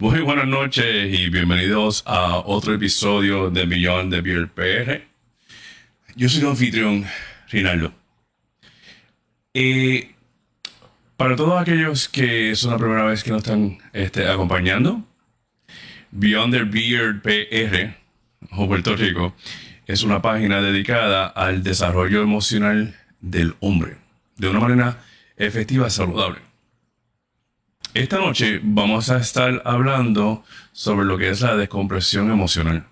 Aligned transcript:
Muy 0.00 0.20
buenas 0.22 0.46
noches 0.46 0.86
y 1.12 1.28
bienvenidos 1.28 2.02
a 2.06 2.38
otro 2.38 2.72
episodio 2.72 3.50
de 3.50 3.66
Beyond 3.66 4.10
the 4.10 4.22
Beer 4.22 4.48
PR. 4.48 5.02
Yo 6.16 6.26
soy 6.26 6.40
tu 6.40 6.48
anfitrión, 6.48 7.04
Rinaldo. 7.50 7.92
Y 9.52 10.12
para 11.18 11.36
todos 11.36 11.60
aquellos 11.60 12.08
que 12.08 12.50
es 12.50 12.62
la 12.64 12.78
primera 12.78 13.04
vez 13.04 13.22
que 13.22 13.30
nos 13.30 13.42
están 13.42 13.76
este, 13.92 14.26
acompañando, 14.26 15.04
Beyond 16.12 16.54
the 16.54 16.64
Beard 16.64 17.20
PR, 17.20 17.94
o 18.52 18.66
Puerto 18.66 18.96
Rico, 18.96 19.34
es 19.86 20.02
una 20.02 20.22
página 20.22 20.62
dedicada 20.62 21.26
al 21.26 21.62
desarrollo 21.62 22.22
emocional 22.22 22.96
del 23.20 23.54
hombre 23.60 23.98
de 24.38 24.48
una 24.48 24.60
manera 24.60 25.04
efectiva 25.36 25.88
y 25.88 25.90
saludable. 25.90 26.49
Esta 27.92 28.18
noche 28.18 28.60
vamos 28.62 29.10
a 29.10 29.18
estar 29.18 29.62
hablando 29.64 30.44
sobre 30.72 31.04
lo 31.04 31.18
que 31.18 31.30
es 31.30 31.40
la 31.40 31.56
descompresión 31.56 32.30
emocional. 32.30 32.86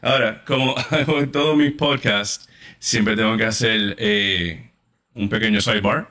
Ahora, 0.00 0.44
como 0.44 0.76
hago 0.90 1.18
en 1.18 1.32
todos 1.32 1.56
mis 1.56 1.72
podcasts, 1.72 2.48
siempre 2.78 3.16
tengo 3.16 3.36
que 3.36 3.44
hacer 3.44 3.96
eh, 3.98 4.70
un 5.14 5.28
pequeño 5.28 5.60
sidebar, 5.60 6.08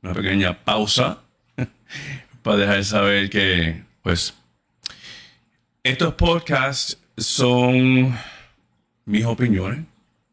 una 0.00 0.14
pequeña 0.14 0.56
pausa, 0.62 1.18
para 2.42 2.58
dejar 2.58 2.84
saber 2.84 3.28
que, 3.28 3.82
pues, 4.00 4.34
estos 5.82 6.14
podcasts 6.14 6.96
son 7.16 8.16
mis 9.04 9.24
opiniones, 9.24 9.80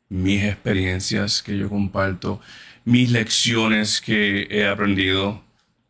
mis 0.10 0.44
experiencias 0.44 1.42
que 1.42 1.58
yo 1.58 1.70
comparto, 1.70 2.40
mis 2.84 3.10
lecciones 3.10 4.00
que 4.00 4.48
he 4.52 4.68
aprendido 4.68 5.45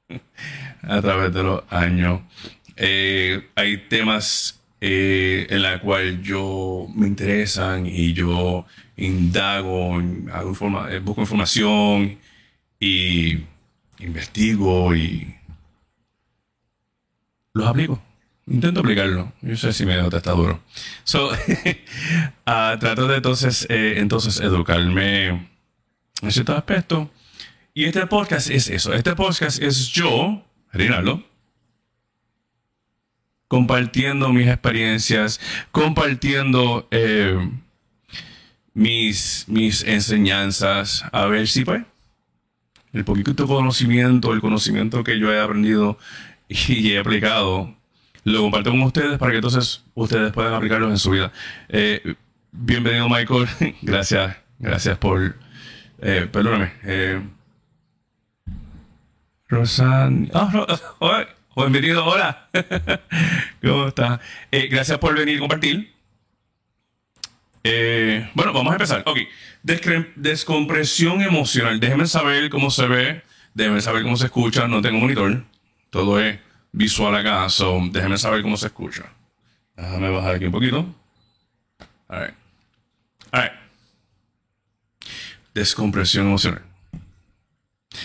a 0.81 1.01
través 1.01 1.33
de 1.33 1.43
los 1.43 1.63
años. 1.69 2.21
Eh, 2.75 3.49
hay 3.55 3.77
temas 3.87 4.61
eh, 4.81 5.47
en 5.49 5.61
los 5.61 5.81
cuales 5.81 6.21
yo 6.21 6.87
me 6.93 7.07
interesan 7.07 7.85
y 7.85 8.13
yo 8.13 8.65
indago, 8.97 10.01
hago 10.31 10.89
eh, 10.89 10.99
busco 10.99 11.21
información 11.21 12.17
y 12.79 13.39
investigo 13.99 14.95
y 14.95 15.35
los 17.53 17.67
aplico. 17.67 18.01
Intento 18.47 18.81
aplicarlo. 18.81 19.31
Yo 19.41 19.55
sé 19.55 19.73
si 19.73 19.87
me 19.87 19.97
está 19.97 20.31
duro. 20.31 20.61
So, 21.03 21.29
uh, 21.29 21.33
trato 22.79 23.07
de 23.07 23.15
entonces, 23.15 23.65
entonces 23.69 24.39
educarme 24.39 25.47
en 26.21 26.31
ciertos 26.31 26.55
aspectos. 26.55 27.07
Y 27.77 27.83
este 27.83 28.07
podcast 28.07 28.49
es 28.49 28.69
eso. 28.69 28.93
Este 28.93 29.13
podcast 29.17 29.61
es 29.61 29.89
yo, 29.89 30.41
Rinaldo, 30.71 31.21
compartiendo 33.49 34.29
mis 34.31 34.47
experiencias, 34.47 35.41
compartiendo 35.73 36.87
eh, 36.89 37.37
mis, 38.73 39.43
mis 39.49 39.83
enseñanzas, 39.83 41.03
a 41.11 41.25
ver 41.25 41.49
si 41.49 41.65
pues 41.65 41.83
el 42.93 43.03
poquito 43.03 43.45
conocimiento, 43.45 44.31
el 44.31 44.39
conocimiento 44.39 45.03
que 45.03 45.19
yo 45.19 45.33
he 45.33 45.41
aprendido 45.41 45.99
y 46.47 46.91
he 46.93 46.99
aplicado 46.99 47.75
lo 48.23 48.41
comparto 48.41 48.71
con 48.71 48.83
ustedes 48.83 49.17
para 49.17 49.31
que 49.31 49.39
entonces 49.39 49.83
ustedes 49.95 50.31
puedan 50.31 50.53
aplicarlos 50.53 50.91
en 50.91 50.97
su 50.97 51.09
vida. 51.09 51.33
Eh, 51.67 52.15
bienvenido, 52.53 53.09
Michael. 53.09 53.49
gracias, 53.81 54.37
gracias 54.59 54.97
por. 54.97 55.35
Eh, 56.01 56.29
perdóname. 56.31 57.34
Rosan. 59.47 60.31
Oh, 61.57 61.61
bienvenido, 61.61 62.05
hola. 62.05 62.49
¿Cómo 63.63 63.87
estás? 63.87 64.19
Eh, 64.51 64.67
gracias 64.67 64.97
por 64.97 65.17
venir 65.17 65.37
y 65.37 65.39
compartir. 65.39 65.93
Eh, 67.63 68.29
bueno, 68.33 68.51
vamos 68.51 68.71
a 68.71 68.75
empezar. 68.75 69.03
Ok. 69.05 69.19
descompresión 70.17 71.21
emocional. 71.21 71.79
Déjenme 71.79 72.07
saber 72.07 72.49
cómo 72.49 72.69
se 72.69 72.87
ve. 72.87 73.23
Déjenme 73.53 73.79
saber 73.79 74.03
cómo 74.03 74.17
se 74.17 74.25
escucha. 74.25 74.67
No 74.67 74.81
tengo 74.81 74.99
monitor. 74.99 75.45
Todo 75.89 76.19
es 76.19 76.37
visual 76.73 77.15
acá, 77.15 77.47
so 77.47 77.79
déjenme 77.89 78.17
saber 78.17 78.41
cómo 78.41 78.57
se 78.57 78.67
escucha. 78.67 79.05
Déjame 79.77 80.09
bajar 80.09 80.35
aquí 80.35 80.45
un 80.47 80.51
poquito. 80.51 80.85
Alright. 82.09 82.35
Alright. 83.31 83.53
Descompresión 85.53 86.27
emocional. 86.27 86.63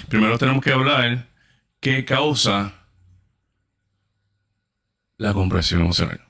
Primero 0.08 0.38
tenemos 0.38 0.62
que 0.62 0.72
hablar 0.72 1.29
qué 1.80 2.04
causa 2.04 2.72
la 5.16 5.32
compresión 5.32 5.80
emocional. 5.80 6.20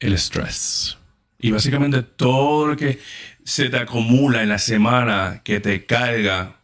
El 0.00 0.12
estrés. 0.14 0.98
Y 1.38 1.50
básicamente 1.50 2.02
todo 2.02 2.68
lo 2.68 2.76
que 2.76 3.00
se 3.44 3.68
te 3.68 3.76
acumula 3.76 4.42
en 4.42 4.48
la 4.48 4.58
semana, 4.58 5.42
que 5.44 5.60
te 5.60 5.84
carga, 5.86 6.60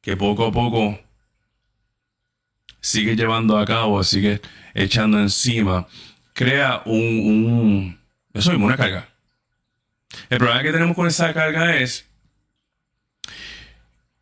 que 0.00 0.16
poco 0.16 0.46
a 0.46 0.52
poco 0.52 1.00
sigue 2.80 3.16
llevando 3.16 3.58
a 3.58 3.64
cabo, 3.64 4.02
sigue 4.04 4.40
echando 4.74 5.18
encima, 5.18 5.86
crea 6.32 6.82
un, 6.84 7.02
un 7.02 8.00
eso 8.32 8.50
mismo, 8.50 8.66
una 8.66 8.76
carga. 8.76 9.08
El 10.28 10.38
problema 10.38 10.62
que 10.62 10.72
tenemos 10.72 10.94
con 10.94 11.06
esa 11.06 11.32
carga 11.32 11.76
es 11.76 12.06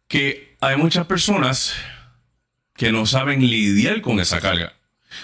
que 0.08 0.56
hay 0.60 0.76
muchas 0.76 1.06
personas 1.06 1.74
que 2.76 2.92
no 2.92 3.06
saben 3.06 3.40
lidiar 3.40 4.00
con 4.00 4.20
esa 4.20 4.40
carga. 4.40 4.72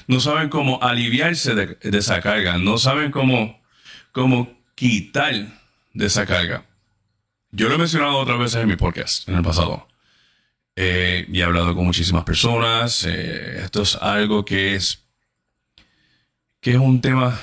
No 0.07 0.21
saben 0.21 0.49
cómo 0.49 0.81
aliviarse 0.83 1.55
de, 1.55 1.99
esa 1.99 2.21
carga. 2.21 2.59
No 2.59 2.79
saben 2.79 3.11
cómo, 3.11 3.61
cómo 4.13 4.57
quitar 4.75 5.35
de 5.93 6.07
esa 6.07 6.27
carga. 6.27 6.65
Yo 7.51 7.69
lo 7.69 7.75
he 7.75 7.79
mencionado 7.79 8.17
otras 8.19 8.39
veces 8.39 8.63
en 8.63 8.69
mi 8.69 8.77
podcast 8.77 9.29
en 9.29 9.37
el 9.37 9.43
pasado. 9.43 9.89
Eh, 10.77 11.27
y 11.31 11.41
he 11.41 11.45
hablado 11.45 11.75
con 11.75 11.85
muchísimas 11.85 12.25
personas. 12.25 13.05
Eh, 13.05 13.63
esto 13.65 13.83
es 13.83 13.97
algo 13.97 14.45
que 14.45 14.77
es, 14.77 15.05
que 16.61 16.73
es 16.73 16.79
un 16.79 17.01
tema 17.01 17.39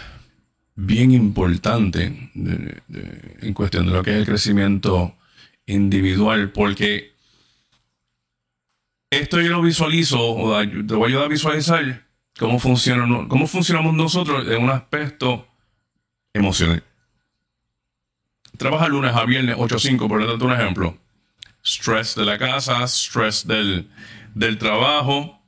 bien 0.75 1.11
importante 1.11 2.31
en 2.35 3.53
cuestión 3.53 3.87
de 3.87 3.91
lo 3.91 4.03
que 4.03 4.11
es 4.11 4.17
el 4.17 4.25
crecimiento 4.25 5.15
individual, 5.65 6.51
porque 6.51 7.16
esto 9.09 9.41
yo 9.41 9.49
lo 9.49 9.61
visualizo, 9.61 10.19
o 10.19 10.59
te 10.59 10.95
voy 10.95 11.03
a 11.03 11.07
ayudar 11.07 11.25
a 11.25 11.29
visualizar 11.29 12.05
cómo, 12.37 12.59
funciona, 12.59 13.27
cómo 13.27 13.47
funcionamos 13.47 13.93
nosotros 13.93 14.47
en 14.47 14.63
un 14.63 14.69
aspecto 14.69 15.47
emocional. 16.33 16.83
Trabaja 18.57 18.87
lunes 18.87 19.15
a 19.15 19.25
viernes 19.25 19.55
8-5, 19.55 20.07
por 20.07 20.25
darte 20.25 20.43
un 20.43 20.51
ejemplo 20.51 20.97
stress 21.67 22.15
de 22.15 22.25
la 22.25 22.37
casa, 22.37 22.87
stress 22.87 23.45
del, 23.45 24.57
trabajo, 24.57 25.39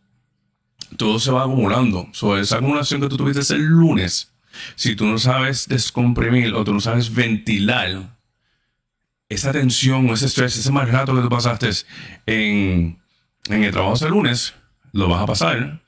todo 0.97 1.19
se 1.19 1.31
va 1.31 1.43
acumulando. 1.43 2.09
So, 2.11 2.37
esa 2.37 2.57
acumulación 2.57 3.01
que 3.01 3.07
tú 3.07 3.17
tuviste 3.17 3.53
el 3.53 3.61
lunes, 3.61 4.31
si 4.75 4.95
tú 4.95 5.05
no 5.05 5.17
sabes 5.17 5.67
descomprimir 5.67 6.53
o 6.53 6.63
tú 6.63 6.73
no 6.73 6.81
sabes 6.81 7.13
ventilar 7.13 8.17
esa 9.29 9.51
tensión 9.51 10.09
o 10.09 10.13
ese 10.13 10.25
estrés, 10.25 10.57
ese 10.57 10.71
mal 10.71 10.89
rato 10.89 11.15
que 11.15 11.21
tú 11.21 11.29
pasaste 11.29 11.69
en, 12.25 12.99
en 13.47 13.63
el 13.63 13.71
trabajo 13.71 13.95
ese 13.95 14.09
lunes, 14.09 14.53
lo 14.91 15.07
vas 15.07 15.21
a 15.21 15.25
pasar 15.25 15.81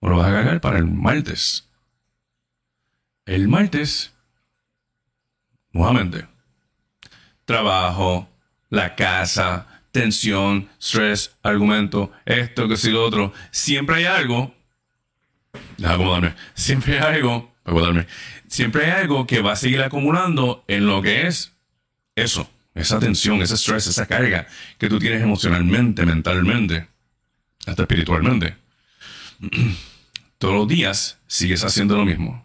o 0.00 0.08
lo 0.08 0.16
vas 0.18 0.28
a 0.28 0.32
cargar 0.32 0.60
para 0.60 0.78
el 0.78 0.86
martes. 0.86 1.68
El 3.26 3.48
martes, 3.48 4.12
nuevamente, 5.72 6.26
trabajo, 7.44 8.28
la 8.68 8.94
casa, 8.94 9.66
tensión, 9.92 10.68
stress, 10.80 11.36
argumento, 11.42 12.10
esto, 12.26 12.68
que 12.68 12.76
si 12.76 12.90
lo 12.90 13.04
otro. 13.04 13.32
Siempre 13.50 13.96
hay 13.96 14.04
algo. 14.04 14.52
Déjame 15.78 15.94
acomodarme. 15.94 16.34
Siempre 16.54 16.98
hay 16.98 17.14
algo. 17.14 17.54
Acomodarme. 17.64 18.06
Siempre 18.48 18.84
hay 18.84 19.02
algo 19.02 19.26
que 19.26 19.40
va 19.40 19.52
a 19.52 19.56
seguir 19.56 19.82
acumulando 19.82 20.64
en 20.66 20.86
lo 20.86 21.00
que 21.00 21.26
es 21.26 21.56
eso. 22.16 22.50
Esa 22.74 22.98
tensión, 22.98 23.40
ese 23.40 23.56
stress, 23.56 23.86
esa 23.86 24.06
carga 24.06 24.46
que 24.78 24.88
tú 24.88 24.98
tienes 24.98 25.22
emocionalmente, 25.22 26.04
mentalmente, 26.04 26.88
hasta 27.66 27.82
espiritualmente. 27.82 28.56
Todos 30.38 30.54
los 30.54 30.68
días 30.68 31.18
sigues 31.26 31.64
haciendo 31.64 31.96
lo 31.96 32.04
mismo. 32.04 32.44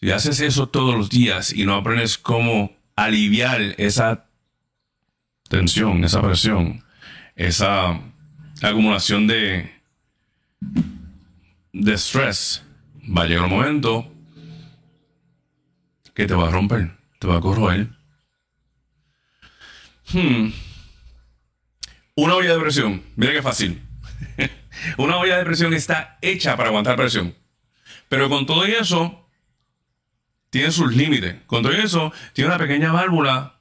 Si 0.00 0.10
haces 0.10 0.40
eso 0.40 0.66
todos 0.68 0.96
los 0.96 1.10
días 1.10 1.52
y 1.52 1.66
no 1.66 1.74
aprendes 1.74 2.16
cómo 2.16 2.74
aliviar 2.96 3.60
esa 3.76 4.24
tensión, 5.50 6.02
esa 6.04 6.22
presión, 6.22 6.82
esa 7.36 8.00
acumulación 8.62 9.26
de, 9.26 9.70
de 11.74 11.92
estrés, 11.92 12.62
va 13.04 13.24
a 13.24 13.26
llegar 13.26 13.44
un 13.44 13.50
momento 13.50 14.10
que 16.14 16.26
te 16.26 16.34
va 16.34 16.48
a 16.48 16.50
romper, 16.50 16.96
te 17.18 17.26
va 17.26 17.36
a 17.36 17.40
corroer. 17.40 17.99
Hmm. 20.12 20.52
Una 22.16 22.34
olla 22.34 22.54
de 22.54 22.60
presión, 22.60 23.02
mira 23.16 23.32
qué 23.32 23.42
fácil. 23.42 23.82
una 24.98 25.16
olla 25.16 25.38
de 25.38 25.44
presión 25.44 25.72
está 25.72 26.18
hecha 26.20 26.56
para 26.56 26.68
aguantar 26.68 26.96
presión. 26.96 27.34
Pero 28.08 28.28
con 28.28 28.44
todo 28.46 28.64
eso, 28.64 29.28
tiene 30.50 30.70
sus 30.72 30.94
límites. 30.94 31.36
Con 31.46 31.62
todo 31.62 31.72
eso, 31.72 32.12
tiene 32.32 32.48
una 32.48 32.58
pequeña 32.58 32.92
válvula 32.92 33.60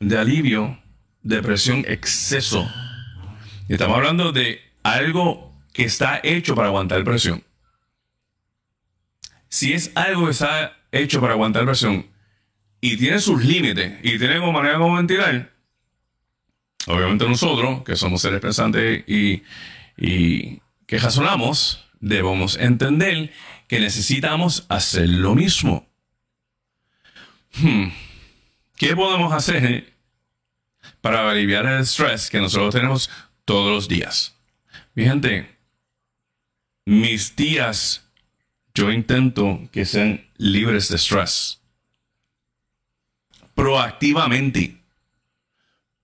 de 0.00 0.18
alivio 0.18 0.78
de 1.22 1.42
presión 1.42 1.84
exceso. 1.88 2.70
estamos 3.68 3.96
hablando 3.96 4.32
de 4.32 4.60
algo 4.82 5.56
que 5.72 5.84
está 5.84 6.20
hecho 6.22 6.54
para 6.54 6.68
aguantar 6.68 7.02
presión. 7.04 7.42
Si 9.48 9.72
es 9.72 9.92
algo 9.94 10.26
que 10.26 10.32
está 10.32 10.76
hecho 10.92 11.20
para 11.20 11.32
aguantar 11.32 11.64
presión 11.64 12.06
y 12.80 12.96
tiene 12.96 13.18
sus 13.20 13.44
límites 13.44 13.98
y 14.02 14.18
tiene 14.18 14.38
como 14.38 14.52
manera 14.52 14.78
como 14.78 14.96
ventilar, 14.96 15.50
obviamente 16.86 17.28
nosotros, 17.28 17.82
que 17.84 17.96
somos 17.96 18.22
seres 18.22 18.40
pensantes 18.40 19.04
y, 19.06 19.42
y 19.96 20.60
que 20.86 20.98
razonamos, 20.98 21.84
debemos 22.00 22.56
entender 22.56 23.32
que 23.66 23.80
necesitamos 23.80 24.64
hacer 24.68 25.08
lo 25.08 25.34
mismo. 25.34 25.86
Hmm. 27.60 27.88
¿Qué 28.76 28.94
podemos 28.94 29.32
hacer 29.32 29.92
para 31.00 31.28
aliviar 31.28 31.66
el 31.66 31.80
estrés 31.80 32.30
que 32.30 32.38
nosotros 32.38 32.74
tenemos 32.74 33.10
todos 33.44 33.70
los 33.70 33.88
días? 33.88 34.36
Mi 34.94 35.04
gente, 35.04 35.58
mis 36.84 37.34
días 37.34 38.08
yo 38.72 38.92
intento 38.92 39.68
que 39.72 39.84
sean 39.84 40.24
libres 40.36 40.88
de 40.88 40.96
estrés. 40.96 41.57
Proactivamente. 43.58 44.80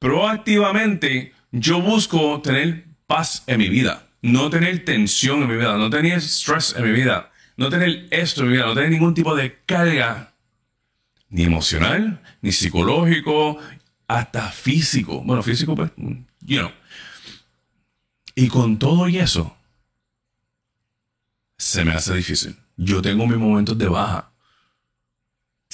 Proactivamente 0.01 1.33
yo 1.53 1.81
busco 1.81 2.41
tener 2.43 2.85
paz 3.07 3.45
en 3.47 3.59
mi 3.59 3.69
vida, 3.69 4.09
no 4.23 4.51
tener 4.51 4.85
tensión 4.85 5.41
en 5.43 5.49
mi 5.49 5.57
vida, 5.57 5.79
no 5.79 5.89
tener 5.89 6.15
estrés 6.15 6.75
en 6.77 6.83
mi 6.83 6.91
vida, 6.91 7.31
no 7.57 7.69
tener 7.71 8.09
esto 8.11 8.41
en 8.41 8.49
mi 8.49 8.55
vida, 8.55 8.67
no 8.67 8.75
tener 8.75 8.91
ningún 8.91 9.15
tipo 9.15 9.37
de 9.37 9.57
carga, 9.67 10.35
ni 11.29 11.45
emocional, 11.45 12.21
ni 12.43 12.51
psicológico, 12.51 13.61
hasta 14.09 14.51
físico. 14.51 15.23
Bueno, 15.25 15.41
físico, 15.45 15.77
pues, 15.77 15.93
you 16.41 16.59
know. 16.59 16.73
Y 18.35 18.49
con 18.49 18.81
todo 18.81 19.09
y 19.09 19.19
eso, 19.19 19.57
se 21.57 21.85
me 21.85 21.93
hace 21.93 22.15
difícil. 22.17 22.57
Yo 22.77 23.01
tengo 23.01 23.29
mis 23.29 23.39
momentos 23.39 23.79
de 23.79 23.87
baja. 23.87 24.34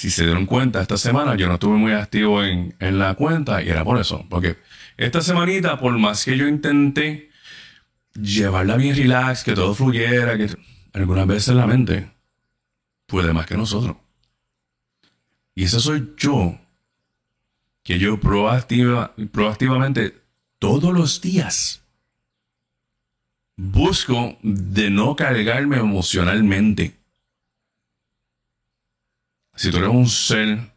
Si 0.01 0.09
se 0.09 0.25
dieron 0.25 0.47
cuenta, 0.47 0.81
esta 0.81 0.97
semana 0.97 1.35
yo 1.37 1.47
no 1.47 1.55
estuve 1.55 1.77
muy 1.77 1.93
activo 1.93 2.43
en, 2.43 2.75
en 2.79 2.99
la 2.99 3.13
cuenta 3.17 3.63
y 3.63 3.69
era 3.69 3.85
por 3.85 4.01
eso. 4.01 4.25
Porque 4.31 4.57
esta 4.97 5.21
semanita, 5.21 5.79
por 5.79 5.99
más 5.99 6.25
que 6.25 6.39
yo 6.39 6.49
intenté 6.49 7.29
llevarla 8.15 8.79
bien 8.79 8.97
relax, 8.97 9.45
que 9.45 9.53
todo 9.53 9.75
fluyera, 9.75 10.39
que 10.39 10.57
algunas 10.95 11.27
veces 11.27 11.55
la 11.55 11.67
mente 11.67 12.11
puede 13.05 13.35
más 13.35 13.45
que 13.45 13.59
nosotros. 13.59 13.99
Y 15.55 15.65
ese 15.65 15.81
soy 15.81 16.15
yo, 16.17 16.59
que 17.83 17.99
yo 17.99 18.19
proactiva, 18.19 19.15
proactivamente 19.31 20.15
todos 20.59 20.95
los 20.95 21.21
días 21.21 21.85
busco 23.55 24.39
de 24.43 24.89
no 24.89 25.15
cargarme 25.15 25.77
emocionalmente. 25.77 27.00
Si 29.61 29.71
tú 29.71 29.77
eres 29.77 29.91
un 29.91 30.09
ser 30.09 30.73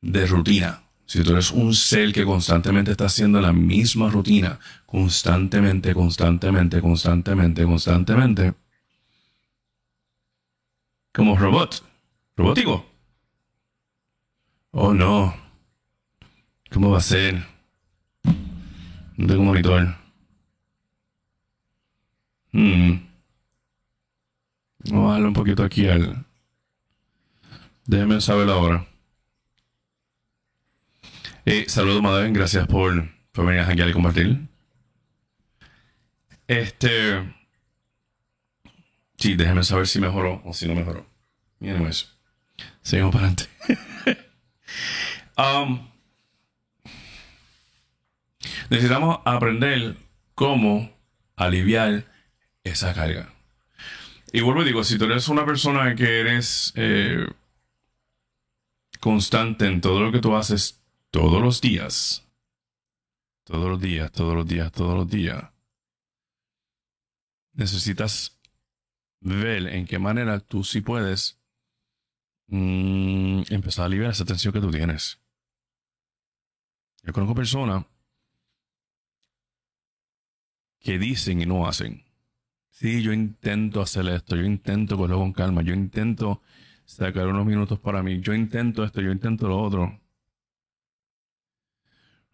de 0.00 0.26
rutina, 0.26 0.82
si 1.06 1.22
tú 1.22 1.30
eres 1.30 1.52
un 1.52 1.72
ser 1.72 2.12
que 2.12 2.24
constantemente 2.24 2.90
está 2.90 3.04
haciendo 3.04 3.40
la 3.40 3.52
misma 3.52 4.10
rutina, 4.10 4.58
constantemente, 4.86 5.94
constantemente, 5.94 6.80
constantemente, 6.80 7.62
constantemente, 7.62 8.54
como 11.12 11.38
robot, 11.38 11.84
robótico. 12.36 12.84
Oh 14.72 14.92
no, 14.92 15.36
¿cómo 16.72 16.90
va 16.90 16.98
a 16.98 17.02
ser? 17.02 17.46
No 19.16 19.26
tengo 19.28 19.44
monitor. 19.44 19.94
Hmm. 22.50 22.94
Vamos 24.90 25.08
a 25.08 25.12
darle 25.12 25.28
un 25.28 25.34
poquito 25.34 25.62
aquí 25.62 25.86
al. 25.86 26.31
Déjenme 27.86 28.20
saber 28.20 28.48
ahora. 28.48 28.86
Eh, 31.44 31.64
saludos, 31.68 32.02
Madame. 32.02 32.32
Gracias 32.32 32.66
por, 32.66 33.08
por 33.32 33.46
venir 33.46 33.60
a 33.60 33.64
janguear 33.64 33.88
y 33.88 33.92
compartir. 33.92 34.40
Este. 36.46 37.34
Sí, 39.16 39.34
déjenme 39.34 39.64
saber 39.64 39.86
si 39.86 40.00
mejoró 40.00 40.42
o 40.44 40.52
si 40.52 40.66
no 40.66 40.74
mejoró. 40.74 41.06
Miren 41.58 41.86
eso. 41.86 42.06
Seguimos 42.82 43.12
para 43.12 43.26
adelante. 43.26 43.48
um, 45.38 45.88
necesitamos 48.70 49.20
aprender 49.24 49.96
cómo 50.34 50.90
aliviar 51.36 52.04
esa 52.64 52.94
carga. 52.94 53.32
Y 54.32 54.40
vuelvo 54.40 54.62
y 54.62 54.66
digo, 54.66 54.82
si 54.82 54.98
tú 54.98 55.04
eres 55.04 55.28
una 55.28 55.44
persona 55.44 55.94
que 55.94 56.20
eres 56.20 56.72
eh, 56.76 57.26
constante 59.02 59.66
en 59.66 59.80
todo 59.80 59.98
lo 59.98 60.12
que 60.12 60.20
tú 60.20 60.36
haces 60.36 60.80
todos 61.10 61.42
los 61.42 61.60
días, 61.60 62.24
todos 63.42 63.68
los 63.68 63.80
días, 63.80 64.12
todos 64.12 64.36
los 64.36 64.46
días, 64.46 64.70
todos 64.70 64.94
los 64.94 65.08
días, 65.08 65.50
necesitas 67.52 68.38
ver 69.18 69.66
en 69.66 69.86
qué 69.86 69.98
manera 69.98 70.38
tú 70.38 70.62
sí 70.62 70.82
puedes 70.82 71.40
mm, 72.46 73.42
empezar 73.50 73.82
a 73.82 73.86
aliviar 73.86 74.12
esa 74.12 74.24
tensión 74.24 74.54
que 74.54 74.60
tú 74.60 74.70
tienes. 74.70 75.20
Yo 77.02 77.12
conozco 77.12 77.34
personas 77.34 77.84
que 80.78 81.00
dicen 81.00 81.42
y 81.42 81.46
no 81.46 81.66
hacen. 81.66 82.04
Sí, 82.70 83.02
yo 83.02 83.12
intento 83.12 83.80
hacer 83.80 84.06
esto, 84.06 84.36
yo 84.36 84.44
intento 84.44 84.96
cogerlo 84.96 85.18
con 85.18 85.32
calma, 85.32 85.62
yo 85.62 85.74
intento 85.74 86.40
sacar 86.84 87.26
unos 87.26 87.46
minutos 87.46 87.78
para 87.78 88.02
mí, 88.02 88.20
yo 88.20 88.34
intento 88.34 88.84
esto, 88.84 89.00
yo 89.00 89.10
intento 89.10 89.48
lo 89.48 89.60
otro. 89.60 90.00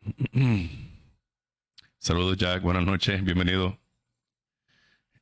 Saludos 1.98 2.36
Jack, 2.36 2.62
buenas 2.62 2.84
noches, 2.84 3.22
bienvenido. 3.24 3.78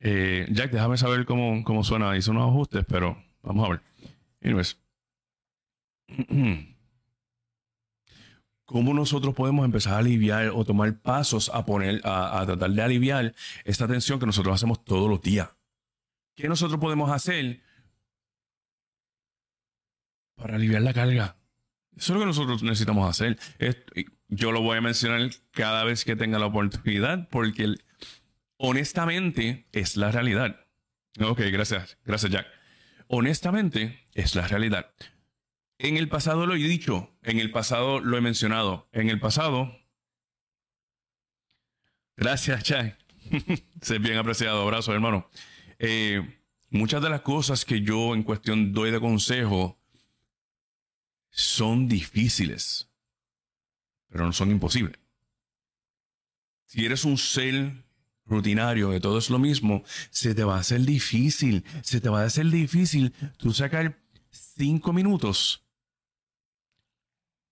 Eh, 0.00 0.46
Jack, 0.50 0.70
déjame 0.70 0.96
saber 0.98 1.24
cómo, 1.24 1.64
cómo 1.64 1.82
suena, 1.84 2.16
hice 2.16 2.30
unos 2.30 2.48
ajustes, 2.48 2.84
pero 2.86 3.22
vamos 3.42 3.66
a 3.66 3.70
ver. 3.70 3.80
Anyways. 4.42 4.78
¿Cómo 8.66 8.92
nosotros 8.94 9.32
podemos 9.32 9.64
empezar 9.64 9.94
a 9.94 9.98
aliviar 9.98 10.48
o 10.48 10.64
tomar 10.64 11.00
pasos 11.00 11.50
a 11.54 11.64
poner, 11.64 12.00
a, 12.02 12.42
tratar 12.46 12.70
de 12.70 12.82
aliviar 12.82 13.32
esta 13.64 13.86
tensión 13.86 14.18
que 14.18 14.26
nosotros 14.26 14.56
hacemos 14.56 14.84
todos 14.84 15.08
los 15.08 15.22
días? 15.22 15.50
¿Qué 16.34 16.48
nosotros 16.48 16.80
podemos 16.80 17.10
hacer 17.10 17.62
para 20.36 20.56
aliviar 20.56 20.82
la 20.82 20.94
carga? 20.94 21.36
Eso 21.96 22.12
es 22.12 22.14
lo 22.14 22.20
que 22.20 22.26
nosotros 22.26 22.62
necesitamos 22.62 23.08
hacer. 23.08 23.38
yo 24.28 24.52
lo 24.52 24.60
voy 24.60 24.78
a 24.78 24.80
mencionar 24.82 25.30
cada 25.50 25.84
vez 25.84 26.04
que 26.04 26.14
tenga 26.14 26.38
la 26.38 26.46
oportunidad 26.46 27.28
porque 27.30 27.74
honestamente 28.58 29.66
es 29.72 29.96
la 29.96 30.12
realidad. 30.12 30.66
Ok, 31.20 31.40
gracias. 31.50 31.98
Gracias, 32.04 32.30
Jack. 32.30 32.46
Honestamente 33.08 34.06
es 34.14 34.34
la 34.34 34.46
realidad. 34.46 34.92
En 35.78 35.96
el 35.96 36.08
pasado 36.08 36.46
lo 36.46 36.54
he 36.54 36.58
dicho, 36.58 37.10
en 37.22 37.38
el 37.38 37.50
pasado 37.50 38.00
lo 38.00 38.16
he 38.16 38.20
mencionado, 38.20 38.88
en 38.92 39.10
el 39.10 39.20
pasado. 39.20 39.78
Gracias, 42.16 42.62
Chay. 42.64 42.94
Sé 43.82 43.98
bien 43.98 44.16
apreciado. 44.16 44.62
Abrazo, 44.62 44.94
hermano. 44.94 45.28
Eh, 45.78 46.40
muchas 46.70 47.02
de 47.02 47.10
las 47.10 47.20
cosas 47.20 47.64
que 47.64 47.82
yo 47.82 48.14
en 48.14 48.22
cuestión 48.22 48.72
doy 48.72 48.90
de 48.90 49.00
consejo 49.00 49.75
son 51.36 51.86
difíciles, 51.86 52.90
pero 54.08 54.24
no 54.24 54.32
son 54.32 54.50
imposibles. 54.50 54.98
Si 56.64 56.84
eres 56.84 57.04
un 57.04 57.18
ser 57.18 57.84
rutinario, 58.24 58.90
que 58.90 59.00
todo 59.00 59.18
es 59.18 59.28
lo 59.28 59.38
mismo, 59.38 59.84
se 60.10 60.34
te 60.34 60.44
va 60.44 60.56
a 60.56 60.60
hacer 60.60 60.80
difícil, 60.80 61.62
se 61.82 62.00
te 62.00 62.08
va 62.08 62.22
a 62.22 62.24
hacer 62.24 62.46
difícil 62.46 63.12
tú 63.36 63.52
sacar 63.52 64.02
cinco 64.30 64.94
minutos 64.94 65.62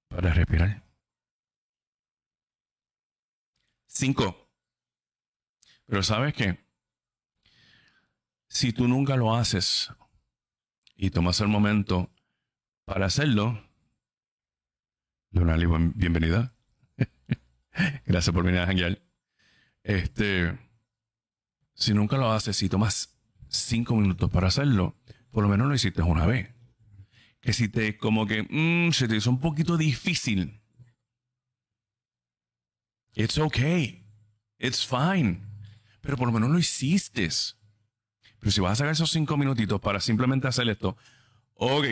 para 0.09 0.33
respirar. 0.33 0.83
Cinco. 3.87 4.51
Pero 5.85 6.03
sabes 6.03 6.33
qué? 6.33 6.59
Si 8.49 8.73
tú 8.73 8.89
nunca 8.89 9.17
lo 9.17 9.37
haces 9.37 9.93
y 10.97 11.11
tomas 11.11 11.41
el 11.41 11.49
momento 11.49 12.11
para 12.87 13.07
hacerlo, 13.07 13.64
una 15.43 15.57
bienvenida. 15.95 16.55
Gracias 18.07 18.33
por 18.33 18.45
venir 18.45 18.61
a 18.61 18.67
janguear. 18.67 19.03
Este, 19.83 20.57
si 21.75 21.93
nunca 21.93 22.17
lo 22.17 22.31
haces, 22.33 22.57
si 22.57 22.69
tomas 22.69 23.17
cinco 23.49 23.97
minutos 23.97 24.31
para 24.31 24.49
hacerlo, 24.49 24.97
por 25.31 25.43
lo 25.43 25.49
menos 25.49 25.69
lo 25.69 25.75
hiciste 25.75 26.03
una 26.03 26.27
vez. 26.27 26.55
Que 27.41 27.53
si 27.53 27.69
te, 27.69 27.99
como 27.99 28.27
que, 28.27 28.47
mmm, 28.49 28.93
se 28.93 29.09
te 29.09 29.17
hizo 29.17 29.31
un 29.31 29.41
poquito 29.41 29.77
difícil. 29.77 30.63
It's 33.15 33.39
okay. 33.39 34.07
It's 34.59 34.87
fine. 34.87 35.43
Pero 36.01 36.17
por 36.17 36.29
lo 36.29 36.33
menos 36.33 36.51
lo 36.51 36.59
hiciste. 36.59 37.29
Pero 38.39 38.51
si 38.51 38.61
vas 38.61 38.73
a 38.73 38.77
sacar 38.77 38.93
esos 38.93 39.11
cinco 39.11 39.37
minutitos 39.37 39.81
para 39.81 40.01
simplemente 40.01 40.49
hacer 40.49 40.69
esto, 40.69 40.97
ok. 41.55 41.87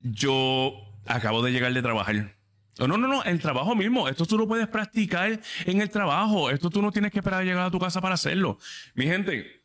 Yo 0.00 0.85
acabo 1.06 1.42
de 1.42 1.52
llegar 1.52 1.72
de 1.72 1.82
trabajar. 1.82 2.32
No, 2.78 2.86
no, 2.88 2.98
no, 2.98 3.22
el 3.24 3.40
trabajo 3.40 3.74
mismo. 3.74 4.08
Esto 4.08 4.26
tú 4.26 4.36
lo 4.36 4.46
puedes 4.46 4.68
practicar 4.68 5.40
en 5.64 5.80
el 5.80 5.88
trabajo. 5.90 6.50
Esto 6.50 6.68
tú 6.68 6.82
no 6.82 6.92
tienes 6.92 7.10
que 7.10 7.20
esperar 7.20 7.40
a 7.40 7.44
llegar 7.44 7.66
a 7.66 7.70
tu 7.70 7.78
casa 7.78 8.00
para 8.00 8.14
hacerlo. 8.14 8.58
Mi 8.94 9.06
gente, 9.06 9.64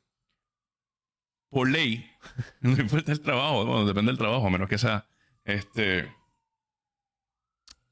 por 1.50 1.70
ley, 1.70 2.10
no 2.62 2.72
importa 2.72 3.12
el 3.12 3.20
trabajo, 3.20 3.66
bueno, 3.66 3.86
depende 3.86 4.12
del 4.12 4.18
trabajo, 4.18 4.48
a 4.48 4.50
menos 4.50 4.70
que 4.70 4.78
sea 4.78 5.06
este 5.44 6.14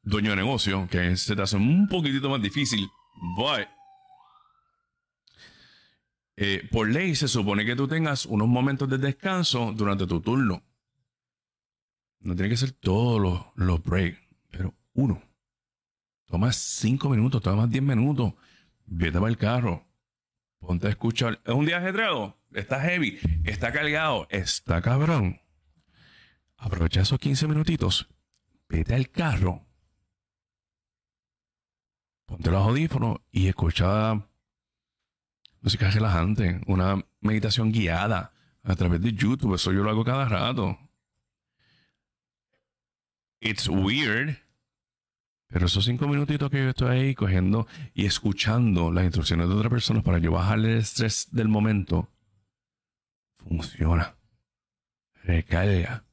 dueño 0.01 0.31
de 0.31 0.37
negocio, 0.37 0.87
que 0.89 1.17
se 1.17 1.35
te 1.35 1.41
hace 1.41 1.57
un 1.57 1.87
poquitito 1.89 2.29
más 2.29 2.41
difícil. 2.41 2.89
But, 3.35 3.67
eh, 6.37 6.69
por 6.71 6.87
ley 6.89 7.15
se 7.15 7.27
supone 7.27 7.65
que 7.65 7.75
tú 7.75 7.85
tengas 7.89 8.25
unos 8.25 8.47
momentos 8.47 8.87
de 8.87 8.97
descanso 8.97 9.73
durante 9.75 10.07
tu 10.07 10.21
turno. 10.21 10.63
No 12.19 12.35
tiene 12.35 12.49
que 12.49 12.57
ser 12.57 12.71
todos 12.71 13.21
los, 13.21 13.45
los 13.55 13.83
breaks, 13.83 14.19
pero 14.51 14.73
uno. 14.93 15.21
Toma 16.25 16.51
cinco 16.51 17.09
minutos, 17.09 17.41
toma 17.41 17.67
diez 17.67 17.83
minutos. 17.83 18.33
Vete 18.85 19.19
para 19.19 19.29
el 19.29 19.37
carro. 19.37 19.85
Ponte 20.59 20.87
a 20.87 20.89
escuchar. 20.89 21.39
¿Es 21.45 21.53
un 21.53 21.65
día 21.65 21.77
ajetreado? 21.77 22.37
Está 22.53 22.81
heavy. 22.81 23.19
Está 23.45 23.71
cargado. 23.71 24.27
Está 24.29 24.81
cabrón. 24.81 25.41
Aprovecha 26.57 27.01
esos 27.01 27.19
15 27.19 27.47
minutitos. 27.47 28.09
Vete 28.67 28.93
al 28.93 29.09
carro. 29.09 29.65
Ponte 32.25 32.51
los 32.51 32.61
audífonos 32.61 33.17
y 33.31 33.47
escucha 33.47 34.27
música 35.61 35.89
relajante. 35.89 36.61
Una 36.67 37.03
meditación 37.21 37.71
guiada 37.71 38.33
a 38.63 38.75
través 38.75 39.01
de 39.01 39.13
YouTube. 39.13 39.55
Eso 39.55 39.71
yo 39.71 39.83
lo 39.83 39.89
hago 39.89 40.03
cada 40.03 40.27
rato. 40.27 40.77
It's 43.41 43.67
weird 43.67 44.37
pero 45.49 45.65
esos 45.65 45.85
cinco 45.85 46.07
minutitos 46.07 46.51
que 46.51 46.59
yo 46.59 46.69
estoy 46.69 46.95
ahí 46.95 47.15
cogiendo 47.15 47.67
y 47.95 48.05
escuchando 48.05 48.91
las 48.91 49.03
instrucciones 49.03 49.49
de 49.49 49.55
otra 49.55 49.69
persona 49.69 50.03
para 50.03 50.19
yo 50.19 50.31
bajarle 50.31 50.73
el 50.73 50.77
estrés 50.77 51.27
del 51.31 51.47
momento, 51.47 52.07
funciona. 53.37 54.15
Recarga. 55.23 56.05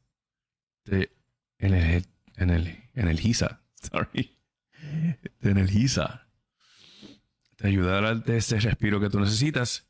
Te 0.85 1.12
energiza. 1.59 3.61
Sorry. 3.75 4.38
Te 5.40 5.50
energiza. 5.50 6.28
Te 7.56 7.68
ayuda 7.68 7.99
a 7.99 8.00
darte 8.00 8.38
ese 8.38 8.59
respiro 8.59 9.00
que 9.00 9.11
tú 9.11 9.21
necesitas 9.21 9.87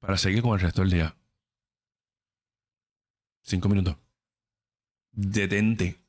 para 0.00 0.16
seguir 0.16 0.42
con 0.42 0.54
el 0.54 0.60
resto 0.60 0.82
del 0.82 0.90
día. 0.90 1.16
Cinco 3.42 3.68
minutos. 3.68 3.96
Detente. 5.12 6.00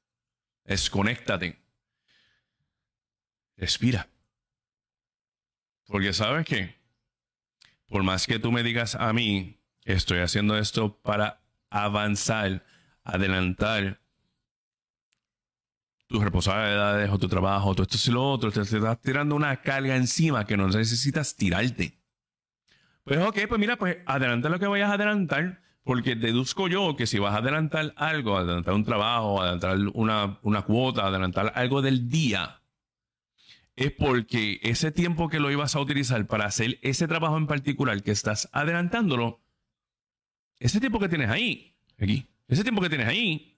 Desconéctate 0.63 1.61
Respira. 3.61 4.09
Porque 5.85 6.13
sabes 6.13 6.47
que, 6.47 6.75
por 7.85 8.01
más 8.01 8.25
que 8.25 8.39
tú 8.39 8.51
me 8.51 8.63
digas 8.63 8.95
a 8.95 9.13
mí, 9.13 9.61
estoy 9.85 10.19
haciendo 10.19 10.57
esto 10.57 10.99
para 11.01 11.43
avanzar, 11.69 12.65
adelantar 13.03 14.01
tus 16.07 16.23
responsabilidades 16.23 17.09
o 17.11 17.19
tu 17.19 17.27
trabajo, 17.27 17.75
todo 17.75 17.83
esto 17.83 18.09
y 18.09 18.13
lo 18.13 18.23
otro, 18.31 18.51
te, 18.51 18.61
estás 18.61 18.99
tirando 18.99 19.35
una 19.35 19.61
carga 19.61 19.95
encima 19.95 20.45
que 20.45 20.57
no 20.57 20.67
necesitas 20.67 21.35
tirarte. 21.35 22.01
Pues 23.03 23.19
ok, 23.19 23.41
pues 23.47 23.59
mira, 23.59 23.77
pues 23.77 23.97
adelanta 24.07 24.49
lo 24.49 24.57
que 24.57 24.67
vayas 24.67 24.89
a 24.89 24.95
adelantar, 24.95 25.61
porque 25.83 26.15
deduzco 26.15 26.67
yo 26.67 26.95
que 26.95 27.07
si 27.07 27.19
vas 27.19 27.33
a 27.33 27.37
adelantar 27.37 27.93
algo, 27.97 28.37
adelantar 28.37 28.73
un 28.73 28.83
trabajo, 28.83 29.41
adelantar 29.41 29.77
una, 29.93 30.39
una 30.43 30.61
cuota, 30.63 31.07
adelantar 31.07 31.51
algo 31.55 31.81
del 31.81 32.07
día, 32.09 32.61
es 33.75 33.91
porque 33.91 34.59
ese 34.63 34.91
tiempo 34.91 35.29
que 35.29 35.39
lo 35.39 35.49
ibas 35.49 35.75
a 35.75 35.79
utilizar 35.79 36.27
para 36.27 36.45
hacer 36.45 36.77
ese 36.81 37.07
trabajo 37.07 37.37
en 37.37 37.47
particular 37.47 38.03
que 38.03 38.11
estás 38.11 38.49
adelantándolo, 38.51 39.41
ese 40.59 40.79
tiempo 40.79 40.99
que 40.99 41.09
tienes 41.09 41.29
ahí, 41.29 41.75
aquí, 41.99 42.27
ese 42.47 42.63
tiempo 42.63 42.81
que 42.81 42.89
tienes 42.89 43.07
ahí, 43.07 43.57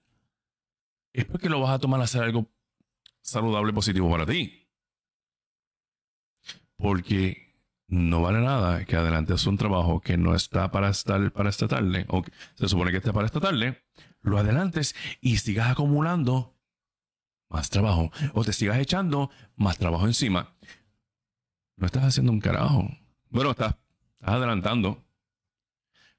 es 1.12 1.24
porque 1.26 1.48
lo 1.48 1.60
vas 1.60 1.70
a 1.70 1.78
tomar 1.78 2.00
a 2.00 2.04
hacer 2.04 2.22
algo 2.22 2.50
saludable, 3.20 3.72
positivo 3.72 4.10
para 4.10 4.26
ti. 4.26 4.68
Porque 6.76 7.43
no 7.94 8.22
vale 8.22 8.40
nada 8.40 8.84
que 8.84 8.96
adelantes 8.96 9.46
un 9.46 9.56
trabajo 9.56 10.00
que 10.00 10.16
no 10.16 10.34
está 10.34 10.70
para 10.72 10.88
estar 10.88 11.30
para 11.30 11.48
esta 11.48 11.68
tarde, 11.68 12.06
o 12.08 12.24
se 12.56 12.68
supone 12.68 12.90
que 12.90 12.96
está 12.96 13.12
para 13.12 13.26
esta 13.26 13.40
tarde, 13.40 13.84
lo 14.20 14.36
adelantes 14.36 14.96
y 15.20 15.36
sigas 15.36 15.70
acumulando 15.70 16.56
más 17.48 17.70
trabajo. 17.70 18.10
O 18.32 18.44
te 18.44 18.52
sigas 18.52 18.78
echando 18.78 19.30
más 19.54 19.78
trabajo 19.78 20.06
encima. 20.06 20.56
No 21.76 21.86
estás 21.86 22.04
haciendo 22.04 22.32
un 22.32 22.40
carajo. 22.40 22.88
Bueno, 23.30 23.52
estás, 23.52 23.76
adelantando. 24.20 25.04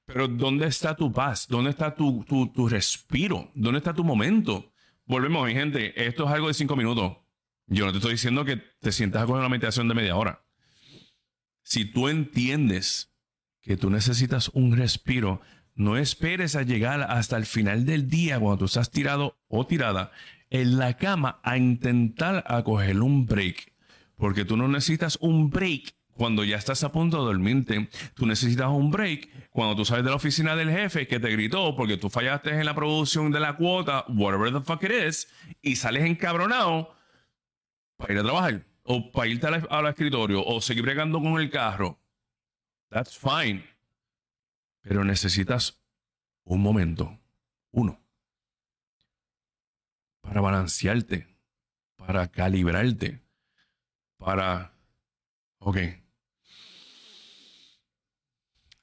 Pero 0.05 0.29
¿dónde 0.29 0.67
está 0.67 0.96
tu 0.96 1.12
paz? 1.12 1.46
¿Dónde 1.50 1.72
está 1.72 1.94
tu, 1.94 2.24
tu, 2.24 2.70
respiro? 2.70 3.51
¿Dónde 3.53 3.79
está 3.79 3.94
tu 3.94 4.03
momento? 4.03 4.72
Volvemos, 5.05 5.46
mi 5.46 5.53
gente. 5.53 6.08
Esto 6.08 6.25
es 6.25 6.32
algo 6.32 6.48
de 6.48 6.53
cinco 6.53 6.77
minutos. 6.77 7.17
Yo 7.67 7.86
no 7.86 7.91
te 7.91 7.98
estoy 7.98 8.13
diciendo 8.13 8.46
que 8.46 8.58
te 8.58 8.91
sientas 8.94 9.25
con 9.25 9.39
una 9.39 9.50
meditación 9.50 9.89
de 9.89 9.96
media 9.96 10.15
hora. 10.15 10.45
Si 11.65 11.84
tú 11.84 12.10
entiendes 12.10 13.12
que 13.62 13.75
tú 13.75 13.89
necesitas 13.89 14.50
un 14.50 14.77
respiro, 14.77 15.41
no 15.74 15.98
esperes 15.98 16.55
a 16.55 16.62
llegar 16.62 17.01
hasta 17.01 17.38
el 17.38 17.48
final 17.48 17.86
del 17.86 18.07
día 18.07 18.39
cuando 18.39 18.60
tú 18.60 18.65
estás 18.65 18.91
tirado 18.91 19.39
o 19.48 19.65
tirada 19.65 20.12
en 20.51 20.77
la 20.77 20.95
cama 20.95 21.39
a 21.41 21.57
intentar 21.57 22.43
acoger 22.48 23.01
un 23.01 23.25
break. 23.25 23.74
Porque 24.15 24.45
tú 24.45 24.57
no 24.57 24.67
necesitas 24.67 25.17
un 25.22 25.50
break 25.50 25.95
cuando 26.12 26.43
ya 26.43 26.57
estás 26.57 26.84
a 26.84 26.91
punto 26.91 27.17
de 27.17 27.34
dormirte. 27.34 27.89
Tú 28.13 28.27
necesitas 28.27 28.67
un 28.67 28.91
break 28.91 29.50
cuando 29.50 29.75
tú 29.75 29.86
sales 29.86 30.05
de 30.05 30.12
la 30.12 30.17
oficina 30.17 30.55
del 30.55 30.69
jefe 30.69 31.07
que 31.07 31.19
te 31.19 31.31
gritó 31.31 31.75
porque 31.75 31.98
tú 31.98 32.12
fallaste 32.12 32.51
en 32.51 32.63
la 32.63 32.75
producción 32.75 33.31
de 33.31 33.39
la 33.39 33.57
cuota, 33.57 34.05
whatever 34.07 34.53
the 34.53 34.62
fuck 34.62 34.84
it 34.84 34.91
is, 34.91 35.27
y 35.63 35.77
sales 35.77 36.05
encabronado 36.05 36.95
para 37.98 38.13
ir 38.13 38.19
a 38.19 38.24
trabajar 38.24 38.75
o 38.86 39.12
para 39.12 39.27
irte 39.27 39.48
al, 39.48 39.68
al 39.70 39.88
escritorio 39.88 40.44
o 40.44 40.62
seguir 40.62 40.84
bregando 40.84 41.20
con 41.20 41.39
el 41.39 41.50
carro. 41.50 42.00
That's 42.89 43.18
fine. 43.18 43.63
Pero 44.82 45.04
necesitas 45.04 45.80
un 46.46 46.62
momento. 46.62 47.20
Uno 47.72 48.06
para 50.25 50.42
balancearte, 50.42 51.27
para 51.96 52.27
calibrarte, 52.27 53.22
para... 54.18 54.74
Ok. 55.60 55.77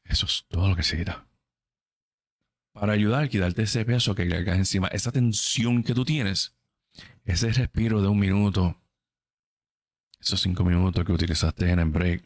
Eso 0.04 0.26
es 0.26 0.44
todo 0.49 0.68
lo 0.68 0.76
que 0.76 0.82
se 0.82 0.97
quita. 0.97 1.26
Para 2.73 2.92
ayudar 2.92 3.25
a 3.25 3.28
quitarte 3.28 3.62
ese 3.62 3.85
peso 3.85 4.14
que 4.14 4.28
cargas 4.28 4.56
encima, 4.56 4.88
esa 4.88 5.12
tensión 5.12 5.82
que 5.82 5.94
tú 5.94 6.04
tienes, 6.04 6.56
ese 7.25 7.52
respiro 7.52 8.00
de 8.00 8.09
un 8.09 8.18
minuto, 8.18 8.80
esos 10.22 10.40
cinco 10.40 10.64
minutos 10.64 11.04
que 11.04 11.12
utilizaste 11.12 11.70
en 11.70 11.80
el 11.80 11.90
break, 11.90 12.24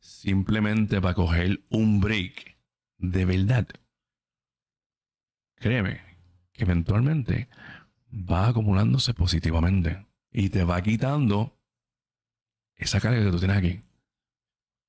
simplemente 0.00 1.00
para 1.00 1.14
coger 1.14 1.62
un 1.70 2.00
break 2.00 2.58
de 2.98 3.24
verdad. 3.24 3.68
Créeme 5.54 6.00
que 6.52 6.64
eventualmente 6.64 7.48
va 8.12 8.48
acumulándose 8.48 9.14
positivamente 9.14 10.06
y 10.32 10.50
te 10.50 10.64
va 10.64 10.82
quitando 10.82 11.58
esa 12.74 13.00
carga 13.00 13.24
que 13.24 13.30
tú 13.30 13.38
tienes 13.38 13.56
aquí 13.56 13.82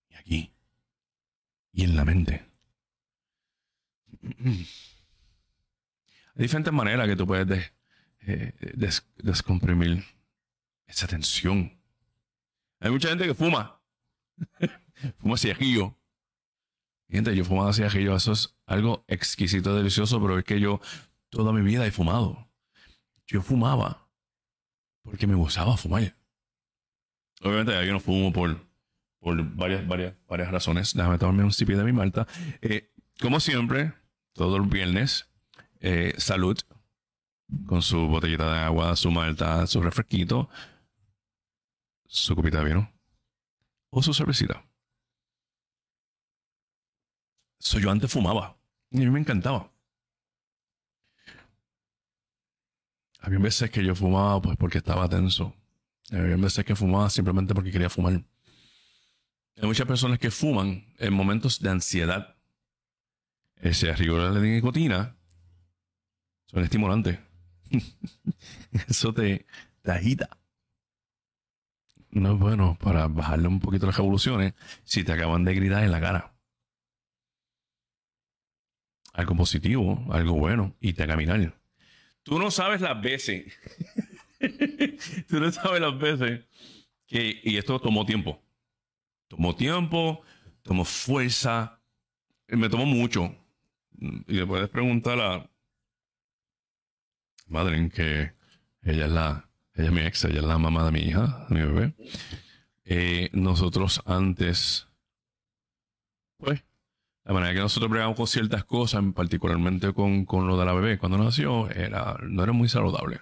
y 0.10 0.16
aquí 0.16 0.54
y 1.72 1.84
en 1.84 1.96
la 1.96 2.06
mente. 2.06 2.46
Hay 4.22 4.66
diferentes 6.36 6.74
maneras 6.74 7.08
que 7.08 7.16
tú 7.16 7.28
puedes 7.28 7.74
eh, 8.22 8.54
descomprimir 9.18 10.04
esa 10.88 11.08
tensión. 11.08 11.79
Hay 12.80 12.92
mucha 12.92 13.10
gente 13.10 13.26
que 13.26 13.34
fuma. 13.34 13.82
fuma 15.18 15.38
cigarrillo. 15.38 15.96
Gente, 17.10 17.36
yo 17.36 17.44
fumaba 17.44 17.74
cigarrillo. 17.74 18.16
Eso 18.16 18.32
es 18.32 18.56
algo 18.66 19.04
exquisito, 19.08 19.76
delicioso, 19.76 20.22
pero 20.22 20.38
es 20.38 20.46
que 20.46 20.60
yo 20.60 20.80
toda 21.30 21.52
mi 21.52 21.62
vida 21.62 21.86
he 21.86 21.92
fumado. 21.92 22.50
Yo 23.28 23.42
fumaba 23.42 24.10
porque 25.04 25.28
me 25.28 25.36
gustaba 25.36 25.76
fumar. 25.78 26.16
Obviamente 27.42 27.86
yo 27.86 27.94
no 27.94 28.00
fumo 28.00 28.34
por, 28.34 28.60
varias, 29.22 29.88
varias, 29.88 30.14
varias 30.28 30.52
razones. 30.52 30.94
Déjame 30.94 31.18
tomarme 31.18 31.44
un 31.44 31.54
cipi 31.54 31.74
de 31.74 31.84
mi 31.84 31.94
malta. 31.94 32.28
Eh, 32.62 32.92
como 33.20 33.40
siempre, 33.40 33.94
todos 34.34 34.60
los 34.60 34.70
viernes, 34.70 35.30
eh, 35.80 36.14
salud 36.18 36.58
con 37.66 37.82
su 37.82 38.08
botellita 38.08 38.52
de 38.54 38.60
agua, 38.60 38.96
su 38.96 39.12
malta, 39.12 39.66
su 39.68 39.82
refresquito, 39.82 40.50
su 42.10 42.36
copita 42.36 42.60
de 42.60 42.66
vino 42.66 42.92
o 43.92 44.02
su 44.02 44.14
cervecita. 44.14 44.66
So, 47.60 47.80
yo 47.80 47.92
antes 47.92 48.12
fumaba 48.12 48.58
y 48.90 48.98
a 48.98 49.06
mí 49.06 49.12
me 49.12 49.20
encantaba. 49.20 49.72
Había 53.20 53.40
veces 53.40 53.70
que 53.70 53.84
yo 53.84 53.96
fumaba 53.96 54.42
pues 54.42 54.58
porque 54.58 54.80
estaba 54.80 55.08
tenso. 55.08 55.54
Había 56.12 56.36
veces 56.38 56.66
que 56.66 56.76
fumaba 56.76 57.10
simplemente 57.10 57.54
porque 57.54 57.72
quería 57.72 57.90
fumar. 57.90 58.14
Hay 59.58 59.68
muchas 59.68 59.86
personas 59.86 60.18
que 60.20 60.32
fuman 60.32 60.94
en 60.98 61.14
momentos 61.14 61.60
de 61.60 61.70
ansiedad. 61.70 62.38
Ese 63.58 63.92
arriba 63.92 64.32
de 64.32 64.40
nicotina 64.40 65.16
son 66.48 66.64
estimulantes. 66.64 67.20
Eso 68.88 69.14
te, 69.14 69.46
te 69.84 69.92
agita. 69.92 70.39
No 72.12 72.34
es 72.34 72.40
bueno 72.40 72.78
para 72.82 73.08
bajarle 73.08 73.48
un 73.48 73.60
poquito 73.60 73.86
las 73.86 73.98
revoluciones 73.98 74.54
si 74.84 75.04
te 75.04 75.12
acaban 75.12 75.44
de 75.46 75.54
gritar 75.54 75.84
en 75.84 75.92
la 75.92 76.02
cara. 76.02 76.34
Algo 79.14 79.36
positivo, 79.36 80.06
algo 80.12 80.34
bueno, 80.34 80.76
y 80.80 80.94
te 80.94 81.06
caminar. 81.06 81.54
Tú 82.24 82.40
no 82.40 82.52
sabes 82.52 82.82
las 82.82 83.00
veces. 83.02 83.54
Tú 85.28 85.40
no 85.40 85.52
sabes 85.52 85.82
las 85.82 85.98
veces 85.98 86.46
que, 87.06 87.40
y 87.44 87.58
esto 87.58 87.80
tomó 87.80 88.06
tiempo. 88.06 88.42
Tomó 89.28 89.56
tiempo, 89.56 90.22
tomó 90.64 90.86
fuerza, 90.86 91.82
me 92.48 92.70
tomó 92.70 92.86
mucho. 92.86 93.36
Y 94.00 94.34
le 94.34 94.46
puedes 94.46 94.70
preguntar 94.70 95.20
a, 95.20 95.50
Madre, 97.50 97.90
que 97.90 98.34
ella 98.84 99.06
es 99.06 99.12
la, 99.12 99.49
ella 99.80 99.88
es 99.88 99.94
mi 99.94 100.02
ex, 100.02 100.26
ella 100.26 100.40
es 100.40 100.46
la 100.46 100.58
mamá 100.58 100.84
de 100.84 100.92
mi 100.92 101.00
hija, 101.00 101.46
de 101.48 101.56
mi 101.56 101.62
bebé. 101.62 101.94
Eh, 102.84 103.30
nosotros 103.32 104.02
antes, 104.06 104.90
pues, 106.38 106.66
la 107.24 107.34
manera 107.34 107.54
que 107.54 107.62
nosotros 107.62 107.90
bregamos 107.90 108.18
con 108.18 108.28
ciertas 108.28 108.66
cosas, 108.66 109.02
particularmente 109.16 109.94
con, 109.94 110.26
con, 110.26 110.48
lo 110.48 110.58
de 110.58 110.66
la 110.66 110.74
bebé, 110.74 110.98
cuando 110.98 111.18
nació, 111.18 111.70
era, 111.70 112.18
no 112.24 112.44
era 112.44 112.52
muy 112.52 112.68
saludable. 112.68 113.22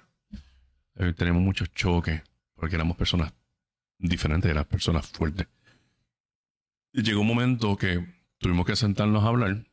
Eh, 0.96 1.14
tenemos 1.16 1.44
muchos 1.44 1.72
choques, 1.76 2.24
porque 2.56 2.76
éramos 2.76 2.98
personas 2.98 3.32
diferentes, 4.00 4.50
eran 4.50 4.66
personas 4.66 5.06
fuertes. 5.06 5.48
Llegó 6.92 7.22
un 7.22 7.28
momento 7.28 7.78
que 7.78 8.04
tuvimos 8.40 8.66
que 8.66 8.76
sentarnos 8.76 9.24
a 9.24 9.28
hablar 9.28 9.64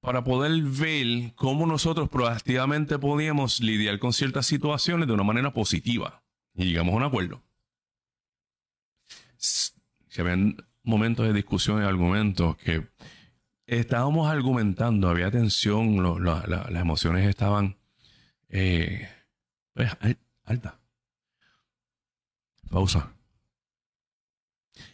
para 0.00 0.24
poder 0.24 0.62
ver 0.62 1.34
cómo 1.34 1.66
nosotros 1.66 2.08
proactivamente 2.08 2.98
podíamos 2.98 3.60
lidiar 3.60 3.98
con 3.98 4.12
ciertas 4.12 4.46
situaciones 4.46 5.06
de 5.06 5.14
una 5.14 5.24
manera 5.24 5.52
positiva 5.52 6.22
y 6.54 6.66
llegamos 6.66 6.94
a 6.94 6.96
un 6.96 7.02
acuerdo. 7.02 7.42
Si 9.36 10.20
habían 10.20 10.56
momentos 10.82 11.26
de 11.26 11.32
discusión 11.32 11.82
y 11.82 11.86
argumentos 11.86 12.56
que 12.56 12.88
estábamos 13.66 14.28
argumentando, 14.30 15.08
había 15.08 15.30
tensión, 15.30 16.02
las 16.24 16.70
emociones 16.74 17.28
estaban 17.28 17.76
eh, 18.48 19.08
pues. 19.74 19.90
Pausa. 22.68 23.12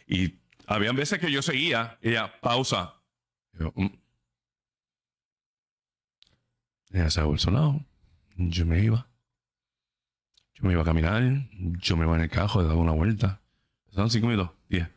Y 0.07 0.39
habían 0.65 0.95
veces 0.95 1.19
que 1.19 1.31
yo 1.31 1.41
seguía, 1.41 1.97
ella, 2.01 2.39
pausa. 2.41 2.95
Mm, 3.53 3.87
ella 6.91 7.09
se 7.09 7.21
lado. 7.51 7.85
Yo 8.35 8.65
me 8.65 8.79
iba. 8.83 9.07
Yo 10.55 10.67
me 10.67 10.73
iba 10.73 10.81
a 10.81 10.85
caminar. 10.85 11.21
Yo 11.51 11.97
me 11.97 12.05
iba 12.05 12.15
en 12.15 12.21
el 12.21 12.29
carro, 12.29 12.63
daba 12.63 12.75
una 12.75 12.93
vuelta. 12.93 13.41
Son 13.89 14.09
cinco 14.09 14.27
minutos, 14.27 14.51
diez. 14.69 14.87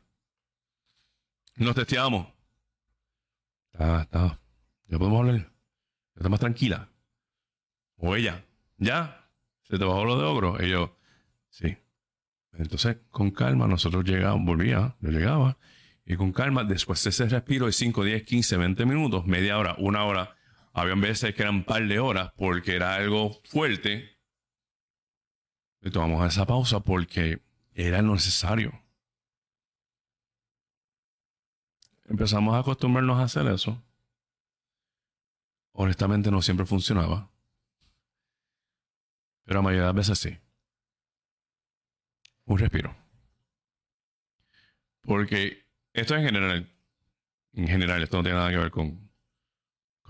Nos 1.57 1.74
testeamos. 1.74 2.29
Está, 3.72 4.03
está. 4.03 4.38
Ya 4.88 4.98
podemos 4.98 5.20
hablar. 5.20 5.53
Está 6.16 6.29
más 6.29 6.40
tranquila. 6.40 6.88
O 7.96 8.14
ella. 8.16 8.44
¿Ya? 8.79 9.29
¿Se 9.62 9.79
te 9.79 9.85
bajó 9.85 10.05
lo 10.05 10.18
de 10.18 10.24
ogro? 10.24 10.64
Y 10.64 10.70
yo, 10.70 10.96
sí. 11.48 11.76
Entonces, 12.55 12.98
con 13.11 13.31
calma, 13.31 13.68
nosotros 13.68 14.05
llegábamos, 14.05 14.44
volvía, 14.46 14.96
yo 15.00 15.11
llegaba, 15.11 15.59
y 16.05 16.16
con 16.16 16.33
calma, 16.33 16.64
después 16.64 17.03
de 17.05 17.11
ese 17.11 17.29
respiro 17.29 17.66
de 17.66 17.72
5, 17.72 18.05
10, 18.05 18.22
15, 18.24 18.57
20 18.57 18.87
minutos, 18.87 19.26
media 19.26 19.57
hora, 19.59 19.76
una 19.79 20.05
hora, 20.05 20.37
habían 20.72 21.00
veces 21.00 21.35
que 21.35 21.42
eran 21.42 21.56
un 21.56 21.64
par 21.64 21.87
de 21.87 21.98
horas 21.98 22.33
porque 22.37 22.76
era 22.76 22.94
algo 22.94 23.40
fuerte. 23.44 24.18
Y 25.83 25.90
tomamos 25.90 26.26
esa 26.26 26.46
pausa 26.46 26.80
porque 26.80 27.42
era 27.74 28.02
necesario. 28.02 28.83
Empezamos 32.09 32.54
a 32.54 32.59
acostumbrarnos 32.59 33.18
a 33.18 33.24
hacer 33.24 33.46
eso. 33.46 33.83
Honestamente 35.72 36.30
no 36.30 36.42
siempre 36.42 36.66
funcionaba. 36.66 37.30
Pero 39.44 39.61
a 39.61 39.62
mayoría 39.62 39.87
de 39.87 39.92
veces 39.92 40.18
sí. 40.18 40.38
Un 42.44 42.59
respiro. 42.59 42.94
Porque 45.02 45.64
esto 45.92 46.14
en 46.14 46.24
general, 46.24 46.72
en 47.52 47.68
general, 47.68 48.02
esto 48.02 48.18
no 48.18 48.22
tiene 48.22 48.38
nada 48.38 48.50
que 48.50 48.59
ver 48.59 48.70
con, 48.70 49.09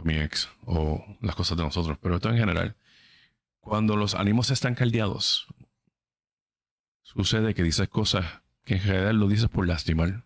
mi 0.04 0.16
ex 0.16 0.48
o 0.64 1.04
las 1.20 1.34
cosas 1.34 1.56
de 1.56 1.64
nosotros, 1.64 1.98
pero 2.00 2.16
esto 2.16 2.30
en 2.30 2.38
general, 2.38 2.76
cuando 3.60 3.96
los 3.96 4.14
ánimos 4.14 4.50
están 4.50 4.74
caldeados, 4.74 5.46
sucede 7.02 7.54
que 7.54 7.62
dices 7.62 7.88
cosas 7.88 8.24
que 8.64 8.74
en 8.74 8.80
general 8.80 9.16
lo 9.18 9.28
dices 9.28 9.48
por 9.48 9.66
lastimar. 9.66 10.24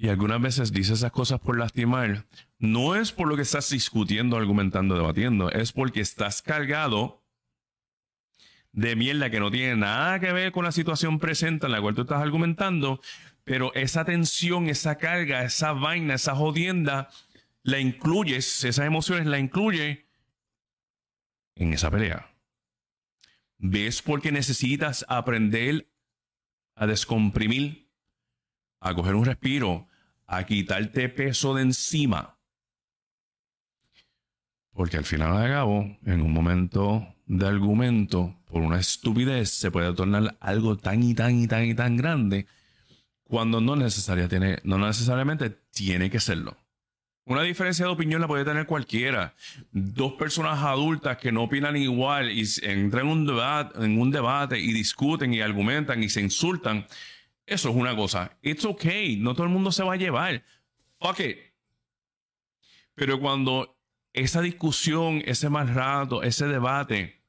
Y 0.00 0.08
algunas 0.08 0.40
veces 0.40 0.72
dices 0.72 0.98
esas 0.98 1.10
cosas 1.10 1.40
por 1.40 1.58
lastimar, 1.58 2.24
no 2.58 2.94
es 2.94 3.10
por 3.10 3.26
lo 3.26 3.34
que 3.34 3.42
estás 3.42 3.68
discutiendo, 3.70 4.36
argumentando, 4.36 4.94
debatiendo, 4.94 5.50
es 5.50 5.72
porque 5.72 6.00
estás 6.00 6.40
cargado 6.40 7.24
de 8.72 8.94
mierda 8.94 9.28
que 9.30 9.40
no 9.40 9.50
tiene 9.50 9.74
nada 9.76 10.20
que 10.20 10.32
ver 10.32 10.52
con 10.52 10.64
la 10.64 10.70
situación 10.70 11.18
presente 11.18 11.66
en 11.66 11.72
la 11.72 11.80
cual 11.80 11.96
tú 11.96 12.02
estás 12.02 12.22
argumentando, 12.22 13.00
pero 13.48 13.72
esa 13.74 14.04
tensión, 14.04 14.68
esa 14.68 14.98
carga, 14.98 15.42
esa 15.42 15.72
vaina, 15.72 16.14
esa 16.14 16.36
jodienda, 16.36 17.08
la 17.62 17.80
incluyes, 17.80 18.62
esas 18.62 18.84
emociones 18.84 19.26
la 19.26 19.38
incluye 19.38 20.06
en 21.54 21.72
esa 21.72 21.90
pelea. 21.90 22.30
¿Ves 23.56 24.02
por 24.02 24.20
qué 24.20 24.32
necesitas 24.32 25.06
aprender 25.08 25.90
a 26.74 26.86
descomprimir, 26.86 27.88
a 28.80 28.94
coger 28.94 29.14
un 29.14 29.24
respiro, 29.24 29.88
a 30.26 30.44
quitarte 30.44 31.08
peso 31.08 31.54
de 31.54 31.62
encima? 31.62 32.38
Porque 34.72 34.98
al 34.98 35.04
final 35.04 35.42
de 35.42 35.48
cabo, 35.48 35.96
en 36.04 36.20
un 36.20 36.32
momento 36.34 37.16
de 37.24 37.46
argumento, 37.46 38.36
por 38.44 38.60
una 38.60 38.78
estupidez, 38.78 39.48
se 39.50 39.70
puede 39.70 39.94
tornar 39.94 40.36
algo 40.38 40.76
tan 40.76 41.02
y 41.02 41.14
tan 41.14 41.40
y 41.40 41.48
tan 41.48 41.64
y 41.64 41.74
tan 41.74 41.96
grande 41.96 42.46
cuando 43.28 43.60
no, 43.60 43.76
tiene, 44.28 44.58
no 44.64 44.78
necesariamente 44.78 45.50
tiene 45.70 46.10
que 46.10 46.18
serlo. 46.18 46.56
Una 47.26 47.42
diferencia 47.42 47.84
de 47.84 47.92
opinión 47.92 48.22
la 48.22 48.26
puede 48.26 48.46
tener 48.46 48.66
cualquiera. 48.66 49.34
Dos 49.70 50.14
personas 50.14 50.62
adultas 50.62 51.18
que 51.18 51.30
no 51.30 51.42
opinan 51.42 51.76
igual 51.76 52.30
y 52.30 52.48
entran 52.62 53.04
en 53.04 53.12
un, 53.12 53.26
debate, 53.26 53.84
en 53.84 54.00
un 54.00 54.10
debate 54.10 54.58
y 54.58 54.72
discuten 54.72 55.34
y 55.34 55.42
argumentan 55.42 56.02
y 56.02 56.08
se 56.08 56.22
insultan. 56.22 56.86
Eso 57.44 57.68
es 57.68 57.76
una 57.76 57.94
cosa. 57.94 58.32
It's 58.40 58.64
okay. 58.64 59.16
No 59.16 59.34
todo 59.34 59.44
el 59.44 59.52
mundo 59.52 59.72
se 59.72 59.84
va 59.84 59.92
a 59.92 59.96
llevar. 59.96 60.42
Fuck 60.98 61.20
it. 61.20 61.38
Pero 62.94 63.20
cuando 63.20 63.78
esa 64.14 64.40
discusión, 64.40 65.22
ese 65.26 65.50
mal 65.50 65.68
rato, 65.68 66.22
ese 66.22 66.46
debate, 66.46 67.20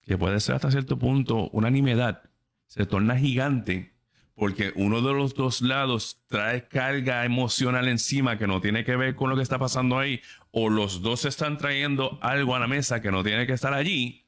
que 0.00 0.16
puede 0.16 0.40
ser 0.40 0.54
hasta 0.54 0.70
cierto 0.70 0.98
punto 0.98 1.50
una 1.50 1.68
nimiedad, 1.68 2.22
se 2.66 2.86
torna 2.86 3.18
gigante 3.18 3.93
porque 4.34 4.72
uno 4.74 5.00
de 5.00 5.12
los 5.12 5.34
dos 5.34 5.62
lados 5.62 6.24
trae 6.26 6.66
carga 6.66 7.24
emocional 7.24 7.88
encima 7.88 8.36
que 8.38 8.46
no 8.46 8.60
tiene 8.60 8.84
que 8.84 8.96
ver 8.96 9.14
con 9.14 9.30
lo 9.30 9.36
que 9.36 9.42
está 9.42 9.58
pasando 9.58 9.98
ahí, 9.98 10.20
o 10.50 10.68
los 10.68 11.02
dos 11.02 11.24
están 11.24 11.56
trayendo 11.58 12.18
algo 12.20 12.54
a 12.56 12.60
la 12.60 12.66
mesa 12.66 13.00
que 13.00 13.10
no 13.10 13.22
tiene 13.22 13.46
que 13.46 13.52
estar 13.52 13.72
allí, 13.74 14.24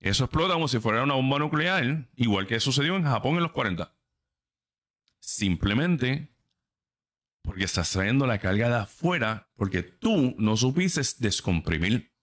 eso 0.00 0.24
explota 0.24 0.54
como 0.54 0.68
si 0.68 0.78
fuera 0.78 1.02
una 1.02 1.14
bomba 1.14 1.38
nuclear, 1.38 2.08
igual 2.16 2.46
que 2.46 2.58
sucedió 2.58 2.96
en 2.96 3.04
Japón 3.04 3.36
en 3.36 3.42
los 3.42 3.52
40. 3.52 3.94
Simplemente 5.20 6.34
porque 7.42 7.64
estás 7.64 7.90
trayendo 7.90 8.26
la 8.26 8.38
carga 8.38 8.68
de 8.68 8.76
afuera, 8.76 9.50
porque 9.56 9.82
tú 9.82 10.34
no 10.38 10.56
supiste 10.56 11.00
descomprimir. 11.18 12.14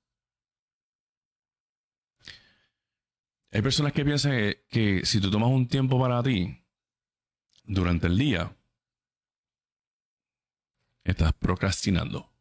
Hay 3.51 3.61
personas 3.61 3.93
que 3.93 4.05
piensan 4.05 4.31
que, 4.31 4.65
que 4.69 5.05
si 5.05 5.21
tú 5.21 5.31
tomas 5.31 5.49
un 5.49 5.67
tiempo 5.67 5.99
para 5.99 6.21
ti 6.21 6.66
durante 7.67 8.07
el 8.07 8.17
día, 8.17 8.55
estás 11.03 11.33
procrastinando. 11.33 12.31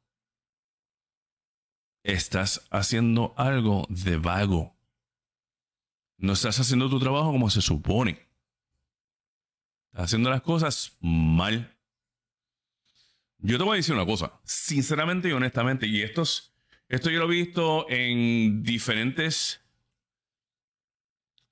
Estás 2.02 2.66
haciendo 2.70 3.34
algo 3.36 3.86
de 3.90 4.16
vago. 4.16 4.76
No 6.18 6.32
estás 6.32 6.58
haciendo 6.60 6.88
tu 6.88 7.00
trabajo 7.00 7.32
como 7.32 7.50
se 7.50 7.60
supone. 7.60 8.28
Estás 9.90 10.04
haciendo 10.04 10.30
las 10.30 10.42
cosas 10.42 10.96
mal. 11.00 11.76
Yo 13.38 13.58
te 13.58 13.64
voy 13.64 13.74
a 13.74 13.76
decir 13.76 13.94
una 13.94 14.06
cosa, 14.06 14.40
sinceramente 14.44 15.28
y 15.28 15.32
honestamente, 15.32 15.86
y 15.86 16.00
esto, 16.00 16.22
esto 16.88 17.10
yo 17.10 17.18
lo 17.18 17.26
he 17.26 17.36
visto 17.36 17.86
en 17.90 18.62
diferentes 18.62 19.65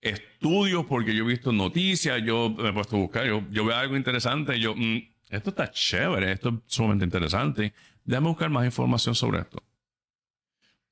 estudios, 0.05 0.85
porque 0.87 1.15
yo 1.15 1.25
he 1.25 1.29
visto 1.29 1.53
noticias, 1.53 2.23
yo 2.23 2.51
me 2.51 2.69
he 2.69 2.73
puesto 2.73 2.97
a 2.97 2.99
buscar, 3.01 3.27
yo, 3.27 3.43
veo 3.51 3.75
algo 3.75 3.97
interesante, 3.97 4.61
yo, 4.61 4.75
mm, 4.77 4.99
esto 5.31 5.51
está 5.51 5.71
chévere, 5.71 6.33
esto 6.33 6.51
es 6.51 6.55
sumamente 6.75 7.05
interesante, 7.05 7.73
déjame 8.05 8.29
buscar 8.29 8.51
más 8.51 8.65
información 8.65 9.15
sobre 9.15 9.41
esto. 9.41 9.63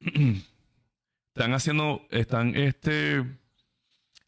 están 1.35 1.53
haciendo, 1.53 2.07
están 2.11 2.57
este, 2.57 3.25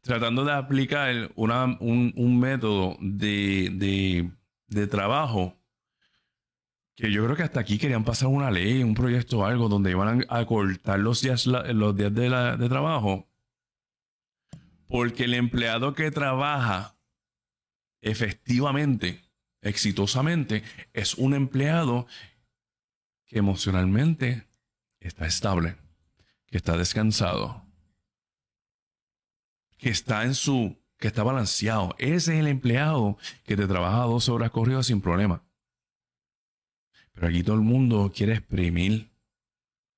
tratando 0.03 0.45
de 0.45 0.53
aplicar 0.53 1.33
una, 1.35 1.65
un, 1.81 2.13
un, 2.17 2.39
método 2.39 2.97
de, 3.01 3.71
de, 3.73 4.31
de 4.69 4.87
trabajo 4.87 5.57
que 6.97 7.11
yo 7.11 7.25
creo 7.25 7.37
que 7.37 7.43
hasta 7.43 7.61
aquí 7.61 7.79
querían 7.79 8.05
pasar 8.05 8.29
una 8.29 8.51
ley, 8.51 8.83
un 8.83 8.95
proyecto 8.95 9.39
o 9.39 9.45
algo 9.45 9.69
donde 9.69 9.91
iban 9.91 10.25
a 10.29 10.47
cortar 10.47 11.01
los 11.01 11.23
días, 11.23 11.47
los 11.47 11.97
días 11.97 12.15
de, 12.15 12.29
de 12.57 12.69
trabajo. 12.69 13.27
Porque 14.89 15.25
el 15.25 15.35
empleado 15.35 15.95
que 15.95 16.11
trabaja 16.11 16.95
efectivamente, 18.05 19.25
exitosamente, 19.63 20.63
es 20.93 21.15
un 21.15 21.35
empleado 21.35 22.07
que 23.27 23.39
emocionalmente 23.39 24.47
está 25.01 25.27
estable, 25.27 25.77
que 26.47 26.59
está 26.59 26.77
descansado, 26.77 27.65
que 29.79 29.89
está 29.89 30.25
en 30.25 30.35
su, 30.35 30.77
que 30.99 31.09
está 31.09 31.23
balanceado. 31.23 31.95
Ese 31.99 32.35
es 32.35 32.41
el 32.41 32.47
empleado 32.47 33.17
que 33.45 33.57
te 33.57 33.67
trabaja 33.67 34.03
12 34.03 34.31
horas 34.31 34.51
corridas 34.51 34.87
sin 34.87 35.01
problema. 35.01 35.43
Pero 37.15 37.29
aquí 37.29 37.43
todo 37.43 37.57
el 37.57 37.63
mundo 37.63 38.13
quiere 38.15 38.35
exprimir. 38.35 39.11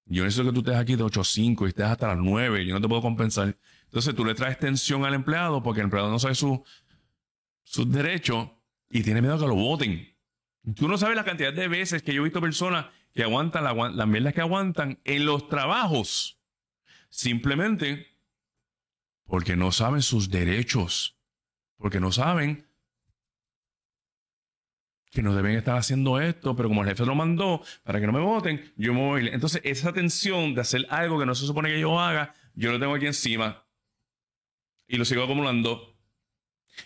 Yo 0.05 0.22
necesito 0.22 0.49
que 0.49 0.53
tú 0.53 0.61
estés 0.61 0.77
aquí 0.77 0.94
de 0.94 1.03
8 1.03 1.20
a 1.20 1.25
5 1.25 1.66
y 1.66 1.68
estés 1.70 1.87
hasta 1.87 2.09
las 2.09 2.18
9. 2.18 2.64
Yo 2.64 2.75
no 2.75 2.81
te 2.81 2.88
puedo 2.88 3.03
compensar. 3.03 3.57
Entonces 3.87 4.14
tú 4.14 4.25
le 4.25 4.35
traes 4.35 4.59
tensión 4.59 5.05
al 5.05 5.14
empleado 5.14 5.62
porque 5.62 5.81
el 5.81 5.85
empleado 5.85 6.11
no 6.11 6.18
sabe 6.18 6.35
sus 6.35 6.61
su 7.66 7.90
derechos 7.90 8.49
y 8.88 9.03
tiene 9.03 9.20
miedo 9.20 9.35
a 9.35 9.38
que 9.38 9.46
lo 9.46 9.55
voten. 9.55 10.16
Tú 10.75 10.88
no 10.88 10.96
sabes 10.96 11.16
la 11.16 11.25
cantidad 11.25 11.53
de 11.53 11.68
veces 11.68 12.03
que 12.03 12.14
yo 12.14 12.22
he 12.22 12.25
visto 12.25 12.40
personas 12.40 12.87
que 13.12 13.22
aguantan 13.22 13.64
la, 13.64 13.75
las 13.90 14.07
mierdas 14.07 14.35
que 14.35 14.40
aguantan 14.40 15.01
en 15.05 15.27
los 15.27 15.49
trabajos. 15.49 16.40
Simplemente 17.09 18.07
porque 19.27 19.57
no 19.57 19.72
saben 19.72 20.03
sus 20.03 20.31
derechos. 20.31 21.18
Porque 21.77 22.01
no 22.01 22.12
saben 22.12 22.66
que 25.11 25.22
no 25.22 25.35
deben 25.35 25.57
estar 25.57 25.77
haciendo 25.77 26.20
esto, 26.20 26.55
pero 26.55 26.68
como 26.68 26.83
el 26.83 26.88
jefe 26.88 27.05
lo 27.05 27.14
mandó 27.14 27.62
para 27.83 28.01
que 28.01 28.07
no 28.07 28.12
me 28.12 28.20
voten, 28.20 28.72
yo 28.77 28.92
me 28.94 29.01
voy. 29.01 29.29
Entonces, 29.29 29.61
esa 29.64 29.92
tensión 29.92 30.55
de 30.55 30.61
hacer 30.61 30.87
algo 30.90 31.18
que 31.18 31.27
no 31.27 31.35
se 31.35 31.46
supone 31.46 31.70
que 31.70 31.81
yo 31.81 31.99
haga, 31.99 32.35
yo 32.55 32.70
lo 32.70 32.79
tengo 32.79 32.94
aquí 32.94 33.07
encima 33.07 33.65
y 34.87 34.96
lo 34.96 35.05
sigo 35.05 35.25
acumulando. 35.25 35.96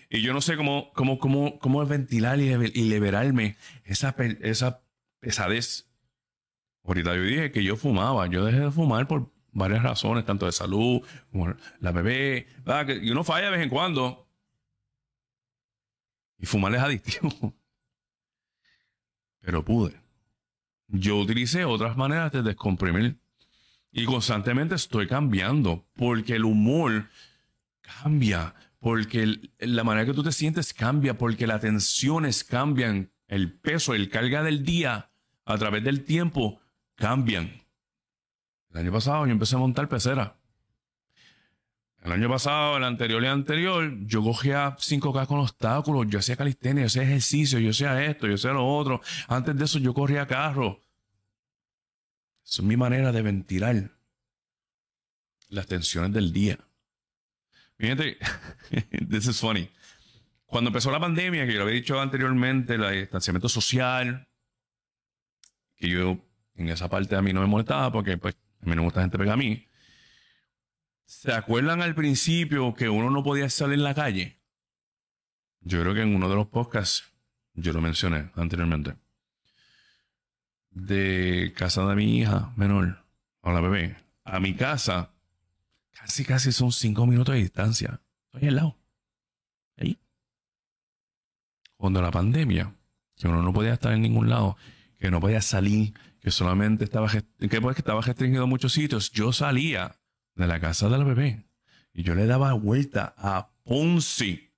Y 0.08 0.22
yo 0.22 0.32
no 0.32 0.40
sé 0.40 0.56
cómo, 0.56 0.92
cómo, 0.92 1.18
cómo, 1.18 1.58
cómo 1.58 1.84
ventilar 1.84 2.38
y, 2.40 2.54
liberarme 2.84 3.56
esa, 3.84 4.14
esa 4.40 4.82
pesadez. 5.18 5.90
Ahorita 6.84 7.14
yo 7.16 7.22
dije 7.22 7.52
que 7.52 7.64
yo 7.64 7.76
fumaba, 7.76 8.26
yo 8.28 8.44
dejé 8.44 8.60
de 8.60 8.70
fumar 8.70 9.06
por 9.06 9.32
varias 9.52 9.82
razones, 9.82 10.24
tanto 10.24 10.46
de 10.46 10.52
salud, 10.52 11.02
como 11.30 11.54
la 11.80 11.92
bebé, 11.92 12.46
y 13.02 13.10
uno 13.10 13.24
falla 13.24 13.46
de 13.46 13.56
vez 13.56 13.62
en 13.62 13.68
cuando. 13.68 14.28
Y 16.38 16.46
fumar 16.46 16.74
es 16.74 16.80
adictivo 16.80 17.54
pero 19.40 19.64
pude. 19.64 20.00
Yo 20.88 21.18
utilicé 21.18 21.64
otras 21.64 21.96
maneras 21.96 22.32
de 22.32 22.42
descomprimir 22.42 23.18
y 23.92 24.04
constantemente 24.04 24.74
estoy 24.74 25.06
cambiando 25.06 25.86
porque 25.94 26.34
el 26.34 26.44
humor 26.44 27.08
cambia, 28.02 28.54
porque 28.78 29.38
la 29.58 29.84
manera 29.84 30.06
que 30.06 30.14
tú 30.14 30.22
te 30.22 30.32
sientes 30.32 30.72
cambia, 30.72 31.16
porque 31.16 31.46
las 31.46 31.60
tensiones 31.60 32.44
cambian, 32.44 33.12
el 33.28 33.52
peso, 33.52 33.94
el 33.94 34.08
carga 34.08 34.42
del 34.42 34.64
día 34.64 35.10
a 35.44 35.58
través 35.58 35.84
del 35.84 36.04
tiempo 36.04 36.60
cambian. 36.94 37.52
El 38.72 38.80
año 38.80 38.92
pasado 38.92 39.26
yo 39.26 39.32
empecé 39.32 39.56
a 39.56 39.58
montar 39.58 39.88
pecera. 39.88 40.36
El 42.02 42.12
año 42.12 42.30
pasado, 42.30 42.78
el 42.78 42.84
anterior 42.84 43.22
y 43.22 43.26
el 43.26 43.32
anterior, 43.32 43.92
yo 44.06 44.22
cogía 44.22 44.74
5K 44.76 45.26
con 45.26 45.40
obstáculos, 45.40 46.06
yo 46.08 46.18
hacía 46.18 46.36
calistenia, 46.36 46.84
yo 46.84 46.86
hacía 46.86 47.02
ejercicio, 47.02 47.58
yo 47.58 47.70
hacía 47.70 48.04
esto, 48.06 48.26
yo 48.26 48.34
hacía 48.36 48.52
lo 48.52 48.66
otro. 48.66 49.02
Antes 49.28 49.56
de 49.56 49.64
eso 49.64 49.78
yo 49.78 49.92
corría 49.92 50.26
carro. 50.26 50.80
Esa 52.42 52.62
es 52.62 52.66
mi 52.66 52.76
manera 52.76 53.12
de 53.12 53.20
ventilar 53.20 53.90
las 55.48 55.66
tensiones 55.66 56.12
del 56.12 56.32
día. 56.32 56.58
Fíjate, 57.80 58.18
this 59.08 59.26
is 59.26 59.40
funny. 59.40 59.70
Cuando 60.44 60.68
empezó 60.68 60.90
la 60.90 61.00
pandemia, 61.00 61.46
que 61.46 61.52
yo 61.52 61.60
lo 61.60 61.64
había 61.64 61.76
dicho 61.76 61.98
anteriormente, 61.98 62.74
el 62.74 63.00
distanciamiento 63.00 63.48
social, 63.48 64.28
que 65.76 65.88
yo 65.88 66.18
en 66.56 66.68
esa 66.68 66.90
parte 66.90 67.16
a 67.16 67.22
mí 67.22 67.32
no 67.32 67.40
me 67.40 67.46
molestaba 67.46 67.90
porque 67.90 68.18
pues 68.18 68.34
a 68.60 68.66
mí 68.66 68.72
no 68.72 68.82
me 68.82 68.82
gusta 68.82 69.00
gente 69.00 69.16
pega 69.16 69.32
a 69.32 69.38
mí. 69.38 69.66
¿Se 71.06 71.32
acuerdan 71.32 71.80
al 71.80 71.94
principio 71.94 72.74
que 72.74 72.90
uno 72.90 73.08
no 73.10 73.22
podía 73.22 73.48
salir 73.48 73.78
en 73.78 73.84
la 73.84 73.94
calle? 73.94 74.38
Yo 75.62 75.80
creo 75.80 75.94
que 75.94 76.02
en 76.02 76.14
uno 76.14 76.28
de 76.28 76.34
los 76.34 76.48
podcasts, 76.48 77.04
yo 77.54 77.72
lo 77.72 77.80
mencioné 77.80 78.30
anteriormente, 78.34 78.94
de 80.70 81.54
casa 81.56 81.86
de 81.86 81.96
mi 81.96 82.18
hija 82.18 82.52
menor, 82.56 83.04
o 83.40 83.52
la 83.52 83.60
bebé, 83.62 83.96
a 84.24 84.38
mi 84.38 84.54
casa, 84.54 85.09
casi 86.10 86.24
casi 86.24 86.50
son 86.50 86.72
cinco 86.72 87.06
minutos 87.06 87.36
de 87.36 87.40
distancia. 87.40 88.02
Estoy 88.32 88.48
al 88.48 88.56
lado. 88.56 88.76
Ahí. 89.76 89.96
Cuando 91.76 92.02
la 92.02 92.10
pandemia, 92.10 92.74
que 93.14 93.28
uno 93.28 93.42
no 93.42 93.52
podía 93.52 93.74
estar 93.74 93.92
en 93.92 94.02
ningún 94.02 94.28
lado, 94.28 94.56
que 94.98 95.08
no 95.08 95.20
podía 95.20 95.40
salir, 95.40 95.94
que 96.18 96.32
solamente 96.32 96.82
estaba, 96.82 97.08
que, 97.08 97.60
pues, 97.60 97.76
que 97.76 97.80
estaba 97.80 98.00
restringido 98.00 98.42
a 98.42 98.46
muchos 98.46 98.72
sitios, 98.72 99.12
yo 99.12 99.32
salía 99.32 100.00
de 100.34 100.48
la 100.48 100.58
casa 100.58 100.88
del 100.88 101.04
bebé. 101.04 101.46
Y 101.92 102.02
yo 102.02 102.16
le 102.16 102.26
daba 102.26 102.54
vuelta 102.54 103.14
a 103.16 103.52
Ponce. 103.62 104.52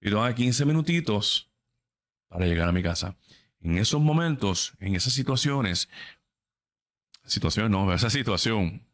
Y 0.00 0.08
daba 0.10 0.34
15 0.34 0.64
minutitos 0.64 1.52
para 2.28 2.46
llegar 2.46 2.70
a 2.70 2.72
mi 2.72 2.82
casa. 2.82 3.18
En 3.60 3.76
esos 3.76 4.00
momentos, 4.00 4.72
en 4.80 4.94
esas 4.94 5.12
situaciones, 5.12 5.90
situaciones 7.26 7.70
no, 7.70 7.92
esa 7.92 8.08
situación, 8.08 8.86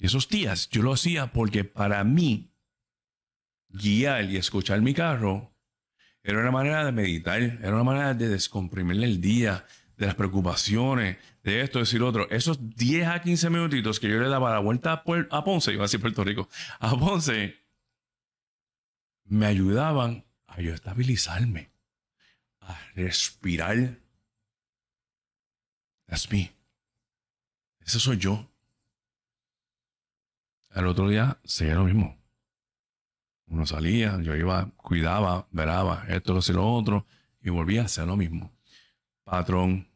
y 0.00 0.06
esos 0.06 0.28
días, 0.28 0.68
yo 0.70 0.82
lo 0.82 0.94
hacía 0.94 1.32
porque 1.32 1.64
para 1.64 2.02
mí, 2.04 2.52
guiar 3.68 4.24
y 4.24 4.36
escuchar 4.36 4.80
mi 4.80 4.94
carro 4.94 5.54
era 6.22 6.40
una 6.40 6.50
manera 6.50 6.84
de 6.84 6.92
meditar, 6.92 7.40
era 7.40 7.74
una 7.74 7.84
manera 7.84 8.14
de 8.14 8.28
descomprimirle 8.28 9.06
el 9.06 9.20
día, 9.20 9.66
de 10.00 10.06
las 10.06 10.14
preocupaciones, 10.14 11.18
de 11.42 11.60
esto, 11.60 11.78
decir 11.78 12.02
otro. 12.02 12.28
Esos 12.30 12.74
10 12.74 13.06
a 13.06 13.20
15 13.20 13.50
minutitos 13.50 14.00
que 14.00 14.08
yo 14.08 14.18
le 14.18 14.28
daba 14.28 14.50
la 14.50 14.58
vuelta 14.58 14.92
a, 14.92 15.44
Ponce, 15.44 15.72
iba 15.74 15.82
a 15.82 15.84
decir 15.84 16.00
Puerto 16.00 16.24
Rico, 16.24 16.48
a 16.78 16.96
Ponce, 16.96 17.58
me 19.24 19.44
ayudaban 19.44 20.24
a 20.46 20.62
yo 20.62 20.72
estabilizarme, 20.72 21.70
a 22.60 22.80
respirar. 22.94 23.98
That's 26.06 26.30
me. 26.32 26.50
Ese 27.84 28.00
soy 28.00 28.16
yo. 28.16 28.49
Al 30.70 30.86
otro 30.86 31.08
día 31.08 31.38
seguía 31.44 31.74
lo 31.74 31.84
mismo. 31.84 32.18
Uno 33.46 33.66
salía, 33.66 34.18
yo 34.22 34.36
iba, 34.36 34.70
cuidaba, 34.76 35.48
veraba 35.50 36.04
esto, 36.08 36.32
lo, 36.32 36.40
lo 36.54 36.72
otro, 36.72 37.06
y 37.42 37.50
volvía 37.50 37.82
a 37.82 37.86
hacer 37.86 38.06
lo 38.06 38.16
mismo. 38.16 38.52
Patrón, 39.24 39.90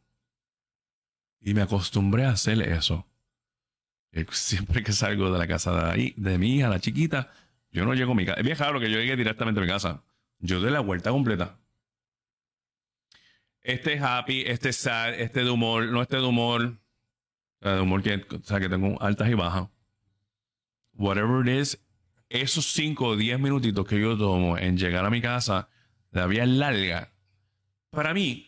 y 1.44 1.52
me 1.52 1.62
acostumbré 1.62 2.24
a 2.24 2.30
hacer 2.30 2.60
eso. 2.62 3.06
Eh, 4.12 4.26
siempre 4.30 4.82
que 4.82 4.92
salgo 4.92 5.30
de 5.30 5.38
la 5.38 5.46
casa 5.46 5.72
de, 5.72 5.90
ahí, 5.90 6.14
de 6.16 6.38
mi 6.38 6.56
hija, 6.56 6.68
la 6.68 6.80
chiquita, 6.80 7.30
yo 7.70 7.84
no 7.84 7.94
llego 7.94 8.12
a 8.12 8.14
mi 8.14 8.24
casa. 8.24 8.40
Es 8.40 8.58
raro 8.58 8.80
que 8.80 8.90
yo 8.90 8.98
llegue 8.98 9.16
directamente 9.16 9.60
a 9.60 9.62
mi 9.62 9.68
casa. 9.68 10.02
Yo 10.38 10.60
doy 10.60 10.70
la 10.70 10.80
vuelta 10.80 11.10
completa. 11.10 11.58
Este 13.60 13.94
es 13.94 14.02
happy, 14.02 14.44
este 14.46 14.70
es 14.70 14.76
sad, 14.76 15.14
este 15.14 15.44
de 15.44 15.50
humor, 15.50 15.86
no 15.86 16.02
este 16.02 16.16
de 16.16 16.22
humor. 16.22 16.78
De 17.60 17.80
humor 17.80 18.02
que, 18.02 18.24
sea, 18.42 18.60
que 18.60 18.68
tengo 18.68 19.00
altas 19.02 19.28
y 19.28 19.34
bajas. 19.34 19.68
Whatever 20.94 21.46
it 21.46 21.60
is, 21.60 21.78
esos 22.28 22.72
5 22.72 23.06
o 23.06 23.16
10 23.16 23.38
minutitos 23.38 23.86
que 23.86 24.00
yo 24.00 24.16
tomo 24.16 24.56
en 24.58 24.76
llegar 24.76 25.04
a 25.04 25.10
mi 25.10 25.20
casa, 25.20 25.68
la 26.10 26.26
vía 26.26 26.46
larga, 26.46 27.12
para 27.90 28.14
mí 28.14 28.46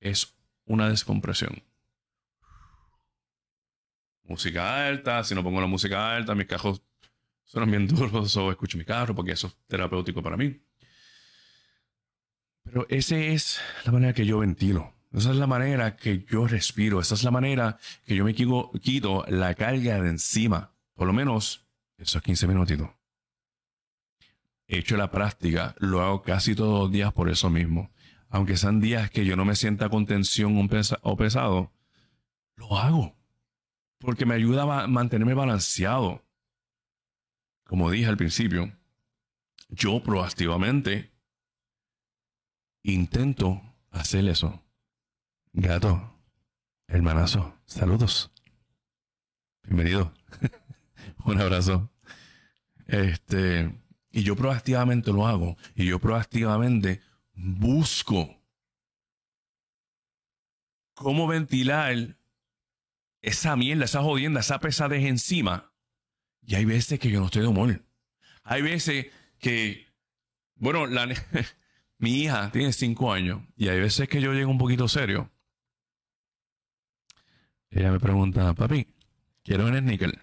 es 0.00 0.34
una 0.64 0.88
descompresión. 0.88 1.62
Música 4.24 4.86
alta, 4.86 5.24
si 5.24 5.34
no 5.34 5.42
pongo 5.42 5.60
la 5.60 5.66
música 5.66 6.14
alta, 6.14 6.34
mis 6.34 6.46
cajos 6.46 6.82
suenan 7.44 7.70
bien 7.70 7.88
duros 7.88 8.36
o 8.36 8.50
escucho 8.50 8.76
mi 8.76 8.84
carro 8.84 9.14
porque 9.14 9.32
eso 9.32 9.46
es 9.46 9.56
terapéutico 9.66 10.22
para 10.22 10.36
mí. 10.36 10.60
Pero 12.62 12.86
esa 12.90 13.16
es 13.16 13.60
la 13.84 13.92
manera 13.92 14.12
que 14.12 14.26
yo 14.26 14.38
ventilo. 14.40 14.97
Esa 15.12 15.30
es 15.30 15.36
la 15.36 15.46
manera 15.46 15.96
que 15.96 16.24
yo 16.28 16.46
respiro. 16.46 17.00
Esa 17.00 17.14
es 17.14 17.24
la 17.24 17.30
manera 17.30 17.78
que 18.04 18.14
yo 18.14 18.24
me 18.24 18.34
quito, 18.34 19.24
la 19.28 19.54
carga 19.54 20.00
de 20.00 20.10
encima. 20.10 20.74
Por 20.94 21.06
lo 21.06 21.12
menos 21.12 21.66
esos 21.96 22.22
15 22.22 22.46
minutitos. 22.46 22.90
He 24.66 24.78
hecho 24.78 24.96
la 24.96 25.10
práctica. 25.10 25.74
Lo 25.78 26.02
hago 26.02 26.22
casi 26.22 26.54
todos 26.54 26.82
los 26.82 26.92
días 26.92 27.12
por 27.12 27.30
eso 27.30 27.48
mismo. 27.48 27.90
Aunque 28.28 28.58
sean 28.58 28.80
días 28.80 29.10
que 29.10 29.24
yo 29.24 29.34
no 29.36 29.46
me 29.46 29.56
sienta 29.56 29.88
con 29.88 30.04
tensión 30.04 30.68
o 31.02 31.16
pesado, 31.16 31.72
lo 32.56 32.76
hago. 32.76 33.16
Porque 33.98 34.26
me 34.26 34.34
ayuda 34.34 34.82
a 34.82 34.86
mantenerme 34.86 35.32
balanceado. 35.32 36.22
Como 37.64 37.90
dije 37.90 38.06
al 38.06 38.18
principio, 38.18 38.70
yo 39.70 40.02
proactivamente 40.02 41.12
intento 42.82 43.62
hacer 43.90 44.28
eso. 44.28 44.62
Gato, 45.60 46.16
hermanazo, 46.86 47.52
saludos. 47.66 48.30
Bienvenido. 49.64 50.14
Un 51.24 51.40
abrazo. 51.40 51.90
Este, 52.86 53.68
y 54.12 54.22
yo 54.22 54.36
proactivamente 54.36 55.12
lo 55.12 55.26
hago. 55.26 55.56
Y 55.74 55.86
yo 55.86 55.98
proactivamente 55.98 57.02
busco 57.34 58.40
cómo 60.94 61.26
ventilar 61.26 62.16
esa 63.20 63.56
mierda, 63.56 63.86
esa 63.86 64.00
jodienda, 64.00 64.38
esa 64.38 64.60
pesadez 64.60 65.06
encima. 65.06 65.72
Y 66.40 66.54
hay 66.54 66.66
veces 66.66 67.00
que 67.00 67.10
yo 67.10 67.18
no 67.18 67.26
estoy 67.26 67.42
de 67.42 67.48
humor. 67.48 67.84
Hay 68.44 68.62
veces 68.62 69.06
que, 69.40 69.88
bueno, 70.54 70.86
mi 71.98 72.22
hija 72.22 72.52
tiene 72.52 72.72
cinco 72.72 73.12
años 73.12 73.42
y 73.56 73.66
hay 73.66 73.80
veces 73.80 74.08
que 74.08 74.20
yo 74.20 74.32
llego 74.32 74.52
un 74.52 74.58
poquito 74.58 74.86
serio. 74.86 75.32
Ella 77.70 77.92
me 77.92 78.00
pregunta, 78.00 78.54
papi, 78.54 78.86
quiero 79.42 79.66
un 79.66 79.78
sneaker. 79.78 80.18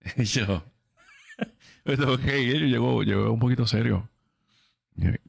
Y 0.16 0.24
yo, 0.24 0.64
pues, 1.84 2.00
ok, 2.00 2.24
yo 2.24 2.56
llego, 2.66 3.02
llego 3.02 3.32
un 3.32 3.38
poquito 3.38 3.66
serio. 3.66 4.08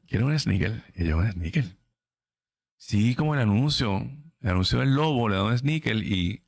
Quiero 0.06 0.26
un 0.26 0.38
sneaker. 0.38 0.82
Y 0.94 1.06
yo, 1.06 1.18
un 1.18 1.30
sneaker. 1.30 1.64
Sí, 2.76 3.14
como 3.14 3.34
el 3.34 3.40
anuncio. 3.40 4.10
El 4.40 4.50
anuncio 4.50 4.80
del 4.80 4.94
lobo 4.94 5.28
le 5.28 5.36
da 5.36 5.44
un 5.44 5.56
sneaker 5.56 5.96
y, 5.96 6.42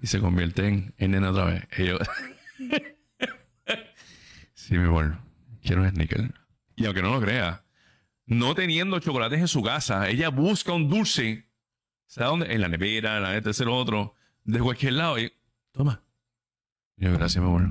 y 0.00 0.06
se 0.06 0.18
convierte 0.20 0.66
en, 0.66 0.94
en 0.96 1.10
nena 1.12 1.30
otra 1.30 1.44
vez. 1.44 1.68
Y 1.78 1.84
yo, 1.86 1.98
sí, 4.54 4.76
mi 4.76 4.84
amor, 4.84 5.18
quiero 5.62 5.82
un 5.82 5.90
sneaker. 5.90 6.34
Y 6.76 6.86
aunque 6.86 7.02
no 7.02 7.12
lo 7.12 7.20
crea, 7.20 7.64
no 8.26 8.54
teniendo 8.54 8.98
chocolates 8.98 9.38
en 9.38 9.48
su 9.48 9.62
casa, 9.62 10.08
ella 10.08 10.30
busca 10.30 10.72
un 10.72 10.88
dulce, 10.88 11.46
¿sabe 12.14 12.30
dónde? 12.30 12.54
En 12.54 12.60
la 12.60 12.68
nevera, 12.68 13.16
en 13.16 13.22
la 13.24 13.32
neta, 13.32 13.50
otro, 13.68 14.14
de 14.44 14.60
cualquier 14.60 14.92
lado. 14.92 15.18
Y, 15.18 15.32
toma. 15.72 16.00
yo, 16.96 17.12
gracias, 17.12 17.42
mi 17.42 17.48
amor. 17.48 17.62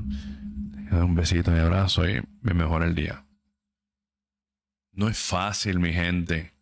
Un 0.91 1.15
besito, 1.15 1.49
un 1.49 1.59
abrazo 1.59 2.07
y 2.07 2.21
me 2.41 2.53
mejora 2.53 2.85
el 2.85 2.93
día. 2.93 3.25
No 4.91 5.07
es 5.07 5.17
fácil, 5.17 5.79
mi 5.79 5.93
gente. 5.93 6.53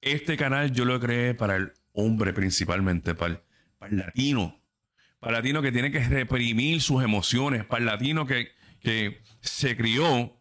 Este 0.00 0.36
canal 0.36 0.70
yo 0.72 0.84
lo 0.84 1.00
creé 1.00 1.34
para 1.34 1.56
el 1.56 1.72
hombre 1.92 2.32
principalmente, 2.32 3.16
para 3.16 3.34
el, 3.34 3.40
para 3.76 3.90
el 3.90 3.98
latino. 3.98 4.62
Para 5.18 5.32
el 5.32 5.42
latino 5.42 5.62
que 5.62 5.72
tiene 5.72 5.90
que 5.90 6.04
reprimir 6.04 6.80
sus 6.80 7.02
emociones. 7.02 7.64
Para 7.64 7.80
el 7.80 7.86
latino 7.86 8.24
que, 8.24 8.52
que 8.80 9.20
se 9.40 9.76
crió 9.76 10.40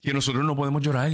que 0.00 0.14
nosotros 0.14 0.44
no 0.44 0.54
podemos 0.54 0.80
llorar 0.80 1.10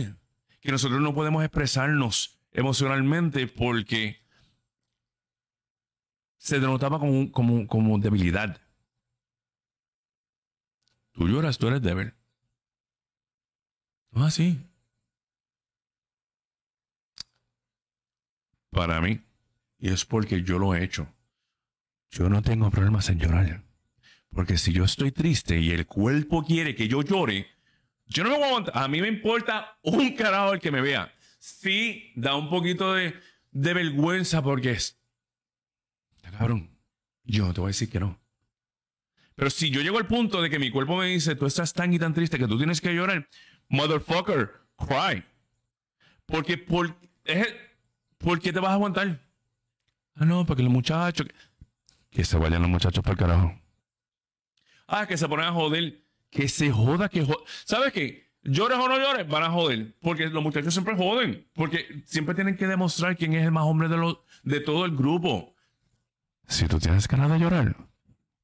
que 0.60 0.70
nosotros 0.70 1.00
no 1.00 1.14
podemos 1.14 1.42
expresarnos 1.42 2.38
emocionalmente 2.52 3.46
porque 3.46 4.19
se 6.40 6.58
denotaba 6.58 6.98
como, 6.98 7.30
como, 7.30 7.66
como 7.66 7.98
debilidad. 7.98 8.58
Tú 11.12 11.28
lloras, 11.28 11.58
tú 11.58 11.68
eres 11.68 11.82
débil. 11.82 12.14
No 14.10 14.24
así. 14.24 14.58
Para 18.70 19.02
mí, 19.02 19.20
y 19.78 19.90
es 19.90 20.06
porque 20.06 20.42
yo 20.42 20.58
lo 20.58 20.74
he 20.74 20.82
hecho, 20.82 21.06
yo 22.10 22.30
no 22.30 22.40
tengo 22.40 22.70
problemas 22.70 23.10
en 23.10 23.18
llorar. 23.18 23.62
Porque 24.30 24.56
si 24.56 24.72
yo 24.72 24.84
estoy 24.84 25.12
triste 25.12 25.58
y 25.58 25.72
el 25.72 25.86
cuerpo 25.86 26.42
quiere 26.42 26.74
que 26.74 26.88
yo 26.88 27.02
llore, 27.02 27.48
yo 28.06 28.24
no 28.24 28.30
me 28.30 28.38
voy 28.38 28.64
a 28.72 28.88
mí 28.88 29.02
me 29.02 29.08
importa 29.08 29.78
un 29.82 30.14
carajo 30.14 30.54
el 30.54 30.60
que 30.60 30.70
me 30.70 30.80
vea. 30.80 31.12
Sí, 31.38 32.12
da 32.16 32.34
un 32.34 32.48
poquito 32.48 32.94
de, 32.94 33.14
vergüenza 33.50 34.42
porque. 34.42 34.78
Cabrón. 36.30 36.70
Yo 37.24 37.52
te 37.52 37.60
voy 37.60 37.68
a 37.68 37.74
decir 37.74 37.90
que 37.90 38.00
no. 38.00 38.18
Pero 39.34 39.50
si 39.50 39.70
yo 39.70 39.80
llego 39.80 39.98
al 39.98 40.06
punto 40.06 40.42
de 40.42 40.50
que 40.50 40.58
mi 40.58 40.70
cuerpo 40.70 40.96
me 40.96 41.06
dice, 41.06 41.34
tú 41.34 41.46
estás 41.46 41.72
tan 41.72 41.92
y 41.92 41.98
tan 41.98 42.12
triste 42.12 42.38
que 42.38 42.46
tú 42.46 42.58
tienes 42.58 42.80
que 42.80 42.94
llorar, 42.94 43.28
motherfucker, 43.68 44.50
cry. 44.76 45.24
Porque, 46.26 46.58
por, 46.58 46.96
¿por 48.18 48.40
qué 48.40 48.52
te 48.52 48.60
vas 48.60 48.70
a 48.70 48.74
aguantar? 48.74 49.20
Ah, 50.14 50.24
no, 50.24 50.44
porque 50.44 50.62
los 50.62 50.72
muchachos. 50.72 51.26
Que 52.10 52.24
se 52.24 52.36
vayan 52.36 52.62
los 52.62 52.70
muchachos 52.70 53.02
para 53.02 53.12
el 53.12 53.18
carajo. 53.18 53.60
Ah, 54.86 55.06
que 55.06 55.16
se 55.16 55.28
ponen 55.28 55.46
a 55.46 55.52
joder 55.52 56.04
que 56.30 56.48
se 56.48 56.70
joda, 56.70 57.08
que 57.08 57.24
joda. 57.24 57.38
¿Sabes 57.64 57.92
qué? 57.92 58.30
Llores 58.42 58.78
o 58.78 58.88
no 58.88 58.98
llores, 58.98 59.28
van 59.28 59.42
a 59.42 59.50
joder. 59.50 59.96
Porque 60.00 60.28
los 60.28 60.42
muchachos 60.42 60.72
siempre 60.72 60.96
joden. 60.96 61.48
Porque 61.54 62.02
siempre 62.06 62.34
tienen 62.34 62.56
que 62.56 62.66
demostrar 62.66 63.16
quién 63.16 63.34
es 63.34 63.44
el 63.44 63.52
más 63.52 63.64
hombre 63.64 63.88
de, 63.88 63.96
lo, 63.96 64.24
de 64.44 64.60
todo 64.60 64.84
el 64.84 64.96
grupo. 64.96 65.54
Si 66.50 66.66
tú 66.66 66.78
tienes 66.78 67.08
ganas 67.08 67.30
de 67.30 67.38
llorar, 67.38 67.74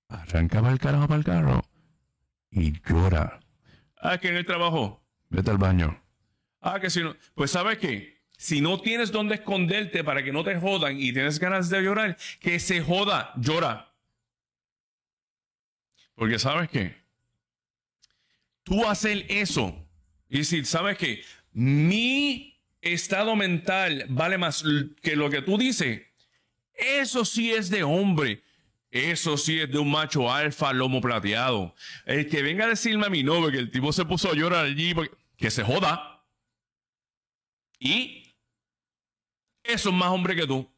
arranca 0.08 0.62
para 0.62 0.72
el 0.72 0.78
carajo 0.78 1.06
para 1.06 1.18
el 1.18 1.24
carro 1.24 1.62
y 2.50 2.72
llora. 2.88 3.40
Ah, 3.98 4.16
que 4.16 4.28
en 4.28 4.36
el 4.36 4.46
trabajo. 4.46 5.04
Vete 5.28 5.50
al 5.50 5.58
baño. 5.58 6.02
Ah, 6.62 6.80
que 6.80 6.88
si 6.88 7.02
no. 7.02 7.14
Pues 7.34 7.50
sabes 7.50 7.76
qué? 7.76 8.22
Si 8.38 8.62
no 8.62 8.80
tienes 8.80 9.12
dónde 9.12 9.34
esconderte 9.34 10.02
para 10.02 10.22
que 10.22 10.32
no 10.32 10.42
te 10.42 10.58
jodan 10.58 10.98
y 10.98 11.12
tienes 11.12 11.38
ganas 11.38 11.68
de 11.68 11.82
llorar, 11.82 12.16
que 12.40 12.58
se 12.58 12.80
joda, 12.80 13.32
llora. 13.36 13.92
Porque 16.14 16.38
sabes 16.38 16.70
qué? 16.70 17.06
tú 18.66 18.84
hacer 18.86 19.24
eso 19.28 19.88
y 20.28 20.38
decir, 20.38 20.66
¿sabes 20.66 20.98
qué? 20.98 21.22
Mi 21.52 22.60
estado 22.82 23.36
mental 23.36 24.04
vale 24.08 24.36
más 24.36 24.64
que 25.00 25.16
lo 25.16 25.30
que 25.30 25.40
tú 25.40 25.56
dices. 25.56 26.02
Eso 26.76 27.24
sí 27.24 27.52
es 27.52 27.70
de 27.70 27.82
hombre. 27.82 28.42
Eso 28.90 29.36
sí 29.36 29.60
es 29.60 29.70
de 29.70 29.78
un 29.78 29.90
macho 29.90 30.32
alfa 30.32 30.72
lomo 30.72 31.00
plateado. 31.00 31.74
El 32.04 32.28
que 32.28 32.42
venga 32.42 32.64
a 32.64 32.68
decirme 32.68 33.06
a 33.06 33.10
mi 33.10 33.22
novio 33.22 33.50
que 33.50 33.58
el 33.58 33.70
tipo 33.70 33.92
se 33.92 34.04
puso 34.04 34.30
a 34.30 34.34
llorar 34.34 34.66
allí, 34.66 34.94
que 35.36 35.50
se 35.50 35.64
joda. 35.64 36.24
Y 37.78 38.36
eso 39.62 39.90
es 39.90 39.94
más 39.94 40.10
hombre 40.10 40.36
que 40.36 40.46
tú. 40.46 40.70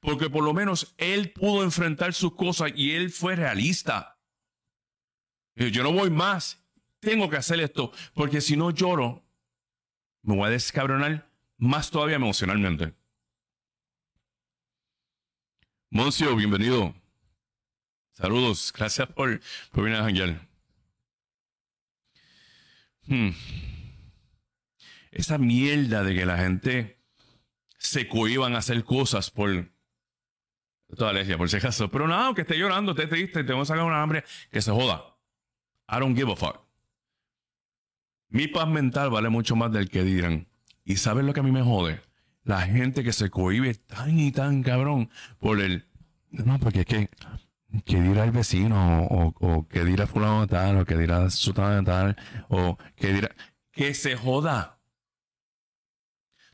Porque 0.00 0.30
por 0.30 0.44
lo 0.44 0.54
menos 0.54 0.94
él 0.98 1.32
pudo 1.32 1.62
enfrentar 1.62 2.14
sus 2.14 2.34
cosas 2.34 2.72
y 2.74 2.92
él 2.92 3.10
fue 3.10 3.36
realista. 3.36 4.18
Yo 5.54 5.82
no 5.82 5.92
voy 5.92 6.10
más 6.10 6.66
tengo 7.06 7.30
que 7.30 7.36
hacer 7.36 7.60
esto, 7.60 7.92
porque 8.14 8.40
si 8.40 8.56
no 8.56 8.70
lloro, 8.70 9.24
me 10.22 10.34
voy 10.34 10.48
a 10.48 10.50
descabronar 10.50 11.30
más 11.56 11.90
todavía 11.90 12.16
emocionalmente. 12.16 12.94
Moncio, 15.90 16.34
bienvenido. 16.34 16.94
Saludos, 18.12 18.72
gracias 18.76 19.08
por, 19.08 19.40
por 19.70 19.84
venir 19.84 19.98
a 19.98 20.04
janguear. 20.04 20.48
Hmm. 23.06 23.30
Esa 25.12 25.38
mierda 25.38 26.02
de 26.02 26.14
que 26.14 26.26
la 26.26 26.38
gente 26.38 26.98
se 27.78 28.08
cohiban 28.08 28.54
a 28.54 28.58
hacer 28.58 28.82
cosas 28.84 29.30
por 29.30 29.70
toda 30.96 31.10
alergia, 31.10 31.38
por 31.38 31.48
si 31.48 31.56
acaso. 31.56 31.88
Pero 31.88 32.08
nada, 32.08 32.26
aunque 32.26 32.42
esté 32.42 32.58
llorando, 32.58 32.92
esté 32.92 33.06
triste, 33.06 33.44
te 33.44 33.52
voy 33.52 33.62
a 33.62 33.66
sacar 33.66 33.84
una 33.84 34.02
hambre, 34.02 34.24
que 34.50 34.60
se 34.60 34.72
joda. 34.72 35.16
I 35.88 36.00
don't 36.00 36.16
give 36.16 36.30
a 36.32 36.36
fuck. 36.36 36.66
Mi 38.28 38.48
paz 38.48 38.66
mental 38.66 39.10
vale 39.10 39.28
mucho 39.28 39.54
más 39.54 39.70
del 39.70 39.88
que 39.88 40.02
dirán. 40.02 40.48
¿Y 40.84 40.96
sabes 40.96 41.24
lo 41.24 41.32
que 41.32 41.40
a 41.40 41.44
mí 41.44 41.52
me 41.52 41.62
jode? 41.62 42.00
La 42.46 42.60
gente 42.60 43.02
que 43.02 43.12
se 43.12 43.28
cohibe 43.28 43.74
tan 43.74 44.18
y 44.20 44.30
tan 44.30 44.62
cabrón 44.62 45.10
por 45.40 45.60
el... 45.60 45.84
No, 46.30 46.60
porque 46.60 46.80
es 46.80 46.86
que 46.86 47.10
¿qué 47.84 48.00
dirá 48.00 48.22
el 48.22 48.30
vecino? 48.30 49.02
O, 49.06 49.34
o 49.40 49.66
¿qué 49.66 49.84
dirá 49.84 50.06
fulano 50.06 50.46
tal? 50.46 50.78
O 50.78 50.84
¿qué 50.84 50.96
dirá 50.96 51.28
su 51.28 51.52
de 51.52 51.82
tal? 51.82 52.16
O 52.48 52.78
¿qué 52.94 53.12
dirá? 53.12 53.34
Que 53.72 53.94
se 53.94 54.16
joda. 54.16 54.78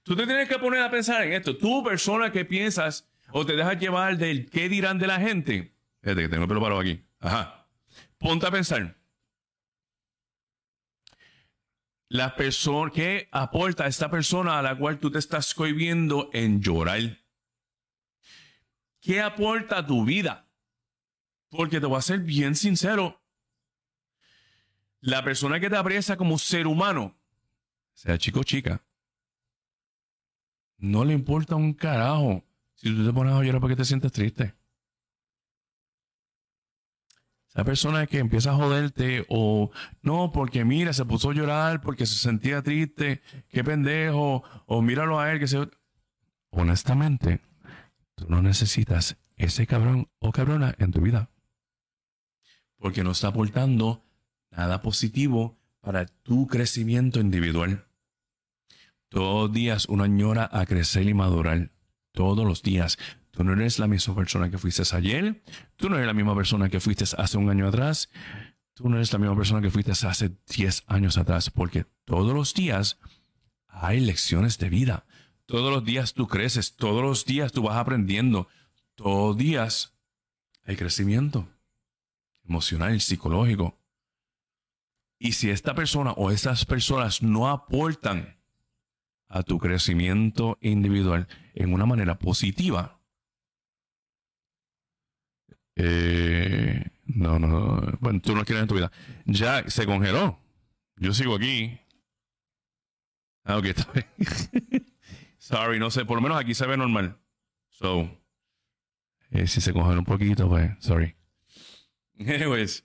Tú 0.02 0.16
te 0.16 0.26
tienes 0.26 0.48
que 0.48 0.58
poner 0.58 0.82
a 0.82 0.90
pensar 0.90 1.22
en 1.24 1.34
esto. 1.34 1.58
Tú, 1.58 1.84
persona 1.84 2.32
que 2.32 2.46
piensas 2.46 3.06
o 3.30 3.44
te 3.44 3.54
dejas 3.54 3.78
llevar 3.78 4.16
del 4.16 4.48
qué 4.48 4.70
dirán 4.70 4.98
de 4.98 5.06
la 5.06 5.20
gente. 5.20 5.74
Fíjate 6.00 6.22
que 6.22 6.28
tengo 6.30 6.44
el 6.44 6.48
pelo 6.48 6.62
parado 6.62 6.80
aquí. 6.80 7.04
Ajá. 7.20 7.66
Ponte 8.16 8.46
a 8.46 8.50
pensar. 8.50 8.96
La 12.12 12.36
persona 12.36 12.90
que 12.90 13.30
aporta 13.32 13.84
a 13.84 13.86
esta 13.86 14.10
persona 14.10 14.58
a 14.58 14.62
la 14.62 14.76
cual 14.76 14.98
tú 14.98 15.10
te 15.10 15.18
estás 15.18 15.54
cohibiendo 15.54 16.28
en 16.34 16.60
llorar. 16.60 17.00
¿Qué 19.00 19.22
aporta 19.22 19.78
a 19.78 19.86
tu 19.86 20.04
vida? 20.04 20.46
Porque 21.48 21.80
te 21.80 21.86
voy 21.86 21.96
a 21.96 22.02
ser 22.02 22.20
bien 22.20 22.54
sincero. 22.54 23.22
La 25.00 25.24
persona 25.24 25.58
que 25.58 25.70
te 25.70 25.76
aprecia 25.78 26.18
como 26.18 26.36
ser 26.36 26.66
humano, 26.66 27.18
sea 27.94 28.18
chico 28.18 28.40
o 28.40 28.44
chica, 28.44 28.84
no 30.76 31.06
le 31.06 31.14
importa 31.14 31.56
un 31.56 31.72
carajo 31.72 32.44
si 32.74 32.94
tú 32.94 33.06
te 33.06 33.12
pones 33.14 33.32
a 33.32 33.42
llorar 33.42 33.62
porque 33.62 33.76
te 33.76 33.86
sientes 33.86 34.12
triste. 34.12 34.54
Esa 37.54 37.64
persona 37.64 38.06
que 38.06 38.18
empieza 38.18 38.50
a 38.50 38.54
joderte 38.54 39.26
o 39.28 39.70
no, 40.00 40.32
porque 40.32 40.64
mira, 40.64 40.94
se 40.94 41.04
puso 41.04 41.30
a 41.30 41.34
llorar 41.34 41.82
porque 41.82 42.06
se 42.06 42.14
sentía 42.14 42.62
triste, 42.62 43.20
qué 43.50 43.62
pendejo, 43.62 44.42
o 44.64 44.80
míralo 44.80 45.20
a 45.20 45.30
él 45.30 45.38
que 45.38 45.46
se... 45.46 45.68
Honestamente, 46.50 47.40
tú 48.14 48.24
no 48.28 48.40
necesitas 48.40 49.18
ese 49.36 49.66
cabrón 49.66 50.08
o 50.18 50.32
cabrona 50.32 50.74
en 50.78 50.92
tu 50.92 51.02
vida. 51.02 51.30
Porque 52.78 53.04
no 53.04 53.10
está 53.10 53.28
aportando 53.28 54.02
nada 54.50 54.80
positivo 54.80 55.58
para 55.82 56.06
tu 56.06 56.46
crecimiento 56.46 57.20
individual. 57.20 57.86
Todos 59.10 59.48
los 59.48 59.52
días 59.52 59.86
uno 59.90 60.04
añora 60.04 60.48
a 60.50 60.64
crecer 60.64 61.06
y 61.06 61.12
madurar. 61.12 61.70
Todos 62.12 62.46
los 62.46 62.62
días. 62.62 62.96
Tú 63.32 63.44
no 63.44 63.54
eres 63.54 63.78
la 63.78 63.88
misma 63.88 64.14
persona 64.14 64.50
que 64.50 64.58
fuiste 64.58 64.82
ayer. 64.94 65.42
Tú 65.76 65.88
no 65.88 65.96
eres 65.96 66.06
la 66.06 66.12
misma 66.12 66.34
persona 66.34 66.68
que 66.68 66.80
fuiste 66.80 67.04
hace 67.16 67.38
un 67.38 67.48
año 67.48 67.66
atrás. 67.66 68.10
Tú 68.74 68.88
no 68.88 68.96
eres 68.96 69.12
la 69.12 69.18
misma 69.18 69.34
persona 69.34 69.62
que 69.62 69.70
fuiste 69.70 69.90
hace 69.90 70.36
10 70.54 70.84
años 70.86 71.16
atrás. 71.16 71.50
Porque 71.50 71.86
todos 72.04 72.34
los 72.34 72.52
días 72.52 72.98
hay 73.66 74.00
lecciones 74.00 74.58
de 74.58 74.68
vida. 74.68 75.06
Todos 75.46 75.72
los 75.72 75.82
días 75.82 76.12
tú 76.12 76.28
creces. 76.28 76.76
Todos 76.76 77.02
los 77.02 77.24
días 77.24 77.52
tú 77.52 77.62
vas 77.62 77.78
aprendiendo. 77.78 78.48
Todos 78.94 79.30
los 79.30 79.38
días 79.38 79.94
hay 80.64 80.76
crecimiento 80.76 81.48
emocional, 82.44 83.00
psicológico. 83.00 83.78
Y 85.18 85.32
si 85.32 85.48
esta 85.48 85.74
persona 85.74 86.12
o 86.12 86.30
estas 86.30 86.66
personas 86.66 87.22
no 87.22 87.48
aportan 87.48 88.42
a 89.32 89.42
tu 89.42 89.58
crecimiento 89.58 90.58
individual 90.60 91.26
en 91.54 91.72
una 91.72 91.86
manera 91.86 92.18
positiva. 92.18 93.01
Eh, 95.76 96.84
no, 97.06 97.38
no, 97.38 97.80
bueno, 98.00 98.20
tú 98.20 98.34
no 98.34 98.44
quieres 98.44 98.62
en 98.62 98.68
tu 98.68 98.74
vida. 98.74 98.90
Ya 99.24 99.68
se 99.68 99.86
congeló. 99.86 100.38
Yo 100.96 101.12
sigo 101.14 101.34
aquí. 101.34 101.78
Ah, 103.44 103.58
ok, 103.58 103.64
está 103.66 103.92
bien. 103.92 104.86
Sorry, 105.38 105.78
no 105.78 105.90
sé, 105.90 106.04
por 106.04 106.16
lo 106.16 106.22
menos 106.22 106.38
aquí 106.38 106.54
se 106.54 106.66
ve 106.66 106.76
normal. 106.76 107.18
So, 107.70 108.08
eh, 109.30 109.46
si 109.46 109.60
se 109.60 109.72
congeló 109.72 109.98
un 109.98 110.04
poquito, 110.04 110.48
pues, 110.48 110.70
sorry. 110.78 111.16
Anyways, 112.20 112.84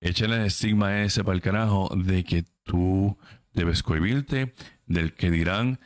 échale 0.00 0.36
el 0.36 0.46
estigma 0.46 1.02
ese 1.02 1.24
para 1.24 1.36
el 1.36 1.40
carajo 1.40 1.88
de 1.96 2.24
que 2.24 2.44
tú 2.64 3.16
debes 3.52 3.82
cohibirte 3.82 4.54
del 4.86 5.14
que 5.14 5.30
dirán. 5.30 5.80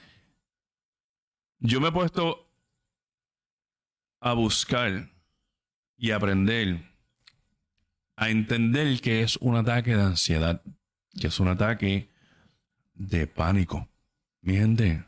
Yo 1.60 1.80
me 1.80 1.88
he 1.88 1.92
puesto 1.92 2.47
a 4.20 4.32
buscar 4.32 5.10
y 5.96 6.10
aprender 6.10 6.82
a 8.16 8.30
entender 8.30 9.00
que 9.00 9.22
es 9.22 9.36
un 9.36 9.56
ataque 9.56 9.94
de 9.94 10.02
ansiedad, 10.02 10.62
que 11.20 11.28
es 11.28 11.38
un 11.38 11.48
ataque 11.48 12.10
de 12.94 13.26
pánico. 13.26 13.88
Mi 14.40 14.56
gente, 14.56 15.04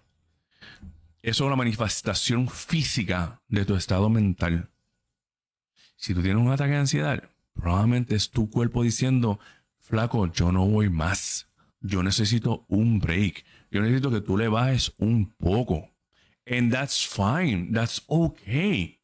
eso 1.22 1.44
es 1.44 1.46
una 1.46 1.56
manifestación 1.56 2.48
física 2.48 3.42
de 3.48 3.64
tu 3.64 3.74
estado 3.74 4.08
mental. 4.08 4.70
Si 5.96 6.14
tú 6.14 6.22
tienes 6.22 6.42
un 6.42 6.52
ataque 6.52 6.72
de 6.72 6.78
ansiedad, 6.78 7.30
probablemente 7.54 8.14
es 8.14 8.30
tu 8.30 8.48
cuerpo 8.48 8.82
diciendo, 8.82 9.40
flaco, 9.80 10.32
yo 10.32 10.52
no 10.52 10.66
voy 10.66 10.88
más 10.88 11.50
yo 11.80 12.02
necesito 12.02 12.66
un 12.68 12.98
break. 12.98 13.44
Yo 13.70 13.80
necesito 13.80 14.10
que 14.10 14.20
tú 14.20 14.36
le 14.36 14.48
bajes 14.48 14.92
un 14.98 15.32
poco. 15.38 15.90
And 16.46 16.72
that's 16.72 17.06
fine. 17.06 17.72
That's 17.72 18.02
okay. 18.06 18.99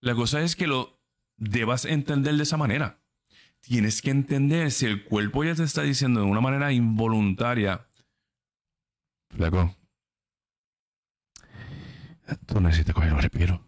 La 0.00 0.14
cosa 0.14 0.42
es 0.42 0.56
que 0.56 0.66
lo 0.66 1.00
debas 1.36 1.84
entender 1.84 2.34
de 2.36 2.42
esa 2.42 2.56
manera. 2.56 3.00
Tienes 3.60 4.02
que 4.02 4.10
entender 4.10 4.70
si 4.70 4.86
el 4.86 5.04
cuerpo 5.04 5.44
ya 5.44 5.54
te 5.54 5.64
está 5.64 5.82
diciendo 5.82 6.20
de 6.20 6.26
una 6.26 6.40
manera 6.40 6.72
involuntaria. 6.72 7.88
Flaco. 9.30 9.74
Tú 12.46 12.60
necesitas 12.60 12.94
coger 12.94 13.12
un 13.12 13.20
respiro. 13.20 13.66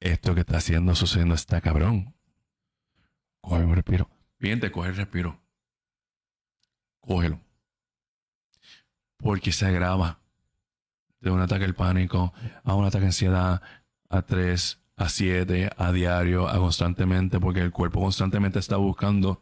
Esto 0.00 0.34
que 0.34 0.40
está 0.40 0.56
haciendo, 0.56 0.94
sucediendo, 0.94 1.34
está 1.34 1.60
cabrón. 1.60 2.14
Coge 3.40 3.64
un 3.64 3.74
respiro. 3.74 4.10
Bien, 4.38 4.58
te 4.58 4.72
coge 4.72 4.88
el 4.88 4.96
respiro 4.96 5.42
cógelo. 7.02 7.40
Porque 9.18 9.52
se 9.52 9.66
agrava 9.66 10.20
de 11.20 11.30
un 11.30 11.40
ataque 11.40 11.64
al 11.64 11.74
pánico 11.74 12.32
a 12.64 12.74
un 12.74 12.84
ataque 12.84 13.02
de 13.02 13.08
ansiedad 13.08 13.62
a 14.08 14.22
tres, 14.22 14.81
a 15.02 15.08
siete, 15.08 15.70
a 15.76 15.92
diario, 15.92 16.48
a 16.48 16.58
constantemente, 16.58 17.40
porque 17.40 17.60
el 17.60 17.72
cuerpo 17.72 18.00
constantemente 18.00 18.58
está 18.58 18.76
buscando 18.76 19.40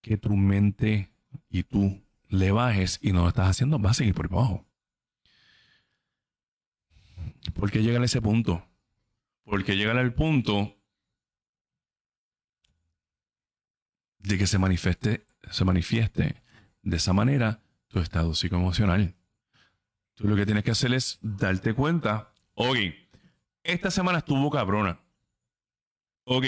que 0.00 0.16
tu 0.16 0.36
mente 0.36 1.10
y 1.48 1.62
tú 1.62 2.02
le 2.28 2.50
bajes 2.50 2.98
y 3.02 3.12
no 3.12 3.22
lo 3.22 3.28
estás 3.28 3.48
haciendo, 3.48 3.78
va 3.78 3.90
a 3.90 3.94
seguir 3.94 4.14
por 4.14 4.26
abajo. 4.26 4.66
¿Por 7.54 7.70
qué 7.70 7.82
llegar 7.82 8.02
a 8.02 8.04
ese 8.04 8.20
punto? 8.20 8.66
Porque 9.44 9.76
llegar 9.76 9.96
al 9.96 10.12
punto 10.12 10.76
de 14.18 14.38
que 14.38 14.46
se 14.46 14.58
manifieste, 14.58 15.24
se 15.50 15.64
manifieste 15.64 16.42
de 16.82 16.96
esa 16.96 17.12
manera 17.12 17.62
tu 17.88 18.00
estado 18.00 18.34
psicoemocional. 18.34 19.14
Tú 20.14 20.28
lo 20.28 20.36
que 20.36 20.44
tienes 20.44 20.64
que 20.64 20.72
hacer 20.72 20.92
es 20.92 21.18
darte 21.22 21.74
cuenta, 21.74 22.32
ok, 22.54 22.76
esta 23.62 23.90
semana 23.90 24.18
estuvo 24.18 24.50
cabrona. 24.50 25.00
Ok, 26.24 26.44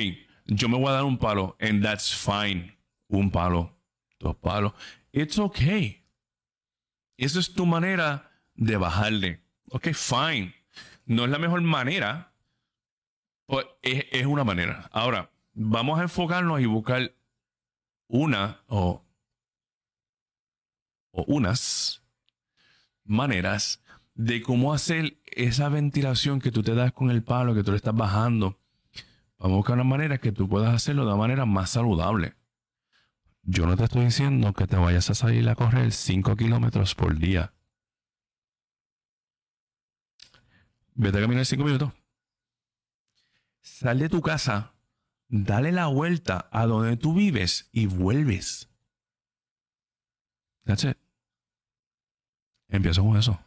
yo 0.47 0.69
me 0.69 0.77
voy 0.77 0.89
a 0.89 0.93
dar 0.93 1.05
un 1.05 1.19
palo, 1.19 1.57
and 1.61 1.83
that's 1.83 2.15
fine. 2.15 2.77
Un 3.09 3.31
palo, 3.31 3.77
dos 4.19 4.37
palos. 4.37 4.73
It's 5.13 5.39
okay. 5.39 6.05
Esa 7.17 7.41
es 7.41 7.53
tu 7.53 7.67
manera 7.67 8.31
de 8.55 8.77
bajarle. 8.77 9.43
Ok, 9.71 9.89
fine. 9.95 10.55
No 11.07 11.25
es 11.25 11.31
la 11.31 11.39
mejor 11.39 11.61
manera, 11.63 12.33
pero 13.47 13.79
es, 13.83 14.07
es 14.13 14.27
una 14.27 14.45
manera. 14.45 14.89
Ahora, 14.93 15.31
vamos 15.53 15.99
a 15.99 16.03
enfocarnos 16.03 16.61
y 16.61 16.67
buscar 16.67 17.15
una 18.07 18.63
o 18.67 19.05
o 21.13 21.25
unas 21.25 22.03
maneras 23.05 23.83
de 24.21 24.43
cómo 24.43 24.75
hacer 24.75 25.19
esa 25.33 25.71
ventilación 25.71 26.41
que 26.41 26.53
tú 26.53 26.63
te 26.63 26.75
das 26.75 26.93
con 26.93 27.11
el 27.11 27.23
palo 27.23 27.55
que 27.55 27.65
tú 27.65 27.71
le 27.71 27.79
estás 27.79 27.95
bajando. 27.95 28.61
Vamos 29.39 29.55
a 29.55 29.57
buscar 29.57 29.75
una 29.77 29.85
manera 29.85 30.19
que 30.19 30.31
tú 30.31 30.47
puedas 30.47 30.75
hacerlo 30.75 31.05
de 31.05 31.09
una 31.09 31.17
manera 31.17 31.47
más 31.47 31.71
saludable. 31.71 32.35
Yo 33.43 33.65
no 33.65 33.79
te 33.79 33.85
estoy 33.85 34.05
diciendo 34.05 34.53
que 34.53 34.67
te 34.67 34.77
vayas 34.77 35.09
a 35.09 35.15
salir 35.15 35.49
a 35.49 35.55
correr 35.55 35.91
5 35.91 36.37
kilómetros 36.37 36.95
por 36.95 37.19
día. 37.19 37.55
Vete 40.93 41.17
a 41.17 41.23
caminar 41.23 41.47
5 41.47 41.65
minutos. 41.65 41.91
Sal 43.63 44.01
de 44.01 44.11
tu 44.11 44.21
casa, 44.21 44.75
dale 45.29 45.73
la 45.73 45.87
vuelta 45.87 46.51
a 46.53 46.67
donde 46.67 46.99
tú 46.99 47.15
vives 47.15 47.71
y 47.73 47.87
vuelves. 47.87 48.69
That's 50.67 50.85
it. 50.85 50.99
Empiezo 52.69 53.03
con 53.03 53.17
eso. 53.17 53.41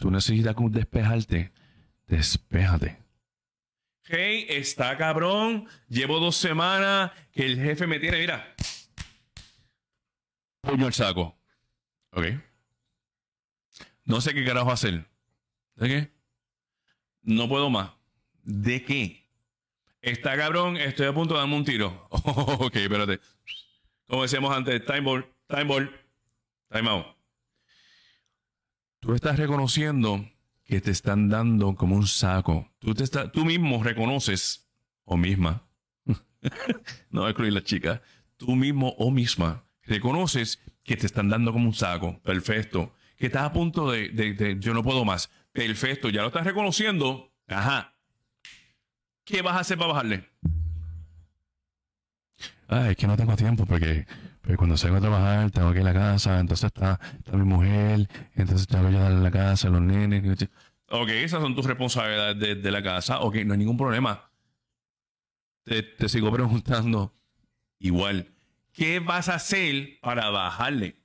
Tú 0.00 0.10
necesitas 0.10 0.56
despejarte. 0.70 1.52
Despéjate. 2.06 2.96
Hey, 4.04 4.46
está 4.48 4.96
cabrón. 4.96 5.68
Llevo 5.88 6.18
dos 6.18 6.36
semanas 6.36 7.12
que 7.30 7.44
el 7.44 7.60
jefe 7.60 7.86
me 7.86 8.00
tiene, 8.00 8.18
mira. 8.18 8.54
Puño 10.62 10.86
el 10.86 10.94
saco. 10.94 11.38
Ok. 12.12 12.24
No 14.06 14.22
sé 14.22 14.32
qué 14.32 14.42
carajo 14.42 14.72
hacer. 14.72 15.04
¿De 15.76 15.88
qué? 15.88 16.10
no 17.22 17.46
puedo 17.46 17.68
más. 17.68 17.90
¿De 18.42 18.82
qué? 18.82 19.28
Está 20.00 20.34
cabrón, 20.34 20.78
estoy 20.78 21.08
a 21.08 21.12
punto 21.12 21.34
de 21.34 21.40
darme 21.40 21.56
un 21.56 21.64
tiro. 21.66 22.06
ok, 22.10 22.74
espérate. 22.74 23.20
Como 24.08 24.22
decíamos 24.22 24.56
antes, 24.56 24.82
time 24.86 25.02
ball, 25.02 25.26
time 25.46 25.64
ball, 25.64 26.00
time 26.70 26.88
out. 26.88 27.19
Tú 29.00 29.14
estás 29.14 29.38
reconociendo 29.38 30.24
que 30.64 30.80
te 30.80 30.90
están 30.90 31.28
dando 31.28 31.74
como 31.74 31.96
un 31.96 32.06
saco. 32.06 32.70
Tú, 32.78 32.94
te 32.94 33.02
está, 33.02 33.32
tú 33.32 33.44
mismo 33.44 33.82
reconoces, 33.82 34.68
o 35.04 35.16
misma, 35.16 35.66
no 37.10 37.26
excluir 37.26 37.52
la 37.52 37.62
chica, 37.64 38.02
tú 38.36 38.54
mismo 38.54 38.90
o 38.98 39.10
misma 39.10 39.64
reconoces 39.82 40.60
que 40.84 40.96
te 40.96 41.06
están 41.06 41.28
dando 41.28 41.52
como 41.52 41.66
un 41.66 41.74
saco. 41.74 42.20
Perfecto. 42.22 42.94
Que 43.16 43.26
estás 43.26 43.42
a 43.42 43.52
punto 43.52 43.90
de, 43.90 44.10
de 44.10 44.56
yo 44.60 44.72
no 44.72 44.82
puedo 44.82 45.04
más. 45.04 45.30
Perfecto, 45.52 46.08
ya 46.08 46.22
lo 46.22 46.28
estás 46.28 46.44
reconociendo. 46.44 47.32
Ajá. 47.48 47.94
¿Qué 49.24 49.42
vas 49.42 49.56
a 49.56 49.60
hacer 49.60 49.78
para 49.78 49.92
bajarle? 49.92 50.28
Ah, 52.68 52.90
es 52.90 52.96
que 52.96 53.06
no 53.06 53.16
tengo 53.16 53.36
tiempo 53.36 53.66
porque, 53.66 54.06
cuando 54.56 54.76
salgo 54.76 54.96
a 54.96 55.00
trabajar 55.00 55.50
tengo 55.50 55.72
que 55.72 55.80
ir 55.80 55.86
a 55.86 55.92
la 55.92 55.98
casa, 55.98 56.38
entonces 56.40 56.64
está, 56.64 56.98
mi 57.32 57.44
mujer, 57.44 58.08
entonces 58.34 58.66
tengo 58.66 58.84
que 58.84 58.96
ayudar 58.96 59.12
a 59.12 59.14
la 59.14 59.30
casa, 59.30 59.68
los 59.68 59.80
nenes. 59.80 60.48
Ok, 60.88 61.08
esas 61.08 61.40
son 61.40 61.54
tus 61.54 61.66
responsabilidades 61.66 62.62
de, 62.62 62.70
la 62.70 62.82
casa. 62.82 63.20
Ok, 63.20 63.36
no 63.44 63.52
hay 63.52 63.58
ningún 63.58 63.76
problema. 63.76 64.30
Te, 65.64 65.82
te, 65.82 66.08
sigo 66.08 66.32
preguntando 66.32 67.14
igual, 67.78 68.34
¿qué 68.72 68.98
vas 68.98 69.28
a 69.28 69.34
hacer 69.34 69.98
para 70.00 70.30
bajarle? 70.30 70.96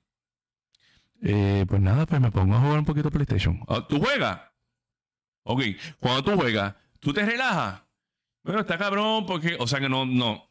Eh, 1.21 1.65
pues 1.67 1.81
nada, 1.81 2.05
pues 2.05 2.21
me 2.21 2.31
pongo 2.31 2.55
a 2.55 2.59
jugar 2.59 2.79
un 2.79 2.85
poquito 2.85 3.11
PlayStation. 3.11 3.59
Ah, 3.67 3.85
¿Tú 3.87 3.99
juegas? 3.99 4.41
Ok, 5.43 5.61
cuando 5.99 6.23
tú 6.23 6.39
juegas, 6.39 6.75
¿tú 6.99 7.13
te 7.13 7.25
relajas? 7.25 7.81
Bueno, 8.43 8.61
está 8.61 8.77
cabrón 8.77 9.25
porque, 9.25 9.55
o 9.59 9.67
sea 9.67 9.79
que 9.79 9.89
no, 9.89 10.05
no. 10.05 10.45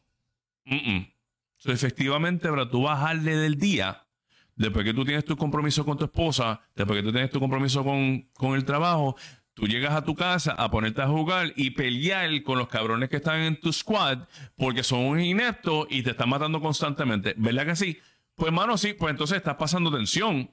Efectivamente, 1.71 2.49
para 2.49 2.69
tú 2.69 2.83
bajarle 2.83 3.35
del 3.35 3.57
día, 3.57 4.07
después 4.55 4.85
que 4.85 4.93
tú 4.93 5.05
tienes 5.05 5.25
tu 5.25 5.35
compromiso 5.37 5.85
con 5.85 5.97
tu 5.97 6.05
esposa, 6.05 6.61
después 6.75 6.99
que 6.99 7.03
tú 7.03 7.11
tienes 7.11 7.29
tu 7.29 7.39
compromiso 7.39 7.83
con, 7.83 8.55
el 8.55 8.65
trabajo, 8.65 9.15
tú 9.53 9.67
llegas 9.67 9.93
a 9.93 10.03
tu 10.03 10.15
casa 10.15 10.53
a 10.53 10.69
ponerte 10.69 11.01
a 11.01 11.07
jugar 11.07 11.53
y 11.55 11.71
pelear 11.71 12.29
con 12.43 12.57
los 12.57 12.67
cabrones 12.67 13.09
que 13.09 13.17
están 13.17 13.39
en 13.41 13.59
tu 13.59 13.71
squad 13.71 14.27
porque 14.57 14.83
son 14.83 14.99
un 14.99 15.19
ineptos 15.19 15.87
y 15.89 16.03
te 16.03 16.11
están 16.11 16.29
matando 16.29 16.61
constantemente. 16.61 17.33
¿Verdad 17.37 17.65
que 17.65 17.75
sí? 17.75 17.99
Pues, 18.35 18.47
hermano, 18.47 18.77
sí, 18.77 18.93
pues 18.93 19.11
entonces 19.11 19.37
estás 19.37 19.55
pasando 19.55 19.91
tensión. 19.91 20.51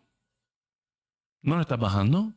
¿No 1.43 1.57
le 1.57 1.63
estás 1.63 1.79
bajando? 1.79 2.33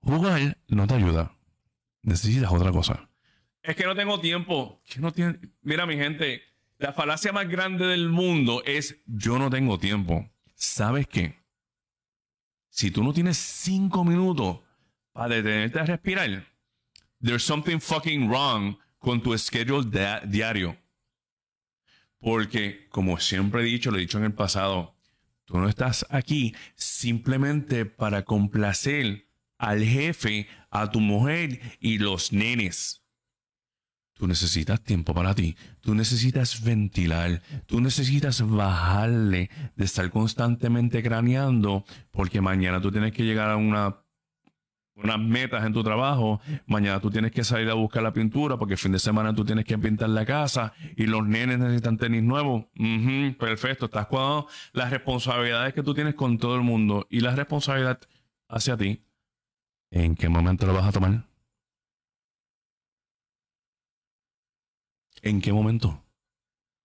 Jugar 0.00 0.58
no 0.68 0.86
te 0.86 0.94
ayuda 0.94 1.32
necesitas 2.02 2.52
otra 2.52 2.72
cosa. 2.72 3.08
Es 3.62 3.76
que 3.76 3.84
no 3.84 3.94
tengo 3.94 4.20
tiempo. 4.20 4.82
Mira, 5.62 5.86
mi 5.86 5.96
gente, 5.96 6.42
la 6.78 6.92
falacia 6.92 7.32
más 7.32 7.48
grande 7.48 7.86
del 7.86 8.08
mundo 8.08 8.62
es 8.64 9.00
yo 9.06 9.38
no 9.38 9.50
tengo 9.50 9.78
tiempo. 9.78 10.28
¿Sabes 10.54 11.06
qué? 11.06 11.36
Si 12.68 12.90
tú 12.90 13.04
no 13.04 13.12
tienes 13.12 13.36
cinco 13.36 14.04
minutos 14.04 14.58
para 15.12 15.36
detenerte 15.36 15.78
a 15.78 15.84
respirar, 15.84 16.46
there's 17.22 17.44
something 17.44 17.78
fucking 17.78 18.28
wrong 18.28 18.76
con 18.98 19.22
tu 19.22 19.36
schedule 19.38 19.84
diario. 20.26 20.76
Porque, 22.18 22.88
como 22.88 23.18
siempre 23.18 23.62
he 23.62 23.64
dicho, 23.64 23.90
lo 23.90 23.98
he 23.98 24.00
dicho 24.00 24.18
en 24.18 24.24
el 24.24 24.32
pasado, 24.32 24.96
tú 25.44 25.58
no 25.58 25.68
estás 25.68 26.06
aquí 26.08 26.54
simplemente 26.74 27.84
para 27.84 28.24
complacer 28.24 29.26
al 29.58 29.84
jefe, 29.84 30.48
a 30.70 30.90
tu 30.90 31.00
mujer 31.00 31.60
y 31.78 31.98
los 31.98 32.32
nenes. 32.32 33.01
Tú 34.14 34.26
necesitas 34.26 34.80
tiempo 34.82 35.14
para 35.14 35.34
ti. 35.34 35.56
Tú 35.80 35.94
necesitas 35.94 36.62
ventilar. 36.62 37.42
Tú 37.66 37.80
necesitas 37.80 38.46
bajarle 38.46 39.50
de 39.74 39.84
estar 39.84 40.10
constantemente 40.10 41.02
craneando 41.02 41.84
porque 42.10 42.40
mañana 42.40 42.80
tú 42.80 42.92
tienes 42.92 43.12
que 43.12 43.24
llegar 43.24 43.50
a 43.50 43.56
una 43.56 43.96
unas 44.94 45.18
metas 45.18 45.64
en 45.64 45.72
tu 45.72 45.82
trabajo. 45.82 46.40
Mañana 46.66 47.00
tú 47.00 47.10
tienes 47.10 47.32
que 47.32 47.44
salir 47.44 47.68
a 47.70 47.74
buscar 47.74 48.02
la 48.02 48.12
pintura 48.12 48.56
porque 48.56 48.74
el 48.74 48.78
fin 48.78 48.92
de 48.92 48.98
semana 48.98 49.34
tú 49.34 49.44
tienes 49.44 49.64
que 49.64 49.78
pintar 49.78 50.10
la 50.10 50.24
casa 50.24 50.72
y 50.96 51.06
los 51.06 51.26
nenes 51.26 51.58
necesitan 51.58 51.96
tenis 51.98 52.22
nuevos. 52.22 52.66
perfecto, 53.38 53.86
estás 53.86 54.06
cuadrado 54.06 54.46
las 54.72 54.90
responsabilidades 54.90 55.74
que 55.74 55.82
tú 55.82 55.94
tienes 55.94 56.14
con 56.14 56.38
todo 56.38 56.56
el 56.56 56.62
mundo 56.62 57.06
y 57.10 57.20
la 57.20 57.34
responsabilidad 57.34 58.00
hacia 58.48 58.76
ti. 58.76 59.02
¿En 59.90 60.14
qué 60.14 60.28
momento 60.28 60.66
lo 60.66 60.74
vas 60.74 60.86
a 60.86 60.92
tomar? 60.92 61.31
¿En 65.22 65.40
qué 65.40 65.52
momento? 65.52 66.04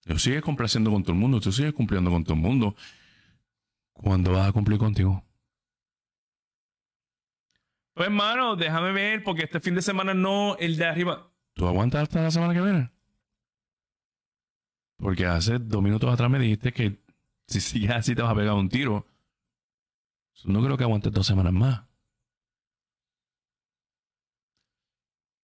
Tú 0.02 0.18
sigues 0.20 0.42
complaciendo 0.42 0.92
con 0.92 1.04
todo 1.04 1.14
el 1.14 1.20
mundo, 1.20 1.42
tú 1.42 1.52
sigues 1.52 1.74
cumpliendo 1.74 2.10
con 2.12 2.24
todo 2.24 2.36
el 2.36 2.40
mundo. 2.40 2.76
¿Cuándo 3.94 4.32
vas 4.32 4.48
a 4.48 4.54
cumplir 4.54 4.78
contigo? 4.78 5.24
Pues 7.94 8.08
hermano, 8.08 8.56
déjame 8.56 8.92
ver, 8.92 9.24
porque 9.24 9.44
este 9.44 9.60
fin 9.60 9.74
de 9.74 9.82
semana 9.82 10.14
no 10.14 10.56
el 10.58 10.78
de 10.78 10.86
arriba. 10.86 11.32
¿Tú 11.54 11.68
aguantas 11.68 12.04
hasta 12.04 12.22
la 12.22 12.30
semana 12.30 12.54
que 12.54 12.62
viene? 12.62 12.92
Porque 14.98 15.26
hace 15.26 15.58
dos 15.58 15.82
minutos 15.82 16.12
atrás 16.14 16.30
me 16.30 16.40
dijiste 16.40 16.72
que 16.72 17.04
si 17.48 17.60
sigues 17.60 17.92
así 17.92 18.14
te 18.14 18.22
vas 18.22 18.32
a 18.32 18.36
pegar 18.36 18.54
un 18.54 18.70
tiro. 18.70 19.08
No 20.46 20.64
creo 20.64 20.78
que 20.78 20.84
aguantes 20.84 21.12
dos 21.12 21.26
semanas 21.26 21.54
más. 21.54 21.84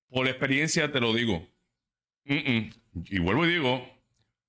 Por 0.10 0.28
experiencia 0.28 0.92
te 0.92 1.00
lo 1.00 1.12
digo. 1.14 1.48
Y 2.96 3.20
vuelvo 3.20 3.46
y 3.46 3.54
digo, 3.54 3.88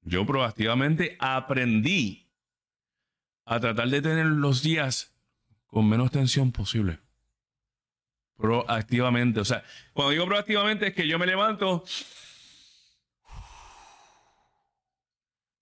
yo 0.03 0.27
proactivamente 0.27 1.17
aprendí 1.19 2.31
a 3.45 3.61
tratar 3.61 3.89
de 3.89 4.03
tener 4.03 4.27
los 4.27 4.63
días 4.63 5.15
con 5.67 5.89
menos 5.89 6.11
tensión 6.11 6.53
posible. 6.53 7.01
Proactivamente. 8.37 9.41
O 9.41 9.45
sea, 9.45 9.65
cuando 9.93 10.11
digo 10.11 10.27
proactivamente 10.27 10.89
es 10.89 10.95
que 10.95 11.07
yo 11.07 11.19
me 11.19 11.27
levanto. 11.27 11.85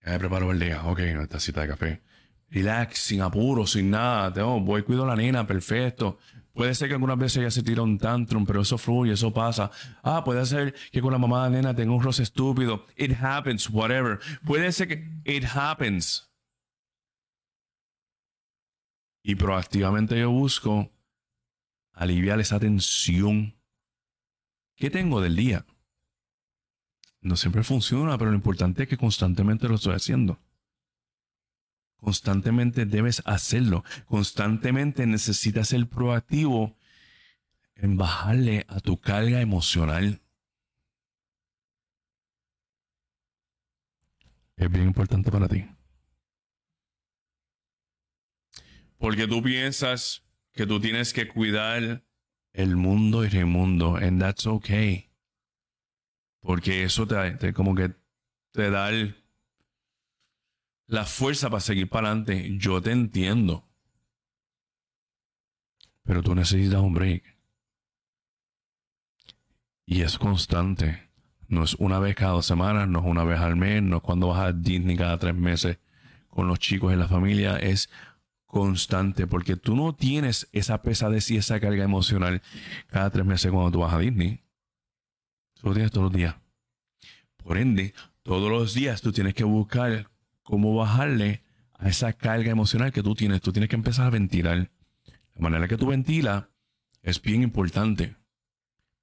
Ya 0.05 0.13
me 0.13 0.19
preparo 0.19 0.51
el 0.51 0.59
día. 0.59 0.85
Ok, 0.85 1.01
una 1.13 1.27
tacita 1.27 1.63
de 1.63 1.69
café. 1.69 2.03
Relax, 2.53 2.99
sin 2.99 3.23
apuro, 3.23 3.67
sin 3.67 3.91
nada. 3.91 4.31
Tengo, 4.31 4.61
voy, 4.61 4.83
cuido 4.83 5.05
a 5.05 5.07
la 5.07 5.17
nena, 5.17 5.47
perfecto. 5.47 6.19
Puede 6.53 6.75
ser 6.75 6.89
que 6.89 6.95
algunas 6.95 7.19
veces 7.19 7.39
ella 7.39 7.51
se 7.51 7.63
tira 7.63 7.81
un 7.81 7.97
tantrum, 7.97 8.45
pero 8.45 8.61
eso 8.61 8.77
fluye, 8.77 9.15
eso 9.15 9.33
pasa. 9.33 9.71
Ah, 10.03 10.23
puede 10.23 10.45
ser 10.45 10.75
que 10.91 11.01
con 11.01 11.13
la 11.13 11.19
mamá 11.19 11.45
de 11.45 11.51
la 11.51 11.57
nena 11.57 11.75
tenga 11.75 11.95
un 11.95 12.03
roce 12.03 12.23
estúpido. 12.23 12.85
It 12.97 13.13
happens, 13.23 13.71
whatever. 13.71 14.21
Puede 14.45 14.71
ser 14.71 14.89
que 14.89 15.23
it 15.25 15.45
happens. 15.55 16.31
Y 19.23 19.35
proactivamente 19.35 20.19
yo 20.19 20.31
busco 20.31 20.91
aliviar 21.95 22.39
esa 22.39 22.61
tensión 22.61 23.55
que 24.77 24.91
tengo 24.91 25.23
del 25.23 25.37
día. 25.37 25.65
No 27.23 27.37
siempre 27.37 27.63
funciona, 27.63 28.19
pero 28.19 28.31
lo 28.31 28.37
importante 28.37 28.83
es 28.83 28.89
que 28.91 28.99
constantemente 28.99 29.69
lo 29.69 29.77
estoy 29.77 29.95
haciendo. 29.95 30.39
Constantemente 32.03 32.85
debes 32.85 33.23
hacerlo. 33.27 33.85
Constantemente 34.07 35.07
necesitas 35.07 35.69
ser 35.69 35.89
proactivo 35.89 36.77
en 37.77 37.97
bajarle 37.97 38.67
a 38.69 38.81
tu 38.81 38.99
carga 38.99 39.41
emocional. 39.41 40.21
Es 44.57 44.69
bien 44.69 44.87
importante 44.87 45.31
para 45.31 45.47
ti. 45.47 45.65
Porque 48.99 49.29
tú 49.29 49.41
piensas 49.41 50.25
que 50.55 50.67
tú 50.67 50.81
tienes 50.81 51.13
que 51.13 51.29
cuidar 51.29 52.03
el 52.53 52.77
mundo 52.77 53.25
y 53.25 53.29
el 53.29 53.47
mundo, 53.47 53.95
and 53.95 54.21
that's 54.21 54.49
okay. 54.49 55.09
Porque 56.41 56.83
eso 56.83 57.07
te, 57.07 57.37
te 57.37 57.53
como 57.53 57.77
que 57.77 57.95
te 58.51 58.71
da 58.71 58.91
el 58.91 59.22
la 60.87 61.05
fuerza 61.05 61.51
para 61.51 61.61
seguir 61.61 61.89
para 61.89 62.09
adelante. 62.09 62.57
Yo 62.59 62.81
te 62.83 62.93
entiendo. 62.93 63.65
Pero 66.05 66.23
tú 66.23 66.35
necesitas 66.35 66.81
un 66.81 66.95
break. 66.95 67.23
Y 69.87 70.03
es 70.03 70.19
constante. 70.19 71.11
No 71.49 71.65
es 71.65 71.75
una 71.75 71.99
vez 71.99 72.15
cada 72.15 72.33
dos 72.33 72.47
semanas, 72.47 72.89
no 72.89 73.01
es 73.01 73.05
una 73.05 73.25
vez 73.25 73.39
al 73.41 73.57
mes, 73.57 73.83
no 73.83 73.99
es 73.99 74.03
cuando 74.03 74.29
vas 74.29 74.41
a 74.41 74.53
Disney 74.53 74.97
cada 74.97 75.19
tres 75.19 75.35
meses 75.35 75.79
con 76.29 76.49
los 76.49 76.59
chicos 76.59 76.93
en 76.93 76.99
la 76.99 77.09
familia. 77.09 77.57
Es 77.57 77.91
constante 78.47 79.27
porque 79.27 79.57
tú 79.57 79.77
no 79.77 79.95
tienes 79.95 80.49
esa 80.53 80.83
pesadez 80.83 81.31
y 81.31 81.37
esa 81.37 81.61
carga 81.61 81.85
emocional 81.85 82.43
cada 82.89 83.11
tres 83.11 83.25
meses 83.27 83.51
cuando 83.51 83.71
tú 83.71 83.81
vas 83.81 83.93
a 83.93 83.99
Disney. 83.99 84.41
Tú 85.61 85.69
lo 85.69 85.75
tienes 85.75 85.93
todos 85.93 86.05
los 86.05 86.13
días. 86.13 86.37
Por 87.37 87.59
ende, 87.59 87.95
todos 88.23 88.51
los 88.51 88.75
días 88.75 89.03
tú 89.03 89.13
tienes 89.13 89.35
que 89.35 89.45
buscar 89.45 90.12
cómo 90.43 90.75
bajarle 90.75 91.43
a 91.75 91.89
esa 91.89 92.13
carga 92.13 92.51
emocional 92.51 92.93
que 92.93 93.03
tú 93.03 93.15
tienes. 93.15 93.41
Tú 93.41 93.53
tienes 93.53 93.69
que 93.69 93.77
empezar 93.77 94.07
a 94.07 94.11
ventilar. 94.11 94.71
La 95.35 95.41
manera 95.41 95.69
que 95.69 95.77
tú 95.77 95.87
ventilas 95.87 96.45
Es 97.03 97.21
bien 97.21 97.43
importante. 97.43 98.17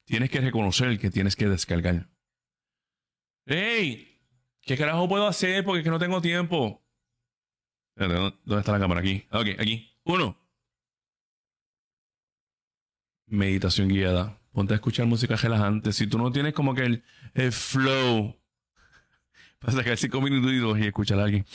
Tienes 0.06 0.30
que 0.30 0.40
reconocer 0.40 0.98
que 0.98 1.10
tienes 1.12 1.36
que 1.36 1.48
descargar. 1.48 2.08
¡Ey! 3.46 4.22
¿Qué 4.62 4.78
carajo 4.78 5.10
puedo 5.10 5.28
hacer? 5.28 5.64
Porque 5.66 5.80
es 5.80 5.84
que 5.84 5.90
no 5.90 6.00
tengo 6.00 6.22
tiempo. 6.22 6.82
¿Dónde 7.96 8.60
está 8.60 8.72
la 8.72 8.80
cámara? 8.80 9.02
Aquí. 9.02 9.26
Ok, 9.32 9.48
aquí. 9.60 9.92
Uno. 10.06 10.38
Meditación 13.28 13.90
guiada. 13.90 14.40
Ponte 14.52 14.74
a 14.74 14.76
escuchar 14.76 15.06
música 15.06 15.36
relajante. 15.36 15.92
Si 15.92 16.08
tú 16.08 16.18
no 16.18 16.32
tienes 16.32 16.54
como 16.54 16.74
que 16.74 17.04
el 17.34 17.52
flow 17.52 18.40
para 19.60 19.74
sacar 19.74 19.98
cinco 19.98 20.22
minutos 20.22 20.80
y 20.80 20.86
escuchar 20.86 21.20
a 21.20 21.24
alguien. 21.24 21.46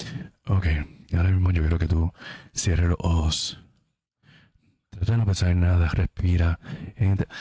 Ok, 0.46 0.66
ahora 1.12 1.30
mismo 1.30 1.50
yo 1.50 1.62
quiero 1.62 1.78
que 1.78 1.88
tú 1.88 2.12
cierres 2.54 2.88
los 2.88 2.98
ojos. 3.00 3.60
Trata 4.90 5.12
de 5.12 5.18
no 5.18 5.26
pensar 5.26 5.50
en 5.50 5.60
nada, 5.60 5.88
respira. 5.88 6.60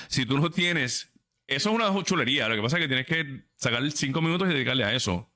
Si 0.07 0.25
tú 0.25 0.39
no 0.39 0.49
tienes, 0.49 1.11
eso 1.45 1.69
es 1.69 1.75
una 1.75 2.03
chulería. 2.03 2.47
Lo 2.47 2.55
que 2.55 2.61
pasa 2.61 2.77
es 2.77 2.83
que 2.83 2.87
tienes 2.87 3.05
que 3.05 3.43
sacar 3.55 3.83
cinco 3.91 4.21
minutos 4.21 4.49
y 4.49 4.53
dedicarle 4.53 4.85
a 4.85 4.93
eso. 4.93 5.29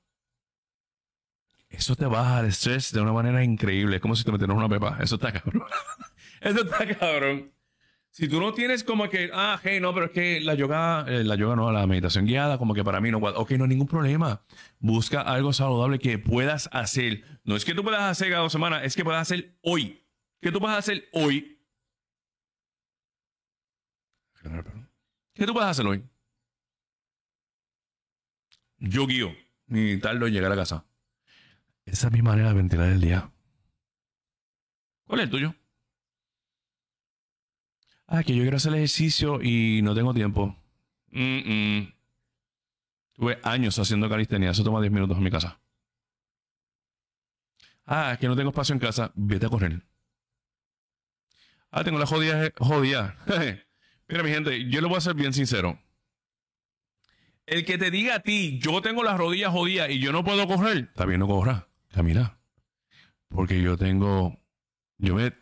Eso 1.68 1.94
te 1.94 2.06
baja 2.06 2.40
el 2.40 2.46
estrés 2.46 2.92
de 2.92 3.00
una 3.00 3.12
manera 3.12 3.44
increíble. 3.44 3.96
Es 3.96 4.02
como 4.02 4.16
si 4.16 4.24
te 4.24 4.32
metieras 4.32 4.56
una 4.56 4.68
pepa. 4.68 4.98
Eso 5.00 5.16
está 5.16 5.32
cabrón. 5.32 5.64
eso 6.40 6.62
está 6.62 6.98
cabrón. 6.98 7.52
Si 8.18 8.26
tú 8.26 8.40
no 8.40 8.52
tienes 8.52 8.82
como 8.82 9.08
que, 9.08 9.30
ah, 9.32 9.60
hey, 9.62 9.78
no, 9.80 9.94
pero 9.94 10.06
es 10.06 10.10
que 10.10 10.40
la 10.40 10.54
yoga, 10.54 11.04
eh, 11.06 11.22
la 11.22 11.36
yoga 11.36 11.54
no, 11.54 11.70
la 11.70 11.86
meditación 11.86 12.26
guiada, 12.26 12.58
como 12.58 12.74
que 12.74 12.82
para 12.82 13.00
mí 13.00 13.12
no, 13.12 13.18
ok, 13.18 13.52
no 13.52 13.62
hay 13.62 13.68
ningún 13.68 13.86
problema. 13.86 14.42
Busca 14.80 15.20
algo 15.20 15.52
saludable 15.52 16.00
que 16.00 16.18
puedas 16.18 16.68
hacer. 16.72 17.22
No 17.44 17.54
es 17.54 17.64
que 17.64 17.76
tú 17.76 17.84
puedas 17.84 18.00
hacer 18.00 18.30
cada 18.30 18.42
dos 18.42 18.50
semanas, 18.50 18.82
es 18.82 18.96
que 18.96 19.04
puedas 19.04 19.22
hacer 19.22 19.56
hoy. 19.62 20.04
¿Qué 20.40 20.50
tú 20.50 20.58
puedes 20.58 20.76
hacer 20.76 21.08
hoy? 21.12 21.60
¿Qué 25.34 25.46
tú 25.46 25.52
puedes 25.52 25.70
hacer 25.70 25.86
hoy? 25.86 26.02
Yo 28.78 29.06
guío, 29.06 29.32
ni 29.68 29.96
tardo 29.98 30.26
en 30.26 30.32
llegar 30.32 30.50
a 30.50 30.56
casa. 30.56 30.84
Esa 31.84 32.08
es 32.08 32.12
mi 32.12 32.22
manera 32.22 32.48
de 32.48 32.54
ventilar 32.54 32.88
el 32.88 33.00
día. 33.00 33.30
¿Cuál 35.06 35.20
es 35.20 35.24
el 35.26 35.30
tuyo? 35.30 35.54
Ah, 38.08 38.24
que 38.24 38.34
yo 38.34 38.42
quiero 38.42 38.56
hacer 38.56 38.74
ejercicio 38.74 39.40
y 39.42 39.82
no 39.82 39.94
tengo 39.94 40.14
tiempo. 40.14 40.56
Tuve 43.12 43.38
años 43.42 43.78
haciendo 43.78 44.08
calistenia. 44.08 44.50
Eso 44.50 44.64
toma 44.64 44.80
10 44.80 44.90
minutos 44.90 45.18
en 45.18 45.22
mi 45.22 45.30
casa. 45.30 45.60
Ah, 47.84 48.16
que 48.18 48.26
no 48.26 48.34
tengo 48.34 48.48
espacio 48.48 48.72
en 48.72 48.78
casa. 48.78 49.12
Vete 49.14 49.46
a 49.46 49.50
correr. 49.50 49.82
Ah, 51.70 51.84
tengo 51.84 51.98
la 51.98 52.06
jodida. 52.06 52.50
jodida. 52.56 53.14
Mira, 54.08 54.22
mi 54.22 54.30
gente, 54.30 54.68
yo 54.70 54.80
le 54.80 54.88
voy 54.88 54.96
a 54.96 55.02
ser 55.02 55.14
bien 55.14 55.34
sincero. 55.34 55.78
El 57.44 57.64
que 57.66 57.76
te 57.76 57.90
diga 57.90 58.16
a 58.16 58.20
ti, 58.20 58.58
yo 58.58 58.80
tengo 58.80 59.02
las 59.02 59.18
rodillas 59.18 59.52
jodidas 59.52 59.90
y 59.90 59.98
yo 60.00 60.12
no 60.12 60.24
puedo 60.24 60.46
correr, 60.46 60.90
bien, 61.06 61.20
no 61.20 61.26
corra, 61.26 61.68
camina. 61.92 62.38
Porque 63.28 63.60
yo 63.62 63.76
tengo. 63.76 64.38
Yo 64.98 65.14
me. 65.14 65.32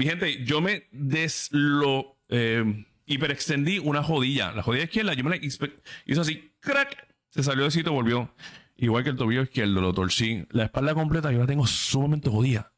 Mi 0.00 0.06
gente, 0.06 0.42
yo 0.46 0.62
me 0.62 0.88
deslo. 0.92 2.16
Eh, 2.30 2.86
hiperextendí 3.04 3.80
una 3.80 4.02
jodilla. 4.02 4.50
La 4.50 4.62
jodilla 4.62 4.84
izquierda, 4.84 5.12
yo 5.12 5.22
me 5.22 5.28
la 5.28 5.36
hizo 5.36 6.20
así, 6.22 6.54
crack, 6.58 7.06
se 7.28 7.42
salió 7.42 7.64
de 7.64 7.70
sitio, 7.70 7.92
volvió. 7.92 8.34
Igual 8.78 9.04
que 9.04 9.10
el 9.10 9.16
tobillo 9.16 9.42
izquierdo, 9.42 9.82
lo 9.82 9.92
torcí. 9.92 10.46
La 10.52 10.64
espalda 10.64 10.94
completa 10.94 11.30
yo 11.30 11.40
la 11.40 11.46
tengo 11.46 11.66
sumamente 11.66 12.30
jodida. 12.30 12.72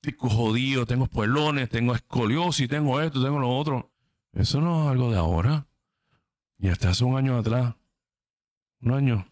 Estoy 0.00 0.16
jodido, 0.18 0.86
tengo 0.86 1.04
espuelones, 1.04 1.68
tengo 1.68 1.94
escoliosis, 1.94 2.66
tengo 2.66 2.98
esto, 3.02 3.22
tengo 3.22 3.38
lo 3.38 3.50
otro. 3.50 3.92
Eso 4.32 4.62
no 4.62 4.84
es 4.84 4.92
algo 4.92 5.10
de 5.10 5.18
ahora. 5.18 5.66
Y 6.58 6.68
hasta 6.68 6.88
hace 6.88 7.04
un 7.04 7.18
año 7.18 7.36
atrás, 7.36 7.74
un 8.80 8.92
año, 8.92 9.30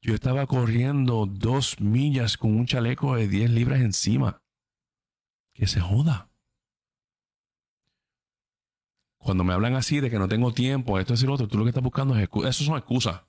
yo 0.00 0.14
estaba 0.14 0.46
corriendo 0.46 1.26
dos 1.26 1.80
millas 1.80 2.36
con 2.36 2.54
un 2.56 2.66
chaleco 2.66 3.16
de 3.16 3.26
10 3.26 3.50
libras 3.50 3.80
encima 3.80 4.43
que 5.54 5.66
se 5.66 5.80
joda. 5.80 6.28
Cuando 9.16 9.42
me 9.42 9.54
hablan 9.54 9.74
así 9.74 10.00
de 10.00 10.10
que 10.10 10.18
no 10.18 10.28
tengo 10.28 10.52
tiempo, 10.52 10.98
esto 10.98 11.14
es 11.14 11.22
el 11.22 11.30
otro, 11.30 11.48
tú 11.48 11.56
lo 11.56 11.64
que 11.64 11.70
estás 11.70 11.82
buscando 11.82 12.14
es 12.14 12.22
excusas. 12.22 12.54
Eso 12.54 12.64
son 12.64 12.76
excusas. 12.76 13.22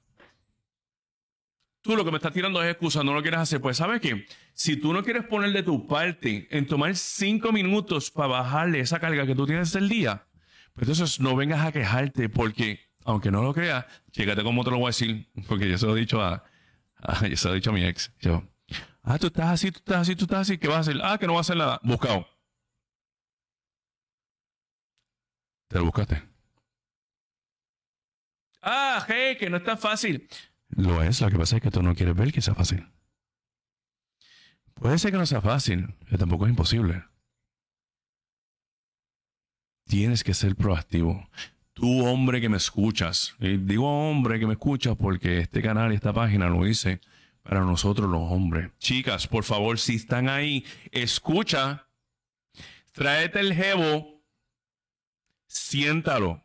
Tú 1.82 1.96
lo 1.96 2.04
que 2.04 2.12
me 2.12 2.18
estás 2.18 2.34
tirando 2.34 2.62
es 2.62 2.72
excusas, 2.72 3.06
no 3.06 3.14
lo 3.14 3.22
quieres 3.22 3.40
hacer. 3.40 3.62
Pues, 3.62 3.78
¿sabes 3.78 4.02
qué? 4.02 4.26
Si 4.54 4.76
tú 4.76 4.92
no 4.92 5.04
quieres 5.04 5.24
poner 5.26 5.54
de 5.54 5.64
tu 5.64 5.88
parte 5.88 6.48
en 6.50 6.66
tomar 6.66 6.96
cinco 6.96 7.52
minutos 7.52 8.12
para 8.12 8.28
bajarle 8.28 8.80
esa 8.80 9.00
carga 9.00 9.26
que 9.26 9.36
tú 9.36 9.46
tienes 9.46 9.74
el 9.76 9.88
día, 9.88 10.28
pues 10.74 10.90
entonces 10.90 11.20
no 11.20 11.36
vengas 11.36 11.66
a 11.66 11.72
quejarte 11.72 12.28
porque, 12.28 12.80
aunque 13.06 13.30
no 13.30 13.44
lo 13.44 13.54
creas, 13.54 13.86
fíjate 14.12 14.44
cómo 14.44 14.64
te 14.64 14.72
lo 14.72 14.78
voy 14.78 14.88
a 14.88 14.90
decir, 14.90 15.30
porque 15.48 15.70
yo 15.70 15.78
se 15.78 15.86
lo 15.86 15.96
he 15.96 16.00
dicho 16.00 16.22
a, 16.22 16.44
yo 17.30 17.38
se 17.38 17.48
lo 17.48 17.54
he 17.54 17.58
dicho 17.58 17.70
a 17.70 17.74
mi 17.74 17.86
ex. 17.86 18.12
Yo, 18.20 18.44
Ah, 19.08 19.20
tú 19.20 19.28
estás 19.28 19.52
así, 19.52 19.72
tú 19.72 19.78
estás 19.78 19.98
así, 19.98 20.16
tú 20.16 20.26
estás 20.26 20.40
así. 20.40 20.58
¿Qué 20.58 20.68
vas 20.68 20.78
a 20.78 20.80
hacer? 20.80 21.00
Ah, 21.04 21.18
que 21.20 21.28
no 21.28 21.34
vas 21.34 21.48
a 21.48 21.54
hacer 21.54 21.58
nada. 21.58 21.80
Buscado. 21.84 22.28
Te 25.68 25.78
lo 25.78 25.86
buscaste. 25.86 26.24
Ah, 28.64 29.06
hey, 29.08 29.38
que 29.40 29.48
no 29.48 29.58
es 29.58 29.64
tan 29.64 29.78
fácil. 29.78 30.28
Lo 30.70 31.04
es, 31.04 31.22
lo 31.22 31.30
que 31.30 31.38
pasa 31.38 31.58
es 31.58 31.62
que 31.62 31.70
tú 31.70 31.84
no 31.84 31.94
quieres 31.94 32.16
ver 32.16 32.34
que 32.34 32.42
sea 32.42 32.56
fácil. 32.56 32.92
Puede 34.74 34.98
ser 34.98 35.12
que 35.12 35.18
no 35.20 35.26
sea 35.28 35.40
fácil, 35.40 35.94
pero 36.06 36.18
tampoco 36.18 36.46
es 36.46 36.50
imposible. 36.50 37.04
Tienes 39.86 40.24
que 40.24 40.34
ser 40.34 40.56
proactivo. 40.56 41.30
Tú, 41.74 42.08
hombre 42.08 42.42
que 42.42 42.50
me 42.50 42.58
escuchas, 42.58 43.36
y 43.40 43.58
digo 43.58 44.10
hombre 44.10 44.40
que 44.40 44.48
me 44.48 44.54
escuchas 44.54 44.96
porque 44.96 45.40
este 45.40 45.62
canal 45.62 45.92
y 45.92 45.96
esta 45.96 46.12
página 46.12 46.50
lo 46.50 46.66
hice 46.66 47.02
para 47.46 47.62
nosotros 47.62 48.10
los 48.10 48.32
hombres. 48.32 48.72
Chicas, 48.80 49.28
por 49.28 49.44
favor, 49.44 49.78
si 49.78 49.96
están 49.96 50.30
ahí, 50.30 50.66
escucha, 50.92 51.88
tráete 52.92 53.40
el 53.40 53.54
jevo, 53.54 54.24
siéntalo, 55.46 56.44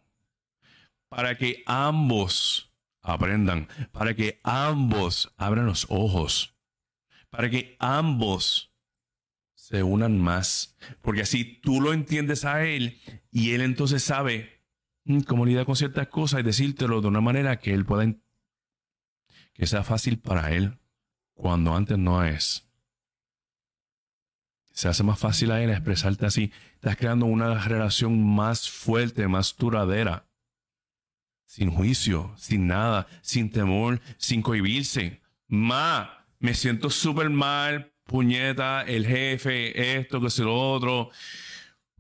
para 1.09 1.39
que 1.39 1.63
ambos 1.65 2.71
aprendan, 3.01 3.67
para 3.93 4.15
que 4.15 4.41
ambos 4.45 5.33
abran 5.39 5.65
los 5.65 5.87
ojos, 5.89 6.55
para 7.31 7.49
que 7.49 7.77
ambos 7.79 8.71
se 9.55 9.83
unan 9.83 10.21
más, 10.21 10.77
porque 11.01 11.23
así 11.23 11.45
tú 11.63 11.81
lo 11.81 11.95
entiendes 11.95 12.45
a 12.45 12.67
él 12.67 13.01
y 13.31 13.53
él 13.53 13.63
entonces 13.63 14.03
sabe 14.03 14.67
mm, 15.05 15.21
cómo 15.21 15.47
lidiar 15.47 15.65
con 15.65 15.77
ciertas 15.77 16.09
cosas 16.09 16.41
y 16.41 16.43
decírtelo 16.43 17.01
de 17.01 17.09
una 17.09 17.23
manera 17.23 17.59
que 17.59 17.73
él 17.73 17.87
pueda 17.87 18.05
que 19.55 19.67
sea 19.67 19.83
fácil 19.83 20.19
para 20.19 20.53
él 20.53 20.80
cuando 21.41 21.75
antes 21.75 21.97
no 21.97 22.23
es. 22.23 22.69
Se 24.73 24.89
hace 24.89 25.03
más 25.03 25.19
fácil 25.19 25.51
a 25.51 25.63
él 25.63 25.71
expresarte 25.71 26.27
así. 26.27 26.53
Estás 26.75 26.97
creando 26.97 27.25
una 27.25 27.55
relación 27.67 28.23
más 28.23 28.69
fuerte, 28.69 29.27
más 29.27 29.57
duradera. 29.57 30.27
Sin 31.47 31.71
juicio, 31.71 32.33
sin 32.37 32.67
nada, 32.67 33.07
sin 33.23 33.51
temor, 33.51 34.01
sin 34.19 34.43
cohibirse. 34.43 35.23
Ma, 35.49 36.27
me 36.39 36.53
siento 36.53 36.91
súper 36.91 37.31
mal, 37.31 37.91
puñeta, 38.05 38.83
el 38.83 39.07
jefe, 39.07 39.99
esto, 39.99 40.21
que 40.21 40.27
es 40.27 40.39
lo 40.39 40.55
otro. 40.55 41.11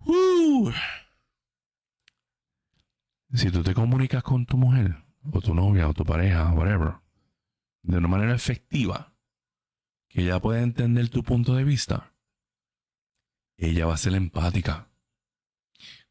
Uh. 0.04 0.70
Si 3.32 3.50
tú 3.50 3.62
te 3.62 3.72
comunicas 3.72 4.22
con 4.22 4.44
tu 4.44 4.58
mujer, 4.58 4.96
o 5.32 5.40
tu 5.40 5.54
novia, 5.54 5.88
o 5.88 5.94
tu 5.94 6.04
pareja, 6.04 6.52
whatever, 6.52 6.94
de 7.82 7.96
una 7.96 8.08
manera 8.08 8.34
efectiva, 8.34 9.09
que 10.10 10.22
ella 10.22 10.40
pueda 10.40 10.60
entender 10.60 11.08
tu 11.08 11.22
punto 11.22 11.54
de 11.54 11.64
vista, 11.64 12.12
ella 13.56 13.86
va 13.86 13.94
a 13.94 13.98
ser 13.98 14.14
empática. 14.14 14.88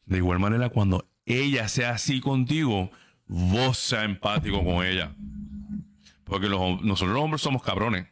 De 0.06 0.18
igual 0.18 0.40
manera, 0.40 0.70
cuando 0.70 1.08
ella 1.26 1.68
sea 1.68 1.92
así 1.92 2.22
contigo, 2.22 2.92
vos 3.28 3.78
sea 3.78 4.06
empático 4.06 4.64
con 4.64 4.86
ella. 4.86 5.16
Porque 6.24 6.48
nosotros 6.48 7.14
los 7.14 7.22
hombres 7.24 7.42
somos 7.42 7.62
cabrones. 7.62 8.08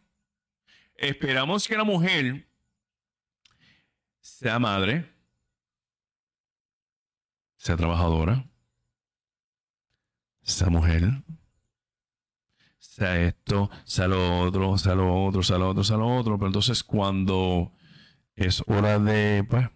Esperamos 0.96 1.68
que 1.68 1.78
la 1.78 1.84
mujer 1.84 2.48
sea 4.20 4.60
madre, 4.60 5.10
sea 7.56 7.78
trabajadora, 7.78 8.46
sea 10.42 10.70
mujer, 10.70 11.24
sea 12.98 13.22
esto, 13.28 13.70
sea 13.86 14.08
lo 14.08 14.40
otro, 14.40 14.76
sea 14.80 14.96
lo 14.96 15.24
otro, 15.24 15.44
sea 15.44 15.60
lo 15.60 15.70
otro, 15.70 15.84
sea 15.84 15.98
lo 15.98 16.18
otro. 16.18 16.38
Pero 16.38 16.48
entonces 16.48 16.84
cuando 16.84 17.72
es 18.34 18.64
hora 18.66 18.98
de, 18.98 19.46
pues, 19.48 19.70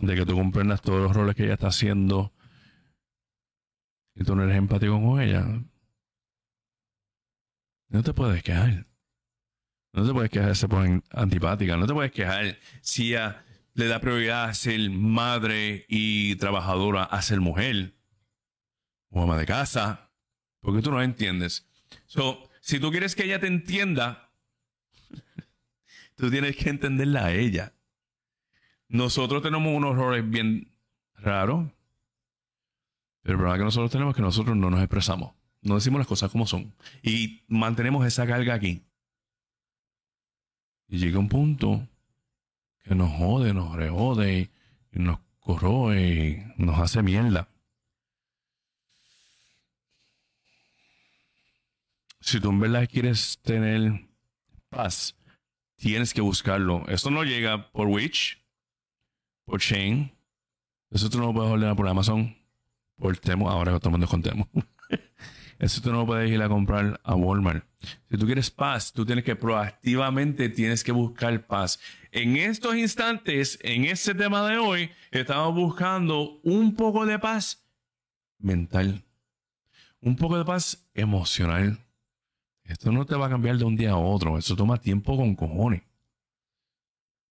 de 0.00 0.14
que 0.14 0.26
tú 0.26 0.34
comprendas 0.34 0.82
todos 0.82 1.00
los 1.00 1.16
roles 1.16 1.34
que 1.34 1.44
ella 1.44 1.54
está 1.54 1.68
haciendo 1.68 2.34
y 4.14 4.22
tú 4.22 4.36
no 4.36 4.42
eres 4.42 4.56
empático 4.56 5.00
con 5.00 5.18
ella, 5.18 5.46
no 7.88 8.02
te 8.02 8.12
puedes 8.12 8.42
quejar. 8.42 8.84
No 9.94 10.06
te 10.06 10.12
puedes 10.12 10.30
quejar 10.30 10.54
se 10.54 10.68
ponen 10.68 11.02
antipática. 11.10 11.78
No 11.78 11.86
te 11.86 11.94
puedes 11.94 12.12
quejar 12.12 12.58
si 12.82 13.14
ella 13.14 13.46
le 13.72 13.86
da 13.86 13.98
prioridad 14.00 14.44
a 14.44 14.52
ser 14.52 14.90
madre 14.90 15.86
y 15.88 16.36
trabajadora 16.36 17.04
a 17.04 17.22
ser 17.22 17.40
mujer 17.40 17.94
o 19.08 19.22
ama 19.22 19.38
de 19.38 19.46
casa, 19.46 20.07
porque 20.60 20.82
tú 20.82 20.90
no 20.90 21.02
entiendes. 21.02 21.66
So, 22.06 22.48
si 22.60 22.78
tú 22.80 22.90
quieres 22.90 23.14
que 23.14 23.24
ella 23.24 23.40
te 23.40 23.46
entienda, 23.46 24.30
tú 26.16 26.30
tienes 26.30 26.56
que 26.56 26.70
entenderla 26.70 27.26
a 27.26 27.32
ella. 27.32 27.74
Nosotros 28.88 29.42
tenemos 29.42 29.74
unos 29.74 29.96
roles 29.96 30.28
bien 30.28 30.72
raros, 31.14 31.68
pero 33.22 33.34
el 33.34 33.38
problema 33.38 33.58
que 33.58 33.64
nosotros 33.64 33.90
tenemos 33.90 34.12
es 34.12 34.16
que 34.16 34.22
nosotros 34.22 34.56
no 34.56 34.70
nos 34.70 34.80
expresamos, 34.80 35.34
no 35.60 35.74
decimos 35.74 35.98
las 35.98 36.06
cosas 36.06 36.30
como 36.30 36.46
son 36.46 36.74
y 37.02 37.42
mantenemos 37.48 38.06
esa 38.06 38.26
carga 38.26 38.54
aquí. 38.54 38.82
Y 40.88 40.98
llega 40.98 41.18
un 41.18 41.28
punto 41.28 41.86
que 42.84 42.94
nos 42.94 43.10
jode, 43.12 43.52
nos 43.52 43.76
rejode 43.76 44.50
y 44.92 44.98
nos 44.98 45.18
corroe 45.40 46.54
y 46.56 46.62
nos 46.62 46.78
hace 46.78 47.02
mierda. 47.02 47.48
Si 52.28 52.40
tú 52.40 52.50
en 52.50 52.60
verdad 52.60 52.86
quieres 52.86 53.38
tener 53.40 54.06
paz, 54.68 55.16
tienes 55.76 56.12
que 56.12 56.20
buscarlo. 56.20 56.84
Esto 56.86 57.10
no 57.10 57.24
llega 57.24 57.72
por 57.72 57.86
Witch, 57.86 58.44
por 59.46 59.62
Chain. 59.62 60.12
Eso 60.90 61.08
tú 61.08 61.16
no 61.16 61.28
lo 61.28 61.32
puedes 61.32 61.50
ordenar 61.50 61.74
por 61.74 61.88
Amazon, 61.88 62.36
por 62.98 63.16
Temo. 63.16 63.48
Ahora 63.48 63.72
que 63.72 63.80
todo 63.80 64.06
con 64.06 64.22
Temo. 64.22 64.46
Eso 65.58 65.80
tú 65.80 65.90
no 65.90 66.00
lo 66.00 66.06
puedes 66.06 66.30
ir 66.30 66.42
a 66.42 66.50
comprar 66.50 67.00
a 67.02 67.14
Walmart. 67.14 67.64
Si 68.10 68.18
tú 68.18 68.26
quieres 68.26 68.50
paz, 68.50 68.92
tú 68.92 69.06
tienes 69.06 69.24
que 69.24 69.34
proactivamente 69.34 70.50
tienes 70.50 70.84
que 70.84 70.92
buscar 70.92 71.46
paz. 71.46 71.80
En 72.12 72.36
estos 72.36 72.76
instantes, 72.76 73.58
en 73.62 73.86
este 73.86 74.14
tema 74.14 74.46
de 74.46 74.58
hoy, 74.58 74.90
estamos 75.12 75.54
buscando 75.54 76.40
un 76.42 76.76
poco 76.76 77.06
de 77.06 77.18
paz 77.18 77.66
mental, 78.38 79.02
un 80.02 80.14
poco 80.14 80.36
de 80.36 80.44
paz 80.44 80.90
emocional. 80.92 81.87
Esto 82.68 82.92
no 82.92 83.06
te 83.06 83.16
va 83.16 83.26
a 83.26 83.30
cambiar 83.30 83.56
de 83.56 83.64
un 83.64 83.76
día 83.76 83.92
a 83.92 83.96
otro. 83.96 84.36
Eso 84.36 84.54
toma 84.54 84.76
tiempo 84.76 85.16
con 85.16 85.34
cojones. 85.34 85.82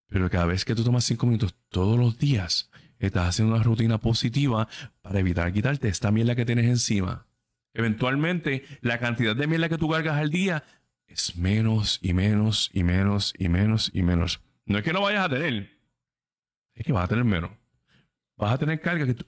Pero 0.08 0.30
cada 0.32 0.48
vez 0.48 0.66
que 0.66 0.74
tú 0.74 0.84
tomas 0.84 1.04
cinco 1.04 1.28
minutos 1.28 1.56
todos 1.70 1.98
los 1.98 2.18
días, 2.18 2.72
estás 2.98 3.28
haciendo 3.28 3.54
una 3.54 3.64
rutina 3.64 4.00
positiva 4.00 4.68
para 5.02 5.20
evitar 5.20 5.54
quitarte 5.54 5.90
esta 5.90 6.12
mierda 6.12 6.36
que 6.36 6.46
tienes 6.46 6.66
encima. 6.66 7.28
Eventualmente, 7.76 8.66
la 8.82 8.98
cantidad 8.98 9.36
de 9.36 9.46
miel 9.46 9.70
que 9.70 9.78
tú 9.78 9.90
cargas 9.90 10.18
al 10.18 10.32
día 10.32 10.64
es 11.06 11.36
menos 11.36 12.00
y 12.02 12.14
menos 12.14 12.72
y 12.74 12.84
menos 12.84 13.34
y 13.38 13.48
menos 13.48 13.92
y 13.94 14.02
menos. 14.02 14.42
No 14.66 14.80
es 14.80 14.84
que 14.84 14.94
no 14.94 15.02
vayas 15.02 15.26
a 15.26 15.30
tener, 15.30 15.70
es 16.74 16.84
que 16.84 16.94
vas 16.94 17.06
a 17.06 17.08
tener 17.10 17.26
menos. 17.26 17.52
Vas 18.38 18.54
a 18.54 18.58
tener 18.58 18.82
carga 18.82 19.06
que 19.06 19.14
tú, 19.14 19.26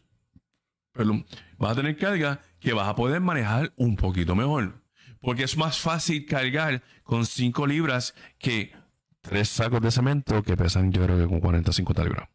perdón, 0.92 1.26
vas 1.58 1.74
a 1.74 1.76
tener 1.76 1.98
carga 1.98 2.42
que 2.60 2.74
vas 2.74 2.88
a 2.88 2.96
poder 2.96 3.22
manejar 3.22 3.74
un 3.76 3.96
poquito 3.96 4.36
mejor. 4.36 4.82
Porque 5.22 5.44
es 5.44 5.58
más 5.58 5.80
fácil 5.80 6.26
cargar 6.26 6.82
con 7.04 7.26
5 7.26 7.68
libras 7.68 8.16
que 8.38 8.74
tres 9.22 9.50
sacos 9.50 9.82
de 9.82 9.92
cemento 9.92 10.42
que 10.44 10.56
pesan 10.56 10.92
yo 10.92 11.04
creo 11.04 11.18
que 11.18 11.28
con 11.28 11.40
40 11.40 11.72
50 11.72 12.04
libras. 12.04 12.30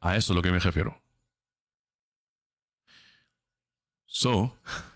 A 0.00 0.16
eso 0.16 0.32
es 0.32 0.36
lo 0.36 0.42
que 0.42 0.50
me 0.50 0.58
refiero. 0.58 1.00
So, 4.06 4.58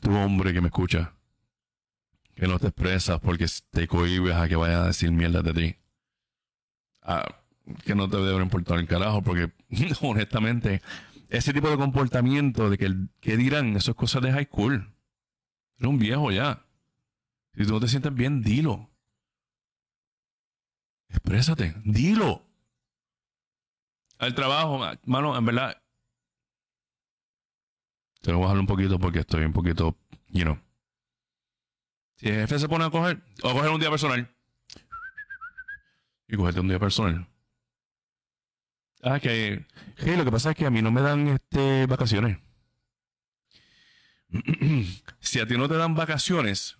tu 0.00 0.16
hombre 0.16 0.52
que 0.52 0.60
me 0.60 0.68
escucha, 0.68 1.14
que 2.34 2.46
no 2.46 2.58
te 2.58 2.68
expresas 2.68 3.20
porque 3.20 3.46
te 3.70 3.86
cohibes 3.86 4.34
a 4.34 4.48
que 4.48 4.56
vaya 4.56 4.82
a 4.82 4.86
decir 4.86 5.12
mierda 5.12 5.42
de 5.42 5.52
ti, 5.52 5.76
ah, 7.02 7.36
que 7.84 7.94
no 7.94 8.08
te 8.08 8.16
debe 8.16 8.42
importar 8.42 8.78
el 8.78 8.88
carajo, 8.88 9.22
porque 9.22 9.52
honestamente, 10.00 10.80
ese 11.38 11.52
tipo 11.52 11.70
de 11.70 11.76
comportamiento 11.76 12.70
de 12.70 12.78
que, 12.78 12.94
que 13.20 13.36
dirán, 13.36 13.76
eso 13.76 13.92
es 13.92 13.96
cosas 13.96 14.22
de 14.22 14.32
high 14.32 14.46
school. 14.46 14.94
Eres 15.78 15.88
un 15.88 15.98
viejo 15.98 16.30
ya. 16.30 16.66
Si 17.54 17.64
tú 17.64 17.72
no 17.72 17.80
te 17.80 17.88
sientes 17.88 18.14
bien, 18.14 18.42
dilo. 18.42 18.90
Exprésate, 21.08 21.74
dilo 21.84 22.52
al 24.22 24.36
trabajo, 24.36 24.80
mano, 25.04 25.36
en 25.36 25.44
verdad. 25.44 25.82
Te 28.20 28.30
lo 28.30 28.38
voy 28.38 28.44
a 28.44 28.46
bajar 28.46 28.60
un 28.60 28.66
poquito 28.68 28.96
porque 28.96 29.18
estoy 29.18 29.44
un 29.44 29.52
poquito, 29.52 29.98
you 30.28 30.42
know. 30.42 30.60
Si 32.18 32.28
el 32.28 32.42
jefe 32.42 32.60
se 32.60 32.68
pone 32.68 32.84
a 32.84 32.90
coger, 32.90 33.20
o 33.42 33.48
a 33.48 33.52
coger 33.52 33.70
un 33.70 33.80
día 33.80 33.90
personal. 33.90 34.32
Y 36.28 36.36
cogerte 36.36 36.60
un 36.60 36.68
día 36.68 36.78
personal. 36.78 37.26
Ah, 39.02 39.18
que, 39.18 39.66
que 39.96 40.16
lo 40.16 40.24
que 40.24 40.30
pasa 40.30 40.50
es 40.50 40.56
que 40.56 40.64
a 40.66 40.70
mí 40.70 40.80
no 40.80 40.92
me 40.92 41.02
dan 41.02 41.26
este 41.28 41.86
vacaciones. 41.86 42.38
si 45.20 45.40
a 45.40 45.46
ti 45.46 45.58
no 45.58 45.68
te 45.68 45.74
dan 45.74 45.94
vacaciones, 45.94 46.78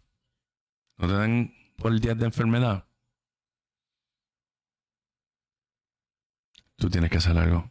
no 0.98 1.08
te 1.08 1.14
dan 1.14 1.52
por 1.76 1.92
el 1.92 2.00
día 2.00 2.14
de 2.14 2.26
enfermedad, 2.26 2.86
tú 6.76 6.88
tienes 6.90 7.10
que 7.10 7.18
hacer 7.18 7.36
algo. 7.36 7.70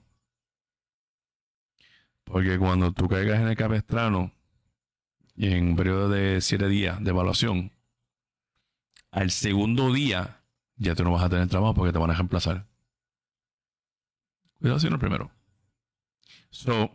Porque 2.26 2.58
cuando 2.60 2.92
tú 2.92 3.08
caigas 3.08 3.40
en 3.40 3.48
el 3.48 3.56
capestrano 3.56 4.34
y 5.36 5.54
en 5.54 5.70
un 5.70 5.76
periodo 5.78 6.10
de 6.10 6.42
siete 6.42 6.68
días 6.68 7.02
de 7.04 7.10
evaluación, 7.10 7.72
al 9.12 9.32
segundo 9.32 9.94
día 9.94 10.44
ya 10.76 10.94
tú 10.96 11.04
no 11.04 11.12
vas 11.12 11.24
a 11.24 11.30
tener 11.30 11.48
trabajo 11.48 11.74
porque 11.74 11.94
te 11.94 12.00
van 12.00 12.12
a 12.12 12.16
reemplazar. 12.16 12.71
Cuidado 14.62 15.00
primero. 15.00 15.32
So, 16.52 16.92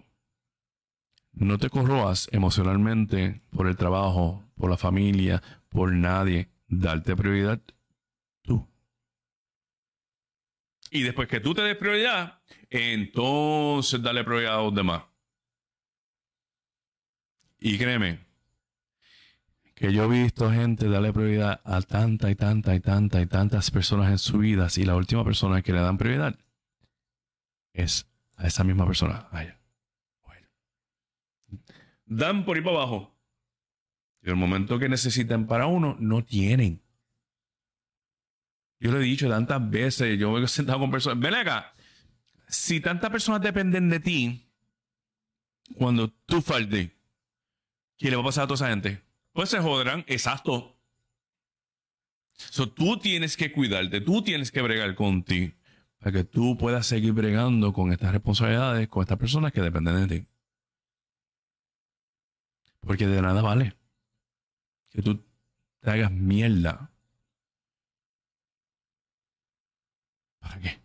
no 1.33 1.59
te 1.59 1.69
corroas 1.69 2.29
emocionalmente 2.31 3.43
por 3.51 3.67
el 3.67 3.77
trabajo, 3.77 4.49
por 4.57 4.71
la 4.71 4.77
familia, 4.77 5.43
por 5.69 5.93
nadie. 5.93 6.49
Darte 6.69 7.17
prioridad 7.17 7.61
tú. 8.43 8.69
Y 10.91 11.03
después 11.03 11.27
que 11.27 11.41
tú 11.41 11.55
te 11.55 11.63
des 11.63 11.77
prioridad, 11.77 12.41
entonces 12.71 14.01
dale 14.01 14.23
prioridad 14.23 14.61
a 14.61 14.63
los 14.63 14.75
demás. 14.75 15.03
Y 17.59 17.79
créeme, 17.79 18.27
que 19.75 19.93
yo 19.93 20.05
he 20.05 20.23
visto 20.23 20.53
gente 20.53 20.89
darle 20.89 21.13
prioridad 21.13 21.61
a 21.65 21.83
tanta 21.83 22.31
y 22.31 22.37
tanta 22.37 22.77
y 22.77 22.81
tanta 22.81 23.21
y 23.21 23.27
tantas 23.27 23.73
personas 23.73 24.11
en 24.11 24.19
su 24.19 24.39
vida 24.39 24.69
y 24.77 24.85
la 24.85 24.95
última 24.95 25.25
persona 25.25 25.63
que 25.63 25.73
le 25.73 25.81
dan 25.81 25.99
prioridad 25.99 26.39
es 27.77 28.07
a 28.37 28.47
esa 28.47 28.65
misma 28.65 28.87
persona. 28.87 29.29
Dan 32.07 32.45
por 32.45 32.57
ir 32.57 32.65
para 32.65 32.77
abajo. 32.77 33.17
Y 34.23 34.31
el 34.31 34.37
momento 34.37 34.79
que 34.79 34.89
necesitan 34.89 35.47
para 35.47 35.67
uno, 35.67 35.97
no 35.99 36.25
tienen. 36.25 36.83
Yo 38.79 38.93
lo 38.93 39.01
he 39.01 39.05
dicho 39.05 39.29
tantas 39.29 39.71
veces, 39.71 40.19
yo 40.19 40.33
me 40.33 40.45
he 40.45 40.49
sentado 40.49 40.79
con 40.79 40.91
personas. 40.91 41.19
Ven 41.19 41.35
acá, 41.35 41.75
si 42.49 42.81
tantas 42.81 43.11
personas 43.11 43.41
dependen 43.41 43.89
de 43.89 44.01
ti, 44.01 44.43
cuando 45.75 46.11
tú 46.27 46.43
faltes, 46.43 46.91
¿qué 47.97 48.11
le 48.11 48.17
va 48.17 48.23
a 48.23 48.27
pasar 48.27 48.45
a 48.45 48.47
toda 48.47 48.57
esa 48.57 48.69
gente? 48.69 49.03
Pues 49.33 49.51
se 49.51 49.59
joderán, 49.59 50.05
exacto. 50.07 50.79
So, 52.35 52.69
tú 52.69 52.99
tienes 52.99 53.37
que 53.37 53.51
cuidarte, 53.51 54.01
tú 54.01 54.23
tienes 54.23 54.53
que 54.53 54.61
bregar 54.61 54.95
con 54.95 55.23
ti 55.23 55.55
para 55.99 56.13
que 56.13 56.25
tú 56.25 56.57
puedas 56.57 56.87
seguir 56.87 57.13
bregando 57.13 57.73
con 57.73 57.93
estas 57.93 58.13
responsabilidades, 58.13 58.89
con 58.89 59.03
estas 59.03 59.19
personas 59.19 59.53
que 59.53 59.63
dependen 59.63 60.07
de 60.09 60.21
ti. 60.21 60.27
Porque 62.81 63.07
de 63.07 63.23
nada 63.23 63.43
vale 63.43 63.77
que 64.91 65.03
tú 65.03 65.25
te 65.81 65.91
hagas 65.91 66.13
mierda 66.13 66.93
¿Para 70.47 70.61
qué? 70.61 70.79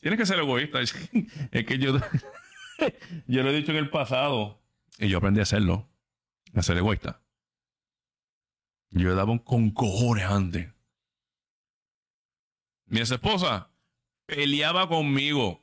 Tienes 0.00 0.18
que 0.18 0.26
ser 0.26 0.38
egoísta. 0.38 0.80
Es 1.50 1.64
que 1.64 1.78
yo, 1.78 1.98
yo 3.26 3.42
lo 3.42 3.50
he 3.50 3.54
dicho 3.54 3.72
en 3.72 3.78
el 3.78 3.90
pasado 3.90 4.62
y 4.98 5.08
yo 5.08 5.18
aprendí 5.18 5.40
a 5.40 5.44
hacerlo, 5.44 5.88
a 6.54 6.62
ser 6.62 6.76
egoísta. 6.76 7.22
Yo 8.90 9.14
daba 9.14 9.32
un 9.32 9.38
con 9.38 9.70
cojones 9.70 10.24
antes. 10.24 10.68
Mi 12.88 13.00
esposa 13.00 13.70
peleaba 14.26 14.88
conmigo 14.88 15.62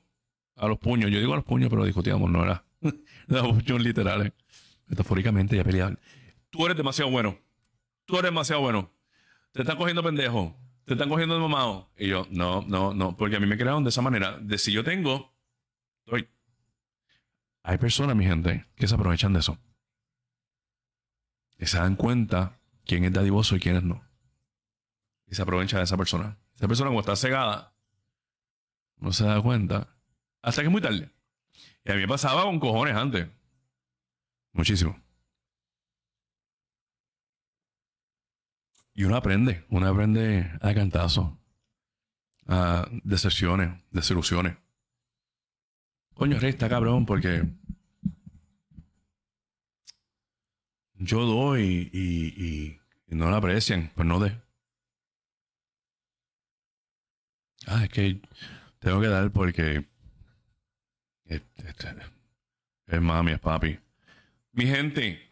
a 0.56 0.68
los 0.68 0.78
puños. 0.78 1.12
Yo 1.12 1.20
digo 1.20 1.34
a 1.34 1.38
los 1.38 1.46
puños, 1.46 1.70
pero 1.70 1.84
discutíamos, 1.84 2.30
no 2.30 2.44
era. 2.44 2.64
de 2.82 3.42
puños 3.42 3.82
literales. 3.82 4.32
Metafóricamente 4.88 5.56
ya 5.56 5.64
peleaban. 5.64 6.00
Tú 6.50 6.66
eres 6.66 6.78
demasiado 6.78 7.12
bueno. 7.12 7.38
Tú 8.06 8.16
eres 8.16 8.32
demasiado 8.32 8.62
bueno. 8.62 8.92
Te 9.52 9.62
están 9.62 9.78
cogiendo 9.78 10.04
pendejo 10.04 10.56
te 10.86 10.94
están 10.94 11.10
cogiendo 11.10 11.36
de 11.36 11.42
mamado. 11.42 11.90
Y 11.98 12.08
yo, 12.08 12.28
no, 12.30 12.64
no, 12.68 12.94
no, 12.94 13.18
porque 13.18 13.36
a 13.36 13.40
mí 13.40 13.48
me 13.48 13.58
crearon 13.58 13.84
de 13.84 13.90
esa 13.90 14.02
manera. 14.02 14.38
De 14.40 14.58
si 14.58 14.72
yo 14.72 14.84
tengo, 14.84 15.34
doy. 16.06 16.30
Hay 17.64 17.78
personas, 17.78 18.16
mi 18.16 18.26
gente, 18.26 18.66
que 18.76 18.88
se 18.88 18.94
aprovechan 18.94 19.34
de 19.34 19.40
eso. 19.40 19.58
Y 21.58 21.66
se 21.66 21.78
dan 21.78 21.96
cuenta 21.96 22.60
quién 22.86 23.04
es 23.04 23.14
dadivoso 23.14 23.56
y 23.56 23.60
quién 23.60 23.76
es 23.76 23.84
no. 23.84 24.04
Y 25.26 25.34
se 25.34 25.42
aprovecha 25.42 25.78
de 25.78 25.84
esa 25.86 25.98
persona. 25.98 26.38
Esa 26.56 26.68
persona 26.68 26.90
como 26.90 27.02
está 27.02 27.16
cegada, 27.16 27.76
no 28.98 29.12
se 29.12 29.26
da 29.26 29.42
cuenta 29.42 29.96
hasta 30.42 30.62
que 30.62 30.68
es 30.68 30.72
muy 30.72 30.82
tarde. 30.82 31.12
Y 31.84 31.92
a 31.92 31.96
mí 31.96 32.02
me 32.02 32.08
pasaba 32.08 32.44
con 32.44 32.60
cojones 32.60 32.96
antes. 32.96 33.28
Muchísimo. 34.54 35.00
Y 38.94 39.04
uno 39.04 39.18
aprende, 39.18 39.66
uno 39.70 39.88
aprende 39.88 40.50
a 40.62 40.74
cantazo, 40.74 41.38
a 42.48 42.88
decepciones, 43.04 43.82
desilusiones. 43.92 44.56
Coño, 46.14 46.40
rey, 46.40 46.52
está 46.52 46.70
cabrón 46.70 47.06
porque 47.06 47.44
yo 50.94 51.26
doy 51.26 51.90
y, 51.92 52.80
no 53.08 53.30
la 53.30 53.38
aprecian, 53.38 53.92
pues 53.96 54.08
no 54.08 54.20
de. 54.20 54.45
Ah, 57.68 57.84
es 57.84 57.90
que 57.90 58.22
tengo 58.80 59.02
que 59.02 59.08
dar 59.08 59.32
porque 59.32 59.86
es 62.88 63.02
mami, 63.02 63.32
es 63.32 63.40
papi. 63.40 63.80
Mi 64.52 64.68
gente, 64.68 65.30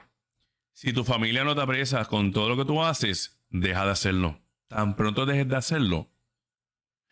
si 0.73 0.91
tu 0.91 1.03
familia 1.03 1.43
no 1.43 1.55
te 1.55 1.61
aprecia 1.61 2.03
con 2.05 2.31
todo 2.31 2.49
lo 2.49 2.57
que 2.57 2.65
tú 2.65 2.83
haces, 2.83 3.39
deja 3.49 3.85
de 3.85 3.91
hacerlo. 3.91 4.39
Tan 4.67 4.95
pronto 4.95 5.25
dejes 5.25 5.47
de 5.47 5.55
hacerlo, 5.55 6.09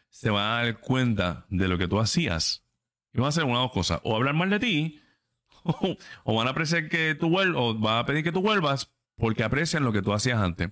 se 0.10 0.30
van 0.30 0.44
a 0.44 0.64
dar 0.64 0.80
cuenta 0.80 1.46
de 1.50 1.68
lo 1.68 1.78
que 1.78 1.88
tú 1.88 2.00
hacías. 2.00 2.66
Y 3.14 3.18
van 3.18 3.26
a 3.26 3.30
hacer 3.30 3.44
una 3.44 3.60
o 3.60 3.62
dos 3.64 3.72
cosas. 3.72 4.02
O 4.04 4.16
hablar 4.16 4.34
mal 4.34 4.50
de 4.50 4.60
ti, 4.60 5.02
o, 5.64 6.36
van 6.36 6.48
a 6.48 6.52
apreciar 6.52 6.90
que 6.90 7.16
tú 7.16 7.30
vuelvas, 7.30 7.62
o 7.62 7.74
van 7.76 8.00
a 8.00 8.06
pedir 8.06 8.24
que 8.24 8.32
tú 8.32 8.42
vuelvas 8.42 8.92
porque 9.16 9.44
aprecian 9.44 9.84
lo 9.84 9.94
que 9.94 10.02
tú 10.02 10.14
hacías 10.14 10.40
antes. 10.40 10.72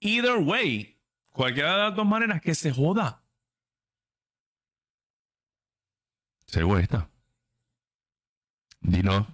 Either 0.00 0.36
way, 0.38 0.96
cualquiera 1.32 1.72
de 1.72 1.82
las 1.84 1.96
dos 1.96 2.06
maneras 2.06 2.40
que 2.40 2.54
se 2.54 2.72
joda. 2.72 3.24
Se 6.48 6.60
egoísta. 6.60 7.10
Dino. 8.80 9.26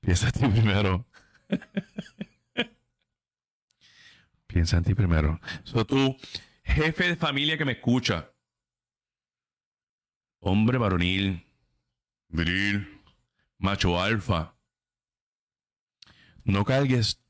Piensa 0.00 0.26
en 0.26 0.32
ti 0.32 0.48
primero. 0.48 1.06
Piensa 4.46 4.78
en 4.78 4.84
ti 4.84 4.94
primero. 4.94 5.40
So, 5.64 5.86
tú, 5.86 6.16
jefe 6.64 7.08
de 7.08 7.16
familia 7.16 7.56
que 7.56 7.64
me 7.64 7.72
escucha, 7.72 8.32
hombre 10.40 10.78
varonil, 10.78 11.46
viril, 12.28 13.00
macho 13.58 14.00
alfa, 14.00 14.56
no 16.44 16.64
cargues 16.64 17.22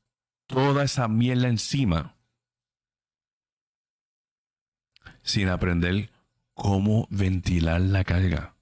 toda 0.47 0.83
esa 0.83 1.07
mierda 1.07 1.47
encima 1.47 2.17
sin 5.21 5.49
aprender 5.49 6.09
cómo 6.53 7.07
ventilar 7.09 7.81
la 7.81 8.03
carga. 8.03 8.55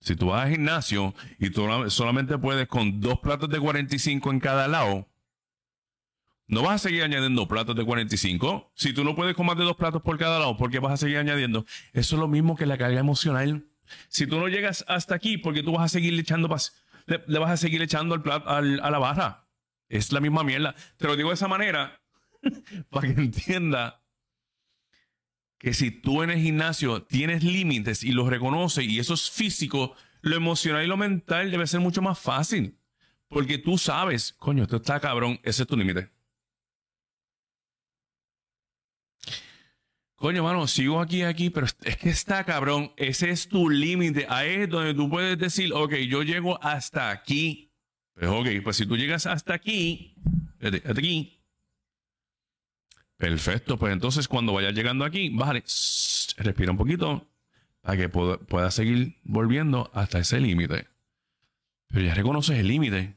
Si 0.00 0.16
tú 0.16 0.26
vas 0.26 0.44
al 0.44 0.52
gimnasio 0.52 1.14
y 1.38 1.50
tú 1.50 1.66
solamente 1.88 2.38
puedes 2.38 2.68
con 2.68 3.00
dos 3.00 3.18
platos 3.18 3.50
de 3.50 3.58
45 3.58 4.30
en 4.30 4.40
cada 4.40 4.68
lado, 4.68 5.08
no 6.46 6.62
vas 6.62 6.76
a 6.76 6.88
seguir 6.88 7.02
añadiendo 7.02 7.46
platos 7.46 7.76
de 7.76 7.84
45. 7.84 8.72
Si 8.74 8.92
tú 8.92 9.04
no 9.04 9.14
puedes 9.14 9.34
comer 9.34 9.56
de 9.56 9.64
dos 9.64 9.76
platos 9.76 10.00
por 10.02 10.18
cada 10.18 10.38
lado, 10.38 10.56
¿por 10.56 10.70
qué 10.70 10.78
vas 10.78 10.92
a 10.92 10.96
seguir 10.96 11.18
añadiendo? 11.18 11.66
Eso 11.92 12.16
es 12.16 12.20
lo 12.20 12.28
mismo 12.28 12.56
que 12.56 12.64
la 12.64 12.78
carga 12.78 13.00
emocional. 13.00 13.66
Si 14.08 14.26
tú 14.26 14.38
no 14.38 14.48
llegas 14.48 14.84
hasta 14.88 15.14
aquí, 15.14 15.36
porque 15.36 15.62
tú 15.62 15.72
vas 15.72 15.84
a 15.84 15.88
seguir 15.88 16.18
echando, 16.18 16.48
le, 17.06 17.24
le 17.26 17.38
vas 17.38 17.50
a 17.50 17.56
seguir 17.56 17.82
echando 17.82 18.14
el 18.14 18.22
plato 18.22 18.48
a 18.48 18.62
la 18.62 18.98
barra. 18.98 19.46
Es 19.88 20.12
la 20.12 20.20
misma 20.20 20.44
mierda. 20.44 20.74
Te 20.96 21.06
lo 21.06 21.16
digo 21.16 21.30
de 21.30 21.34
esa 21.34 21.48
manera 21.48 22.00
para 22.90 23.08
que 23.08 23.20
entienda 23.20 24.02
que 25.58 25.74
si 25.74 25.90
tú 25.90 26.22
en 26.22 26.30
el 26.30 26.38
gimnasio 26.40 27.02
tienes 27.02 27.42
límites 27.42 28.04
y 28.04 28.12
los 28.12 28.28
reconoces 28.28 28.84
y 28.84 28.98
eso 28.98 29.14
es 29.14 29.30
físico, 29.30 29.94
lo 30.20 30.36
emocional 30.36 30.84
y 30.84 30.88
lo 30.88 30.96
mental 30.96 31.50
debe 31.50 31.66
ser 31.66 31.80
mucho 31.80 32.00
más 32.00 32.18
fácil. 32.18 32.78
Porque 33.28 33.58
tú 33.58 33.76
sabes, 33.76 34.32
coño, 34.32 34.62
esto 34.62 34.76
está 34.76 35.00
cabrón, 35.00 35.38
ese 35.42 35.62
es 35.62 35.68
tu 35.68 35.76
límite. 35.76 36.10
Coño, 40.14 40.42
mano, 40.42 40.66
sigo 40.66 41.00
aquí, 41.00 41.22
aquí, 41.22 41.48
pero 41.50 41.66
es 41.66 41.96
que 41.96 42.08
está 42.08 42.42
cabrón, 42.42 42.92
ese 42.96 43.30
es 43.30 43.48
tu 43.48 43.68
límite. 43.68 44.26
Ahí 44.28 44.62
es 44.62 44.68
donde 44.68 44.94
tú 44.94 45.08
puedes 45.08 45.38
decir, 45.38 45.72
ok, 45.72 45.94
yo 46.08 46.22
llego 46.22 46.60
hasta 46.62 47.10
aquí. 47.10 47.70
Pues 48.14 48.28
ok, 48.28 48.48
pues 48.64 48.76
si 48.76 48.86
tú 48.86 48.96
llegas 48.96 49.26
hasta 49.26 49.54
aquí, 49.54 50.16
hasta 50.60 50.90
aquí, 50.90 51.37
Perfecto, 53.18 53.78
pues 53.78 53.92
entonces 53.92 54.28
cuando 54.28 54.52
vayas 54.52 54.72
llegando 54.74 55.04
aquí, 55.04 55.28
bájale, 55.30 55.64
respira 56.36 56.70
un 56.70 56.78
poquito 56.78 57.28
para 57.82 57.96
que 57.96 58.08
puedas 58.08 58.74
seguir 58.74 59.18
volviendo 59.24 59.90
hasta 59.92 60.20
ese 60.20 60.40
límite. 60.40 60.86
Pero 61.88 62.06
ya 62.06 62.14
reconoces 62.14 62.58
el 62.58 62.68
límite. 62.68 63.16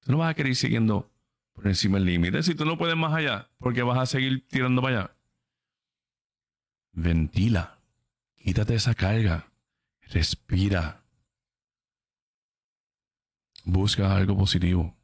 Tú 0.00 0.12
no 0.12 0.18
vas 0.18 0.30
a 0.30 0.34
querer 0.34 0.50
ir 0.50 0.56
siguiendo 0.56 1.12
por 1.52 1.68
encima 1.68 1.98
del 1.98 2.06
límite. 2.06 2.42
Si 2.42 2.54
tú 2.54 2.64
no 2.64 2.78
puedes 2.78 2.96
más 2.96 3.14
allá, 3.14 3.48
porque 3.58 3.82
vas 3.82 3.98
a 3.98 4.06
seguir 4.06 4.46
tirando 4.48 4.82
para 4.82 4.98
allá. 4.98 5.16
Ventila. 6.92 7.78
Quítate 8.36 8.74
esa 8.74 8.94
carga. 8.94 9.52
Respira. 10.08 11.04
Busca 13.64 14.16
algo 14.16 14.36
positivo. 14.36 14.96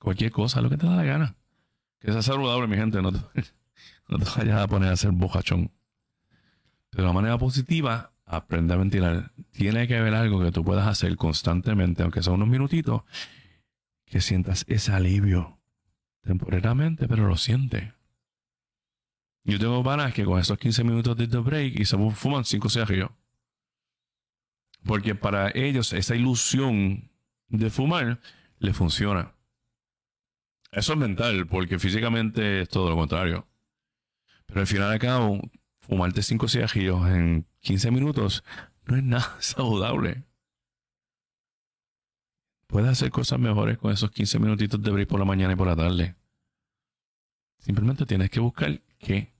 Cualquier 0.00 0.32
cosa, 0.32 0.60
lo 0.60 0.70
que 0.70 0.78
te 0.78 0.86
da 0.86 0.96
la 0.96 1.04
gana. 1.04 1.36
Que 2.02 2.12
sea 2.12 2.22
saludable, 2.22 2.66
mi 2.66 2.76
gente. 2.76 3.00
No 3.00 3.12
te, 3.12 3.18
no 4.08 4.18
vayas 4.18 4.60
a 4.60 4.66
poner 4.66 4.92
a 4.92 5.10
bocachón. 5.10 5.70
De 6.90 7.02
una 7.02 7.12
manera 7.12 7.38
positiva, 7.38 8.12
aprende 8.26 8.74
a 8.74 8.76
ventilar. 8.76 9.32
Tiene 9.52 9.86
que 9.86 9.96
haber 9.96 10.14
algo 10.14 10.42
que 10.42 10.50
tú 10.50 10.64
puedas 10.64 10.86
hacer 10.86 11.16
constantemente, 11.16 12.02
aunque 12.02 12.22
sea 12.22 12.32
unos 12.32 12.48
minutitos, 12.48 13.02
que 14.04 14.20
sientas 14.20 14.64
ese 14.68 14.92
alivio 14.92 15.58
temporalmente, 16.22 17.08
pero 17.08 17.26
lo 17.26 17.36
sientes. 17.36 17.92
Yo 19.44 19.58
tengo 19.58 19.82
panas 19.82 20.12
que 20.12 20.24
con 20.24 20.38
esos 20.38 20.58
15 20.58 20.84
minutos 20.84 21.16
de 21.16 21.26
break 21.26 21.80
y 21.80 21.84
se 21.84 21.96
fuman 21.96 22.44
5 22.44 22.68
cigarrillos. 22.68 23.10
Porque 24.84 25.14
para 25.14 25.50
ellos 25.54 25.92
esa 25.92 26.14
ilusión 26.14 27.10
de 27.48 27.70
fumar 27.70 28.20
le 28.58 28.72
funciona. 28.72 29.34
Eso 30.72 30.94
es 30.94 30.98
mental, 30.98 31.46
porque 31.46 31.78
físicamente 31.78 32.62
es 32.62 32.68
todo 32.68 32.88
lo 32.88 32.96
contrario. 32.96 33.46
Pero 34.46 34.60
al 34.60 34.66
final 34.66 34.90
de 34.90 34.98
cabo, 34.98 35.40
fumarte 35.80 36.22
cinco 36.22 36.48
cigarrillos 36.48 37.06
en 37.08 37.46
15 37.60 37.90
minutos 37.90 38.42
no 38.86 38.96
es 38.96 39.02
nada 39.02 39.36
saludable. 39.40 40.24
Puedes 42.66 42.88
hacer 42.88 43.10
cosas 43.10 43.38
mejores 43.38 43.76
con 43.76 43.92
esos 43.92 44.10
15 44.10 44.38
minutitos 44.38 44.82
de 44.82 44.90
break 44.90 45.08
por 45.08 45.18
la 45.18 45.26
mañana 45.26 45.52
y 45.52 45.56
por 45.56 45.66
la 45.66 45.76
tarde. 45.76 46.16
Simplemente 47.58 48.06
tienes 48.06 48.30
que 48.30 48.40
buscar 48.40 48.80
qué. 48.98 49.30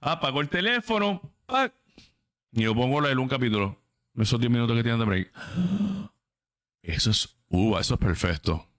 Apago 0.00 0.40
el 0.40 0.48
teléfono. 0.48 1.32
Y 2.50 2.62
yo 2.62 2.74
pongo 2.74 3.00
la 3.00 3.10
de 3.10 3.16
un 3.16 3.28
capítulo. 3.28 3.80
Esos 4.16 4.40
10 4.40 4.50
minutos 4.50 4.76
que 4.76 4.82
tienes 4.82 4.98
de 4.98 5.06
break. 5.06 5.32
Eso 6.82 7.10
es, 7.10 7.36
uh, 7.50 7.76
eso 7.76 7.94
es 7.94 8.00
perfecto. 8.00 8.69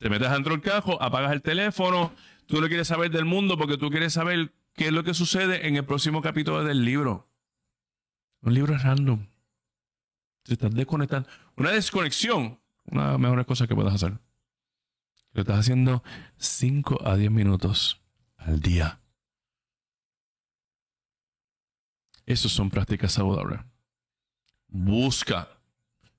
Te 0.00 0.08
metes 0.08 0.30
dentro 0.30 0.52
del 0.52 0.62
cajo, 0.62 1.00
apagas 1.02 1.30
el 1.32 1.42
teléfono, 1.42 2.14
tú 2.46 2.58
no 2.58 2.68
quieres 2.68 2.88
saber 2.88 3.10
del 3.10 3.26
mundo 3.26 3.58
porque 3.58 3.76
tú 3.76 3.90
quieres 3.90 4.14
saber 4.14 4.50
qué 4.74 4.86
es 4.86 4.92
lo 4.92 5.04
que 5.04 5.12
sucede 5.12 5.68
en 5.68 5.76
el 5.76 5.84
próximo 5.84 6.22
capítulo 6.22 6.64
del 6.64 6.86
libro. 6.86 7.28
Un 8.40 8.54
libro 8.54 8.78
random. 8.78 9.26
Te 10.44 10.54
estás 10.54 10.74
desconectando. 10.74 11.28
Una 11.54 11.72
desconexión, 11.72 12.58
una 12.86 13.04
de 13.04 13.10
las 13.10 13.20
mejores 13.20 13.44
cosas 13.44 13.68
que 13.68 13.74
puedes 13.74 13.92
hacer. 13.92 14.18
Lo 15.32 15.42
estás 15.42 15.58
haciendo 15.58 16.02
5 16.38 17.06
a 17.06 17.16
10 17.16 17.30
minutos 17.30 18.00
al 18.38 18.58
día. 18.58 19.00
Esas 22.24 22.52
son 22.52 22.70
prácticas 22.70 23.12
saludables. 23.12 23.60
Busca. 24.66 25.60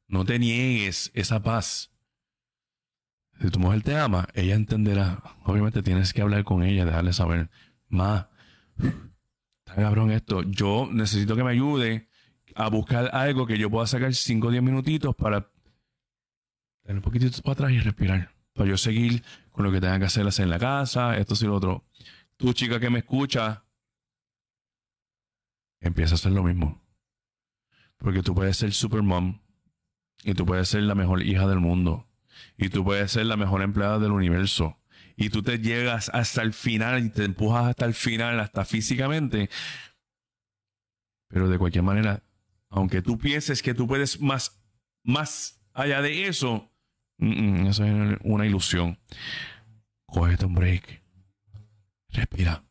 No 0.08 0.24
te 0.24 0.38
niegues 0.38 1.10
esa 1.16 1.42
paz. 1.42 1.91
Si 3.42 3.50
tu 3.50 3.60
mujer 3.60 3.82
te 3.82 3.98
ama, 3.98 4.28
ella 4.36 4.54
entenderá. 4.54 5.24
Obviamente 5.46 5.82
tienes 5.82 6.14
que 6.14 6.22
hablar 6.22 6.44
con 6.44 6.62
ella, 6.62 6.86
dejarle 6.86 7.12
saber, 7.12 7.50
más. 7.89 8.28
está 8.78 9.76
cabrón 9.76 10.12
esto. 10.12 10.44
Yo 10.44 10.88
necesito 10.92 11.36
que 11.36 11.44
me 11.44 11.50
ayude 11.50 12.08
a 12.54 12.70
buscar 12.70 13.10
algo 13.16 13.48
que 13.48 13.58
yo 13.58 13.72
pueda 13.72 13.88
sacar 13.88 14.14
5 14.14 14.48
o 14.48 14.52
10 14.52 14.62
minutitos 14.62 15.16
para 15.16 15.52
dar 16.84 16.96
un 16.96 17.02
poquitito 17.02 17.42
para 17.42 17.54
atrás 17.54 17.72
y 17.72 17.80
respirar. 17.80 18.32
Para 18.54 18.70
yo 18.70 18.78
seguir 18.78 19.24
con 19.52 19.66
lo 19.66 19.72
que 19.72 19.82
tenga 19.82 19.98
que 19.98 20.06
hacer, 20.06 20.28
hacer 20.28 20.44
en 20.44 20.52
la 20.52 20.60
casa, 20.60 21.18
esto 21.18 21.34
y 21.42 21.46
lo 21.46 21.56
otro. 21.56 21.86
Tú, 22.38 22.54
chica 22.54 22.80
que 22.80 22.92
me 22.92 23.00
escucha, 23.00 23.66
empieza 25.80 26.14
a 26.14 26.16
hacer 26.16 26.32
lo 26.32 26.44
mismo. 26.44 26.80
Porque 27.98 28.22
tú 28.22 28.36
puedes 28.36 28.58
ser 28.58 28.72
super 28.72 29.02
mom 29.02 29.39
y 30.24 30.36
tú 30.36 30.46
puedes 30.46 30.70
ser 30.70 30.84
la 30.84 30.94
mejor 30.94 31.24
hija 31.24 31.48
del 31.48 31.60
mundo 31.60 32.11
y 32.62 32.70
tú 32.70 32.84
puedes 32.84 33.12
ser 33.12 33.26
la 33.26 33.38
mejor 33.38 33.64
empleada 33.64 33.97
del 33.97 34.12
universo 34.12 34.78
y 35.16 35.30
tú 35.32 35.41
te 35.41 35.57
llegas 35.57 36.09
hasta 36.14 36.43
el 36.43 36.53
final 36.53 37.03
y 37.03 37.09
te 37.09 37.26
empujas 37.26 37.66
hasta 37.66 37.86
el 37.86 37.95
final, 37.95 38.39
hasta 38.39 38.66
físicamente. 38.66 39.49
Pero 41.28 41.49
de 41.49 41.57
cualquier 41.57 41.84
manera, 41.84 42.24
aunque 42.70 43.01
tú 43.01 43.18
pienses 43.18 43.64
que 43.64 43.74
tú 43.74 43.88
puedes 43.88 44.22
más, 44.22 44.62
más 45.03 45.59
allá 45.74 46.03
de 46.03 46.28
eso, 46.28 46.72
eso 47.18 47.84
es 47.84 48.18
una 48.24 48.45
ilusión. 48.45 48.99
Cógete 50.05 50.45
un 50.45 50.53
break. 50.53 51.01
Respira. 52.09 52.64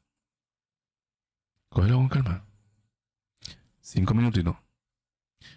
Cógelo 1.68 1.96
con 1.96 2.08
calma. 2.08 2.46
Cinco 3.80 4.14
minutitos. 4.14 4.54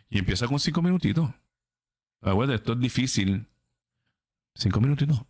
Y 0.09 0.17
empieza 0.17 0.47
con 0.47 0.59
cinco 0.59 0.81
minutitos. 0.81 1.29
Acuérdate, 2.21 2.55
esto 2.55 2.73
es 2.73 2.79
difícil. 2.79 3.47
Cinco 4.55 4.81
minutitos. 4.81 5.23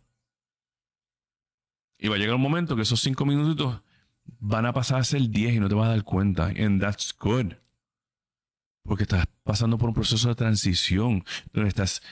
Y 1.98 2.08
va 2.08 2.16
a 2.16 2.18
llegar 2.18 2.34
un 2.34 2.42
momento 2.42 2.76
que 2.76 2.82
esos 2.82 3.00
cinco 3.00 3.24
minutitos 3.24 3.82
van 4.24 4.66
a 4.66 4.72
pasar 4.72 5.00
a 5.00 5.04
ser 5.04 5.22
diez 5.28 5.54
y 5.54 5.60
no 5.60 5.68
te 5.68 5.74
vas 5.74 5.86
a 5.86 5.90
dar 5.90 6.04
cuenta. 6.04 6.46
And 6.46 6.80
that's 6.80 7.14
good. 7.18 7.54
Porque 8.82 9.04
estás 9.04 9.26
pasando 9.42 9.78
por 9.78 9.88
un 9.88 9.94
proceso 9.94 10.28
de 10.28 10.34
transición 10.34 11.24
donde 11.52 11.68
estás 11.68 12.02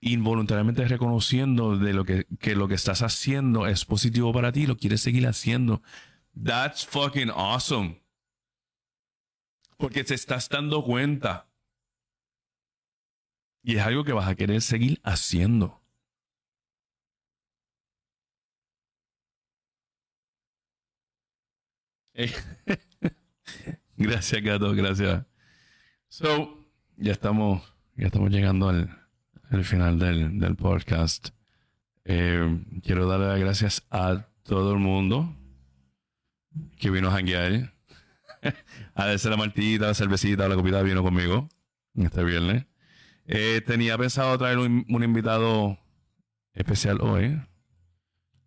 involuntariamente 0.00 0.86
reconociendo 0.86 1.78
de 1.78 1.94
lo 1.94 2.04
que, 2.04 2.26
que 2.38 2.54
lo 2.54 2.68
que 2.68 2.74
estás 2.74 3.02
haciendo 3.02 3.66
es 3.66 3.84
positivo 3.84 4.32
para 4.32 4.52
ti, 4.52 4.66
lo 4.66 4.76
quieres 4.76 5.00
seguir 5.00 5.26
haciendo. 5.26 5.82
That's 6.40 6.86
fucking 6.86 7.30
awesome. 7.30 8.02
Porque 9.78 10.04
te 10.04 10.14
estás 10.14 10.48
dando 10.48 10.84
cuenta. 10.84 11.48
Y 13.62 13.76
es 13.76 13.82
algo 13.82 14.04
que 14.04 14.12
vas 14.12 14.28
a 14.28 14.34
querer 14.34 14.60
seguir 14.60 15.00
haciendo. 15.02 15.83
gracias, 23.96 24.42
gato, 24.42 24.72
gracias. 24.72 25.24
So, 26.08 26.64
ya 26.96 27.12
estamos, 27.12 27.62
ya 27.96 28.06
estamos 28.06 28.30
llegando 28.30 28.68
al, 28.68 29.64
final 29.64 29.98
del, 29.98 30.54
podcast. 30.56 31.30
Eh, 32.04 32.60
quiero 32.84 33.08
darle 33.08 33.26
las 33.26 33.40
gracias 33.40 33.86
a 33.90 34.28
todo 34.44 34.74
el 34.74 34.78
mundo 34.78 35.34
que 36.78 36.90
vino 36.90 37.08
a 37.08 37.12
janguear. 37.12 37.74
a 38.94 39.06
darse 39.06 39.28
la 39.28 39.36
martita, 39.36 39.86
la 39.86 39.94
cervecita, 39.94 40.48
la 40.48 40.54
copita 40.54 40.82
vino 40.82 41.02
conmigo 41.02 41.48
este 41.96 42.22
viernes. 42.22 42.66
Eh, 43.26 43.60
tenía 43.66 43.98
pensado 43.98 44.38
traer 44.38 44.58
un, 44.58 44.86
un, 44.88 45.02
invitado 45.02 45.78
especial 46.52 47.00
hoy. 47.00 47.40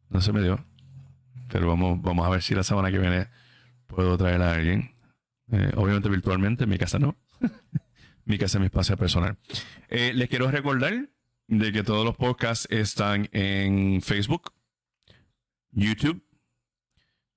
No 0.10 0.22
se 0.22 0.32
me 0.32 0.42
dio. 0.42 0.64
Pero 1.50 1.68
vamos, 1.68 2.02
vamos 2.02 2.26
a 2.26 2.30
ver 2.30 2.42
si 2.42 2.56
la 2.56 2.64
semana 2.64 2.92
que 2.92 3.00
viene 3.00 3.28
puedo 3.88 4.18
traer 4.18 4.42
a 4.42 4.54
alguien. 4.54 4.96
Eh, 5.52 5.72
obviamente 5.76 6.10
virtualmente, 6.10 6.66
en 6.66 6.70
mi 6.70 6.78
casa 6.78 7.00
no. 7.00 7.18
mi 8.26 8.38
casa 8.38 8.58
es 8.58 8.60
mi 8.60 8.66
espacio 8.66 8.98
personal. 8.98 9.38
Eh, 9.90 10.12
les 10.14 10.30
quiero 10.30 10.52
recordar 10.52 11.10
de 11.48 11.72
que 11.72 11.84
todos 11.84 12.06
los 12.06 12.16
podcasts 12.16 12.68
están 12.70 13.30
en 13.32 14.02
Facebook, 14.02 14.54
YouTube, 15.72 16.22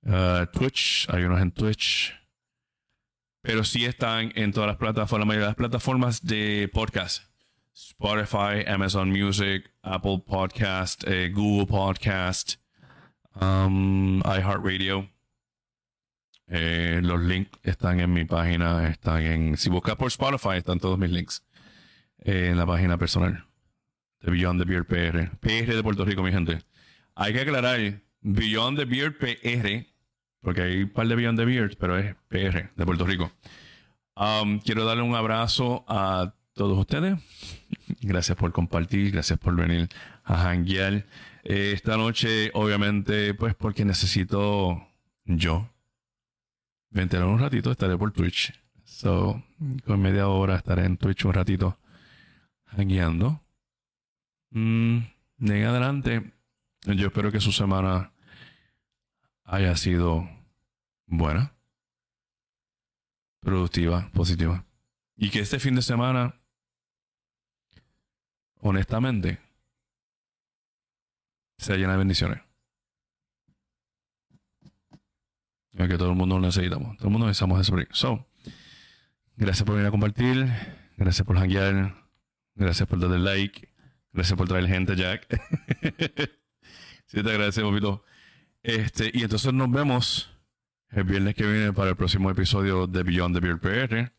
uh, 0.03 0.45
Twitch, 0.51 1.07
hay 1.09 1.23
unos 1.23 1.41
en 1.41 1.51
Twitch, 1.51 2.13
pero 3.41 3.63
sí 3.63 3.85
están 3.85 4.31
en 4.35 4.51
todas 4.51 4.67
las 4.67 4.77
plataformas, 4.77 5.19
la 5.19 5.25
mayoría 5.25 5.45
de 5.45 5.51
las 5.51 5.55
plataformas 5.55 6.25
de 6.25 6.69
podcast. 6.73 7.31
Spotify, 7.73 8.63
Amazon 8.67 9.09
Music, 9.09 9.71
Apple 9.81 10.23
Podcast, 10.27 11.07
eh, 11.07 11.29
Google 11.29 11.67
Podcast, 11.67 12.57
um, 13.39 14.21
iHeartRadio. 14.25 15.07
Eh, 16.53 16.99
los 17.01 17.21
links 17.21 17.49
están 17.63 18.01
en 18.01 18.11
mi 18.11 18.25
página, 18.25 18.89
están 18.89 19.21
en... 19.21 19.57
Si 19.57 19.69
buscas 19.69 19.95
por 19.95 20.09
Spotify, 20.09 20.57
están 20.57 20.81
todos 20.81 20.99
mis 20.99 21.09
links 21.09 21.45
eh, 22.19 22.49
en 22.51 22.57
la 22.57 22.65
página 22.65 22.97
personal 22.97 23.45
de 24.19 24.31
Beyond 24.31 24.61
the 24.61 24.65
Beard 24.69 24.85
PR. 24.85 25.37
PR 25.39 25.73
de 25.73 25.81
Puerto 25.81 26.03
Rico, 26.03 26.23
mi 26.23 26.31
gente. 26.31 26.61
Hay 27.15 27.33
que 27.33 27.39
aclarar, 27.39 27.79
Beyond 28.21 28.79
the 28.79 28.85
Beard 28.85 29.17
PR, 29.17 29.87
porque 30.41 30.61
hay 30.61 30.83
un 30.83 30.89
par 30.89 31.07
de 31.07 31.15
Beyond 31.15 31.39
the 31.39 31.45
Beard, 31.45 31.77
pero 31.79 31.97
es 31.97 32.15
PR 32.27 32.69
de 32.75 32.85
Puerto 32.85 33.05
Rico. 33.05 33.31
Um, 34.15 34.59
quiero 34.59 34.85
darle 34.85 35.03
un 35.03 35.15
abrazo 35.15 35.85
a 35.87 36.33
todos 36.53 36.77
ustedes. 36.77 37.17
Gracias 38.01 38.37
por 38.37 38.51
compartir, 38.51 39.11
gracias 39.11 39.39
por 39.39 39.55
venir 39.55 39.87
a 40.23 40.49
hanguear. 40.49 41.05
Eh, 41.43 41.71
esta 41.73 41.95
noche, 41.97 42.51
obviamente, 42.53 43.33
pues 43.33 43.55
porque 43.55 43.85
necesito 43.85 44.85
yo 45.25 45.70
Vente 46.91 47.17
un 47.17 47.39
ratito, 47.39 47.71
estaré 47.71 47.97
por 47.97 48.11
Twitch. 48.11 48.53
So, 48.83 49.41
con 49.85 50.01
media 50.01 50.27
hora 50.27 50.57
estaré 50.57 50.85
en 50.85 50.97
Twitch 50.97 51.23
un 51.25 51.33
ratito 51.33 51.79
guiando. 52.77 53.41
Mm, 54.49 54.99
de 55.37 55.61
en 55.61 55.67
adelante, 55.67 56.33
yo 56.85 57.07
espero 57.07 57.31
que 57.31 57.39
su 57.39 57.53
semana 57.53 58.11
haya 59.45 59.75
sido 59.77 60.29
buena, 61.05 61.53
productiva, 63.39 64.09
positiva. 64.13 64.65
Y 65.15 65.29
que 65.29 65.39
este 65.39 65.59
fin 65.59 65.75
de 65.75 65.81
semana, 65.81 66.35
honestamente, 68.59 69.39
sea 71.57 71.77
llena 71.77 71.93
de 71.93 71.99
bendiciones. 71.99 72.50
Que 75.75 75.97
todo 75.97 76.11
el 76.11 76.15
mundo 76.15 76.35
lo 76.35 76.47
necesitamos. 76.47 76.97
Todo 76.97 77.07
el 77.07 77.11
mundo 77.11 77.27
necesitamos 77.27 77.61
ese 77.61 77.71
break. 77.71 77.93
So, 77.93 78.27
gracias 79.37 79.65
por 79.65 79.75
venir 79.75 79.87
a 79.87 79.91
compartir. 79.91 80.47
Gracias 80.97 81.25
por 81.25 81.37
hackear. 81.37 81.95
Gracias 82.55 82.87
por 82.87 82.99
darle 82.99 83.19
like. 83.19 83.69
Gracias 84.13 84.37
por 84.37 84.47
traer 84.47 84.67
gente, 84.67 84.95
Jack. 84.95 85.27
sí, 87.05 87.23
te 87.23 87.29
agradecemos, 87.29 87.71
papito. 87.71 88.03
Este, 88.63 89.09
y 89.13 89.23
entonces 89.23 89.53
nos 89.53 89.71
vemos 89.71 90.29
el 90.89 91.05
viernes 91.05 91.35
que 91.35 91.45
viene 91.45 91.73
para 91.73 91.91
el 91.91 91.95
próximo 91.95 92.29
episodio 92.29 92.87
de 92.87 93.03
Beyond 93.03 93.35
the 93.35 93.39
Beard 93.39 93.59
PR. 93.59 94.11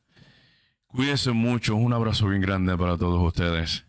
Cuídense 0.86 1.32
mucho. 1.32 1.76
Un 1.76 1.92
abrazo 1.92 2.28
bien 2.28 2.40
grande 2.40 2.76
para 2.76 2.96
todos 2.96 3.22
ustedes. 3.22 3.84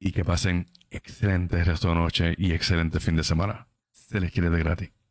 Y 0.00 0.12
que 0.12 0.24
pasen 0.24 0.66
excelente 0.90 1.62
resto 1.62 1.88
de 1.88 1.94
noche 1.94 2.34
y 2.38 2.52
excelente 2.52 3.00
fin 3.00 3.16
de 3.16 3.24
semana. 3.24 3.68
Se 3.92 4.20
les 4.20 4.32
quiere 4.32 4.50
de 4.50 4.58
gratis. 4.58 5.03